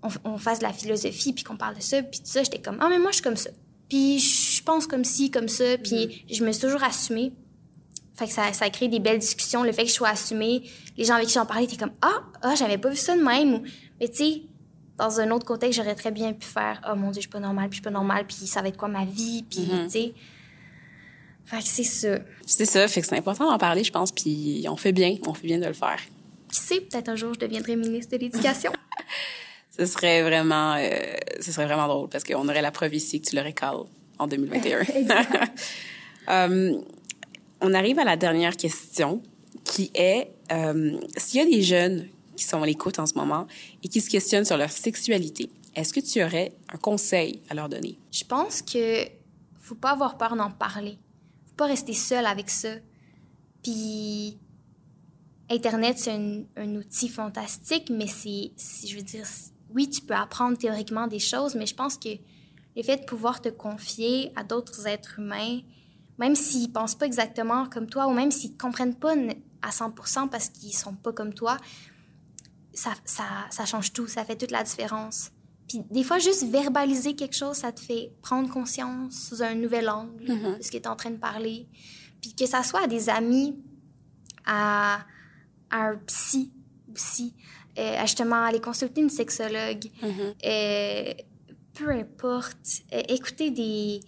on, 0.04 0.10
on 0.24 0.38
fasse 0.38 0.60
de 0.60 0.64
la 0.64 0.74
philosophie 0.74 1.34
puis 1.34 1.44
qu'on 1.44 1.58
parle 1.58 1.76
de 1.76 1.82
ça 1.82 2.02
puis 2.04 2.20
tout 2.20 2.28
ça, 2.28 2.44
j'étais 2.44 2.62
comme, 2.62 2.78
ah, 2.80 2.88
mais 2.90 3.00
moi, 3.00 3.12
je 3.12 3.16
suis 3.16 3.24
comme 3.24 3.38
ça. 3.38 3.50
Puis 3.92 4.20
je 4.20 4.64
pense 4.64 4.88
comme 4.88 5.04
ci, 5.04 5.32
comme 5.32 5.50
ça. 5.50 5.78
Puis 5.84 6.26
je 6.32 6.46
me 6.46 6.52
suis 6.54 6.62
toujours 6.62 6.82
assumée. 6.82 7.34
Fait 8.16 8.26
que 8.26 8.32
ça, 8.32 8.54
ça 8.54 8.66
a 8.66 8.70
créé 8.70 8.88
des 8.88 9.00
belles 9.00 9.20
discussions. 9.20 9.64
Le 9.64 9.72
fait 9.74 9.84
que 9.84 9.90
je 9.90 9.94
sois 9.94 10.10
assumée, 10.10 10.64
les 10.98 11.04
gens 11.04 11.16
avec 11.16 11.28
qui 11.28 11.34
j'en 11.34 11.46
parlais 11.46 11.66
étaient 11.66 11.76
comme 11.76 11.92
Ah, 12.02 12.24
ah 12.42 12.56
j'avais 12.56 12.78
pas 12.78 12.90
vu 12.90 12.96
ça 12.96 13.18
de 13.18 13.22
même. 13.22 13.56
Ou, 13.56 13.64
mais 14.00 14.08
tu 14.08 14.18
sais, 14.18 14.42
dans 14.98 15.20
un 15.20 15.32
autre 15.32 15.46
contexte, 15.46 15.78
j'aurais 15.78 15.96
très 15.96 16.12
bien 16.12 16.32
pu 16.32 16.46
faire 16.46 16.80
Oh 16.90 16.96
mon 16.96 17.12
Dieu, 17.12 17.16
je 17.16 17.22
suis 17.22 17.30
pas 17.30 17.40
normale, 17.40 17.68
puis 17.68 17.78
je 17.78 17.82
suis 17.82 17.84
pas 17.84 17.92
normale, 17.92 18.26
puis 18.26 18.36
ça 18.48 18.62
va 18.62 18.70
être 18.70 18.78
quoi 18.78 18.88
ma 18.88 19.04
vie, 19.04 19.44
puis 19.44 19.68
tu 19.68 19.90
sais. 19.90 20.14
Fait 21.52 21.58
que 21.58 21.68
c'est 21.68 21.84
ça. 21.84 22.18
C'est 22.46 22.66
ça, 22.66 22.88
fait 22.88 23.02
que 23.02 23.08
c'est 23.08 23.18
important 23.18 23.46
d'en 23.46 23.58
parler, 23.58 23.84
je 23.84 23.92
pense, 23.92 24.14
puis 24.14 24.66
on 24.70 24.78
fait 24.78 24.94
bien, 24.94 25.18
on 25.28 25.34
fait 25.34 25.48
bien 25.48 25.60
de 25.60 25.66
le 25.66 25.74
faire. 25.74 26.00
Qui 26.50 26.60
sait, 26.60 26.80
peut-être 26.80 27.10
un 27.10 27.18
jour, 27.18 27.34
je 27.34 27.40
deviendrai 27.40 27.76
ministre 27.76 28.16
de 28.16 28.22
l'Éducation. 28.22 28.72
Ce 29.78 29.86
serait 29.86 30.22
vraiment, 30.22 30.76
euh, 30.76 30.90
ce 31.40 31.52
serait 31.54 31.66
vraiment 31.66 31.88
drôle 31.88 32.10
parce 32.10 32.26
qu'on 32.26 32.48
aurait 32.48 32.62
la 32.62 32.72
preuve 32.72 32.94
ici 32.94 33.22
que 33.22 33.30
tu 33.30 33.38
le 33.38 33.42
récales 33.42 33.84
en 34.20 34.28
2021. 34.28 34.82
Euh, 36.30 36.80
on 37.62 37.74
arrive 37.74 37.98
à 37.98 38.04
la 38.04 38.16
dernière 38.16 38.56
question 38.56 39.24
qui 39.64 39.90
est 39.96 40.28
euh, 40.52 41.00
s'il 41.18 41.40
y 41.40 41.44
a 41.44 41.50
des 41.50 41.64
jeunes 41.64 42.08
qui 42.36 42.44
sont 42.44 42.62
à 42.62 42.66
l'écoute 42.68 43.00
en 43.00 43.08
ce 43.08 43.16
moment 43.16 43.48
et 43.84 43.88
qui 43.88 44.02
se 44.02 44.10
questionnent 44.10 44.46
sur 44.46 44.56
leur 44.56 44.70
sexualité, 44.70 45.50
est-ce 45.76 45.92
que 45.92 46.00
tu 46.00 46.24
aurais 46.24 46.52
un 46.72 46.78
conseil 46.78 47.42
à 47.50 47.56
leur 47.56 47.70
donner? 47.70 47.98
je 48.12 48.24
pense 48.24 48.62
que 48.62 49.08
faut 49.60 49.74
pas 49.74 49.94
avoir 49.94 50.16
peur 50.18 50.36
d'en 50.36 50.52
parler. 50.52 51.00
Pas 51.58 51.66
rester 51.66 51.94
seul 51.94 52.26
avec 52.26 52.50
ça. 52.50 52.76
Puis 53.64 54.40
Internet, 55.50 56.00
c'est 56.00 56.14
un, 56.56 56.76
outil 56.76 57.10
fantastique, 57.10 57.90
mais 57.90 58.08
c'est, 58.08 58.52
je 58.88 58.96
veux 58.96 59.04
dire, 59.04 59.26
oui, 59.70 59.90
tu 59.90 60.02
peux 60.02 60.16
apprendre 60.16 60.58
théoriquement 60.58 61.08
des 61.08 61.20
choses, 61.20 61.56
mais 61.56 61.66
je 61.66 61.76
pense 61.76 61.98
que 61.98 62.10
le 62.76 62.84
fait 62.84 62.98
de 62.98 63.04
pouvoir 63.04 63.42
te 63.42 63.50
confier 63.50 64.32
à 64.38 64.44
d'autres 64.44 64.88
êtres 64.88 65.20
humains, 65.20 65.60
même 66.18 66.36
s'ils 66.36 66.72
pensent 66.72 66.96
pas 66.96 67.06
exactement 67.06 67.68
comme 67.68 67.88
toi, 67.88 68.08
ou 68.08 68.14
même 68.14 68.32
s'ils 68.32 68.54
te 68.54 68.62
comprennent 68.62 68.96
pas 68.96 69.14
à 69.62 69.70
100% 69.72 70.30
parce 70.30 70.48
qu'ils 70.50 70.74
sont 70.74 70.96
pas 70.96 71.12
comme 71.12 71.34
toi, 71.34 71.58
ça, 72.74 72.92
ça 73.06 73.66
change 73.66 73.92
tout, 73.92 74.08
ça 74.08 74.24
fait 74.24 74.38
toute 74.38 74.52
la 74.52 74.64
différence. 74.64 75.32
Puis 75.72 75.82
des 75.90 76.04
fois, 76.04 76.20
juste 76.20 76.44
verbaliser 76.52 77.16
quelque 77.16 77.36
chose, 77.36 77.56
ça 77.56 77.72
te 77.72 77.80
fait 77.80 78.12
prendre 78.22 78.50
conscience 78.50 79.30
sous 79.30 79.42
un 79.42 79.56
nouvel 79.56 79.90
angle 79.90 80.26
de 80.26 80.62
ce 80.62 80.70
que 80.70 80.76
tu 80.76 80.84
es 80.84 80.88
en 80.88 80.98
train 80.98 81.12
de 81.12 81.18
parler. 81.18 81.66
Puis 82.22 82.34
que 82.34 82.46
ça 82.46 82.62
soit 82.62 82.84
à 82.84 82.88
des 82.88 83.08
amis, 83.08 83.56
à, 84.46 85.00
à 85.70 85.78
un 85.78 85.98
psy 86.08 86.52
aussi, 86.94 87.34
euh, 87.80 88.00
à 88.00 88.06
justement 88.06 88.44
aller 88.44 88.60
consulter 88.60 89.00
une 89.00 89.10
sexologue, 89.10 89.90
euh, 90.46 91.14
peu 91.74 91.90
importe, 91.92 92.82
euh, 92.92 93.02
écouter 93.08 93.50
des... 93.50 94.02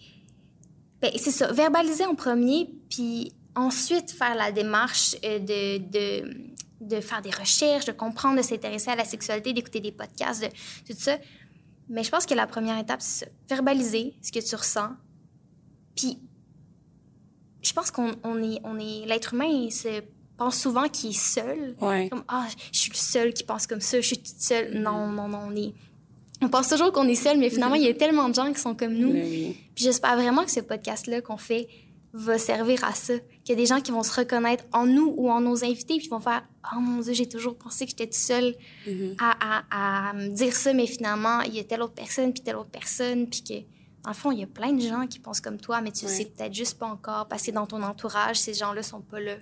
Ben, 1.01 1.11
c'est 1.15 1.31
ça, 1.31 1.49
verbaliser 1.53 2.05
en 2.05 2.15
premier, 2.15 2.69
puis 2.89 3.31
ensuite 3.55 4.11
faire 4.11 4.35
la 4.35 4.51
démarche 4.51 5.15
de, 5.21 5.77
de, 5.77 6.51
de 6.81 6.99
faire 6.99 7.21
des 7.21 7.31
recherches, 7.31 7.85
de 7.85 7.93
comprendre, 7.93 8.35
de 8.35 8.41
s'intéresser 8.41 8.91
à 8.91 8.97
la 8.97 9.05
sexualité, 9.05 9.53
d'écouter 9.53 9.79
des 9.79 9.93
podcasts, 9.93 10.43
de 10.43 10.49
tout 10.93 10.99
ça. 10.99 11.17
Mais 11.89 12.03
je 12.03 12.09
pense 12.09 12.25
que 12.25 12.33
la 12.33 12.47
première 12.47 12.77
étape, 12.79 13.01
c'est. 13.01 13.31
Verbaliser 13.49 14.15
ce 14.21 14.31
que 14.31 14.39
tu 14.39 14.55
ressens. 14.55 14.89
Puis, 15.95 16.17
je 17.61 17.73
pense 17.73 17.91
qu'on 17.91 18.11
on 18.23 18.41
est, 18.41 18.59
on 18.63 18.79
est, 18.79 19.05
l'être 19.05 19.33
humain, 19.33 19.45
il 19.45 19.71
se 19.71 20.01
pense 20.37 20.59
souvent 20.59 20.87
qu'il 20.89 21.11
est 21.11 21.19
seul. 21.19 21.75
Ouais. 21.79 22.09
Comme, 22.09 22.23
ah, 22.27 22.47
je 22.71 22.79
suis 22.79 22.91
le 22.91 22.97
seul 22.97 23.33
qui 23.33 23.43
pense 23.43 23.67
comme 23.67 23.81
ça, 23.81 23.99
je 24.01 24.07
suis 24.07 24.17
toute 24.17 24.39
seule. 24.39 24.79
Non, 24.79 25.07
non, 25.07 25.27
non, 25.27 25.39
on 25.47 25.55
est. 25.55 25.73
On 26.41 26.49
pense 26.49 26.67
toujours 26.67 26.91
qu'on 26.91 27.07
est 27.07 27.15
seul, 27.15 27.37
mais 27.37 27.49
finalement, 27.49 27.75
il 27.75 27.83
y 27.83 27.87
a 27.87 27.93
tellement 27.93 28.27
de 28.27 28.33
gens 28.33 28.51
qui 28.51 28.59
sont 28.59 28.75
comme 28.75 28.93
nous. 28.93 29.11
Oui. 29.11 29.55
Puis 29.75 29.85
j'espère 29.85 30.15
vraiment 30.15 30.43
que 30.43 30.51
ce 30.51 30.59
podcast-là 30.59 31.21
qu'on 31.21 31.37
fait 31.37 31.67
va 32.11 32.37
servir 32.37 32.83
à 32.83 32.93
ça. 32.93 33.13
Qu'il 33.43 33.49
y 33.49 33.51
a 33.53 33.55
des 33.55 33.65
gens 33.65 33.79
qui 33.79 33.91
vont 33.91 34.03
se 34.03 34.19
reconnaître 34.19 34.65
en 34.73 34.85
nous 34.85 35.13
ou 35.15 35.29
en 35.31 35.39
nos 35.39 35.63
invités, 35.63 35.97
puis 35.97 36.09
vont 36.09 36.19
faire 36.19 36.43
Oh 36.75 36.79
mon 36.79 37.01
Dieu, 37.01 37.13
j'ai 37.13 37.27
toujours 37.27 37.57
pensé 37.57 37.85
que 37.85 37.91
j'étais 37.91 38.05
toute 38.05 38.13
seule 38.15 38.55
à, 39.19 39.59
à, 39.71 40.09
à 40.09 40.13
me 40.13 40.29
dire 40.29 40.55
ça, 40.55 40.73
mais 40.73 40.87
finalement, 40.87 41.41
il 41.41 41.55
y 41.55 41.59
a 41.59 41.63
telle 41.63 41.81
autre 41.81 41.93
personne, 41.93 42.31
puis 42.33 42.41
telle 42.41 42.55
autre 42.55 42.69
personne, 42.71 43.27
puis 43.29 43.43
que. 43.43 43.53
Dans 44.03 44.09
le 44.09 44.15
fond, 44.15 44.31
il 44.31 44.39
y 44.39 44.43
a 44.43 44.47
plein 44.47 44.73
de 44.73 44.81
gens 44.81 45.07
qui 45.07 45.19
pensent 45.19 45.39
comme 45.39 45.57
toi, 45.57 45.79
mais 45.79 45.91
tu 45.93 46.03
le 46.03 46.11
Ouais. 46.11 46.17
sais 46.17 46.25
peut-être 46.25 46.53
juste 46.53 46.77
pas 46.77 46.87
encore 46.87 47.25
parce 47.29 47.43
que 47.43 47.51
dans 47.51 47.65
ton 47.65 47.81
entourage, 47.81 48.35
ces 48.37 48.53
gens-là 48.53 48.83
sont 48.83 48.99
pas 48.99 49.21
là. 49.21 49.35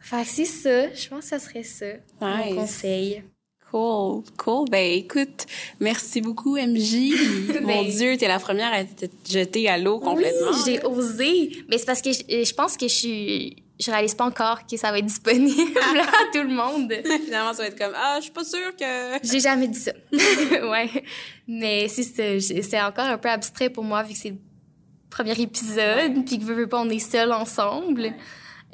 Fait 0.00 0.22
que 0.22 0.28
c'est 0.28 0.44
ça. 0.46 0.94
Je 0.94 1.08
pense 1.08 1.20
que 1.24 1.26
ça 1.26 1.38
serait 1.38 1.64
ça. 1.64 1.86
Nice. 1.92 2.00
Mon 2.20 2.54
conseil. 2.54 3.24
Cool, 3.70 4.22
cool. 4.38 4.70
Ben 4.70 4.90
écoute, 4.92 5.44
merci 5.80 6.22
beaucoup 6.22 6.56
MJ. 6.56 7.12
Mon 7.60 7.66
Ben- 7.66 7.90
Dieu, 7.90 8.16
t'es 8.16 8.26
la 8.26 8.38
première 8.38 8.72
à 8.72 8.82
te 8.84 9.04
jeter 9.30 9.68
à 9.68 9.76
l'eau 9.76 9.98
complètement. 10.00 10.52
Oui, 10.52 10.58
j'ai 10.64 10.82
osé. 10.86 11.50
Mais 11.68 11.76
c'est 11.76 11.84
parce 11.84 12.00
que 12.00 12.10
je, 12.12 12.20
je 12.44 12.54
pense 12.54 12.78
que 12.78 12.88
je 12.88 12.94
suis. 12.94 13.62
Je 13.80 13.90
réalise 13.90 14.14
pas 14.14 14.24
encore 14.24 14.66
que 14.66 14.76
ça 14.76 14.90
va 14.90 14.98
être 14.98 15.06
disponible 15.06 15.78
à 15.78 16.32
tout 16.32 16.42
le 16.42 16.54
monde. 16.54 16.92
Finalement, 17.24 17.52
ça 17.52 17.62
va 17.62 17.68
être 17.68 17.78
comme 17.78 17.94
ah, 17.94 18.16
je 18.18 18.24
suis 18.24 18.32
pas 18.32 18.44
sûre 18.44 18.74
que. 18.76 19.18
J'ai 19.22 19.40
jamais 19.40 19.68
dit 19.68 19.78
ça. 19.78 19.92
ouais. 20.12 21.04
Mais 21.46 21.88
c'est 21.88 22.80
encore 22.80 23.06
un 23.06 23.18
peu 23.18 23.28
abstrait 23.28 23.70
pour 23.70 23.84
moi 23.84 24.02
vu 24.02 24.14
que 24.14 24.18
c'est 24.18 24.30
le 24.30 24.38
premier 25.10 25.40
épisode, 25.40 26.24
puis 26.26 26.38
que 26.38 26.44
veux, 26.44 26.54
veux 26.54 26.66
pas, 26.66 26.80
on 26.80 26.88
est 26.88 26.98
seuls 26.98 27.32
ensemble. 27.32 28.14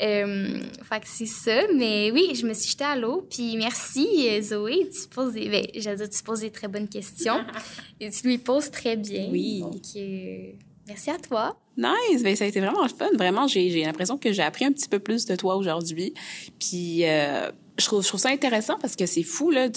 Euh, 0.03 0.61
fait 0.83 1.01
que 1.01 1.07
c'est 1.07 1.27
ça. 1.27 1.63
Mais 1.77 2.11
oui, 2.11 2.35
je 2.35 2.47
me 2.47 2.55
suis 2.55 2.71
jetée 2.71 2.85
à 2.85 2.97
l'eau. 2.97 3.27
Puis 3.31 3.57
merci, 3.57 4.29
euh, 4.29 4.41
Zoé. 4.41 4.89
Tu 4.91 5.09
poses 5.09 5.35
des, 5.35 5.49
ben, 5.49 5.65
dire, 5.73 6.09
tu 6.09 6.23
poses 6.23 6.41
des 6.41 6.51
très 6.51 6.69
bonnes 6.69 6.89
questions. 6.89 7.45
et 8.01 8.11
tu 8.11 8.27
lui 8.27 8.39
poses 8.39 8.71
très 8.71 8.97
bien. 8.97 9.29
Oui. 9.31 9.61
Donc, 9.61 9.83
euh, 9.97 10.53
merci 10.87 11.11
à 11.11 11.19
toi. 11.19 11.57
Nice, 11.77 12.23
ben 12.23 12.37
ça 12.37 12.45
a 12.45 12.47
été 12.47 12.61
vraiment 12.61 12.83
le 12.83 12.89
fun. 12.89 13.09
Vraiment, 13.17 13.49
j'ai 13.49 13.71
j'ai 13.71 13.83
l'impression 13.85 14.17
que 14.17 14.33
j'ai 14.33 14.43
appris 14.43 14.65
un 14.65 14.73
petit 14.73 14.89
peu 14.89 14.99
plus 15.01 15.25
de 15.27 15.35
toi 15.37 15.57
aujourd'hui. 15.57 16.15
Puis 16.61 17.05
euh, 17.05 17.51
je 17.79 17.85
trouve 17.87 18.03
je 18.03 18.09
trouve 18.09 18.21
ça 18.21 18.29
intéressant 18.29 18.79
parce 18.81 18.95
que 18.95 19.07
c'est 19.07 19.25
fou 19.25 19.51
là 19.51 19.69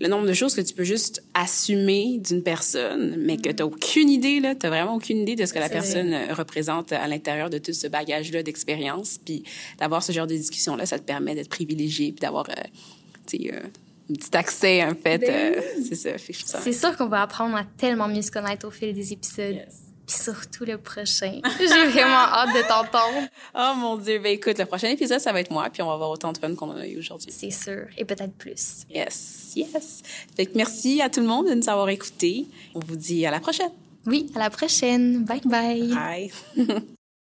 le 0.00 0.08
nombre 0.08 0.26
de 0.26 0.32
choses 0.32 0.54
que 0.56 0.60
tu 0.60 0.74
peux 0.74 0.82
juste 0.82 1.22
assumer 1.34 2.18
d'une 2.18 2.42
personne, 2.42 3.14
mais 3.18 3.36
que 3.36 3.50
t'as 3.50 3.64
aucune 3.64 4.10
idée 4.10 4.40
là, 4.40 4.56
t'as 4.56 4.68
vraiment 4.68 4.96
aucune 4.96 5.18
idée 5.18 5.36
de 5.36 5.46
ce 5.46 5.52
que 5.52 5.60
la 5.60 5.66
vrai. 5.68 5.74
personne 5.74 6.12
euh, 6.12 6.34
représente 6.34 6.90
à 6.92 7.06
l'intérieur 7.06 7.50
de 7.50 7.58
tout 7.58 7.72
ce 7.72 7.86
bagage 7.86 8.32
là 8.32 8.42
d'expérience. 8.42 9.18
Puis 9.24 9.44
d'avoir 9.78 10.02
ce 10.02 10.10
genre 10.10 10.26
de 10.26 10.34
discussion 10.34 10.74
là, 10.74 10.86
ça 10.86 10.98
te 10.98 11.04
permet 11.04 11.36
d'être 11.36 11.50
privilégié 11.50 12.10
puis 12.10 12.20
d'avoir 12.20 12.48
euh, 12.50 12.54
tu 13.28 13.36
sais 13.38 13.54
euh, 13.54 13.60
un 14.10 14.14
petit 14.14 14.36
accès 14.36 14.82
en 14.84 14.94
fait. 14.96 15.18
Ben 15.18 15.62
c'est 15.88 15.94
ça- 15.94 16.18
C'est 16.18 16.72
sûr 16.72 16.96
qu'on 16.96 17.06
va 17.08 17.22
apprendre 17.22 17.54
à 17.56 17.64
tellement 17.78 18.08
mieux 18.08 18.22
se 18.22 18.32
connaître 18.32 18.66
au 18.66 18.70
fil 18.72 18.92
des 18.92 19.12
épisodes. 19.12 19.64
Puis 20.06 20.16
surtout 20.16 20.64
le 20.64 20.78
prochain. 20.78 21.40
J'ai 21.58 21.86
vraiment 21.88 22.14
hâte 22.14 22.54
de 22.54 22.66
t'entendre. 22.68 23.28
Oh 23.54 23.72
mon 23.76 23.96
dieu, 23.96 24.18
ben 24.18 24.32
écoute, 24.32 24.58
le 24.58 24.66
prochain 24.66 24.88
épisode 24.88 25.20
ça 25.20 25.32
va 25.32 25.40
être 25.40 25.50
moi 25.50 25.68
puis 25.70 25.82
on 25.82 25.86
va 25.86 25.94
avoir 25.94 26.10
autant 26.10 26.32
de 26.32 26.38
fun 26.38 26.54
qu'on 26.54 26.70
en 26.70 26.76
a 26.76 26.86
eu 26.86 26.98
aujourd'hui. 26.98 27.32
C'est 27.32 27.50
sûr. 27.50 27.86
Et 27.96 28.04
peut-être 28.04 28.34
plus. 28.34 28.84
Yes, 28.90 29.52
yes. 29.56 30.02
Fait 30.36 30.46
que 30.46 30.56
merci 30.56 31.00
à 31.00 31.08
tout 31.08 31.20
le 31.20 31.26
monde 31.26 31.48
de 31.48 31.54
nous 31.54 31.68
avoir 31.68 31.88
écoutés. 31.88 32.46
On 32.74 32.80
vous 32.80 32.96
dit 32.96 33.24
à 33.26 33.30
la 33.30 33.40
prochaine. 33.40 33.70
Oui, 34.06 34.30
à 34.34 34.38
la 34.38 34.50
prochaine. 34.50 35.24
Bye 35.24 35.40
bye. 35.44 35.88
Bye. 35.88 36.32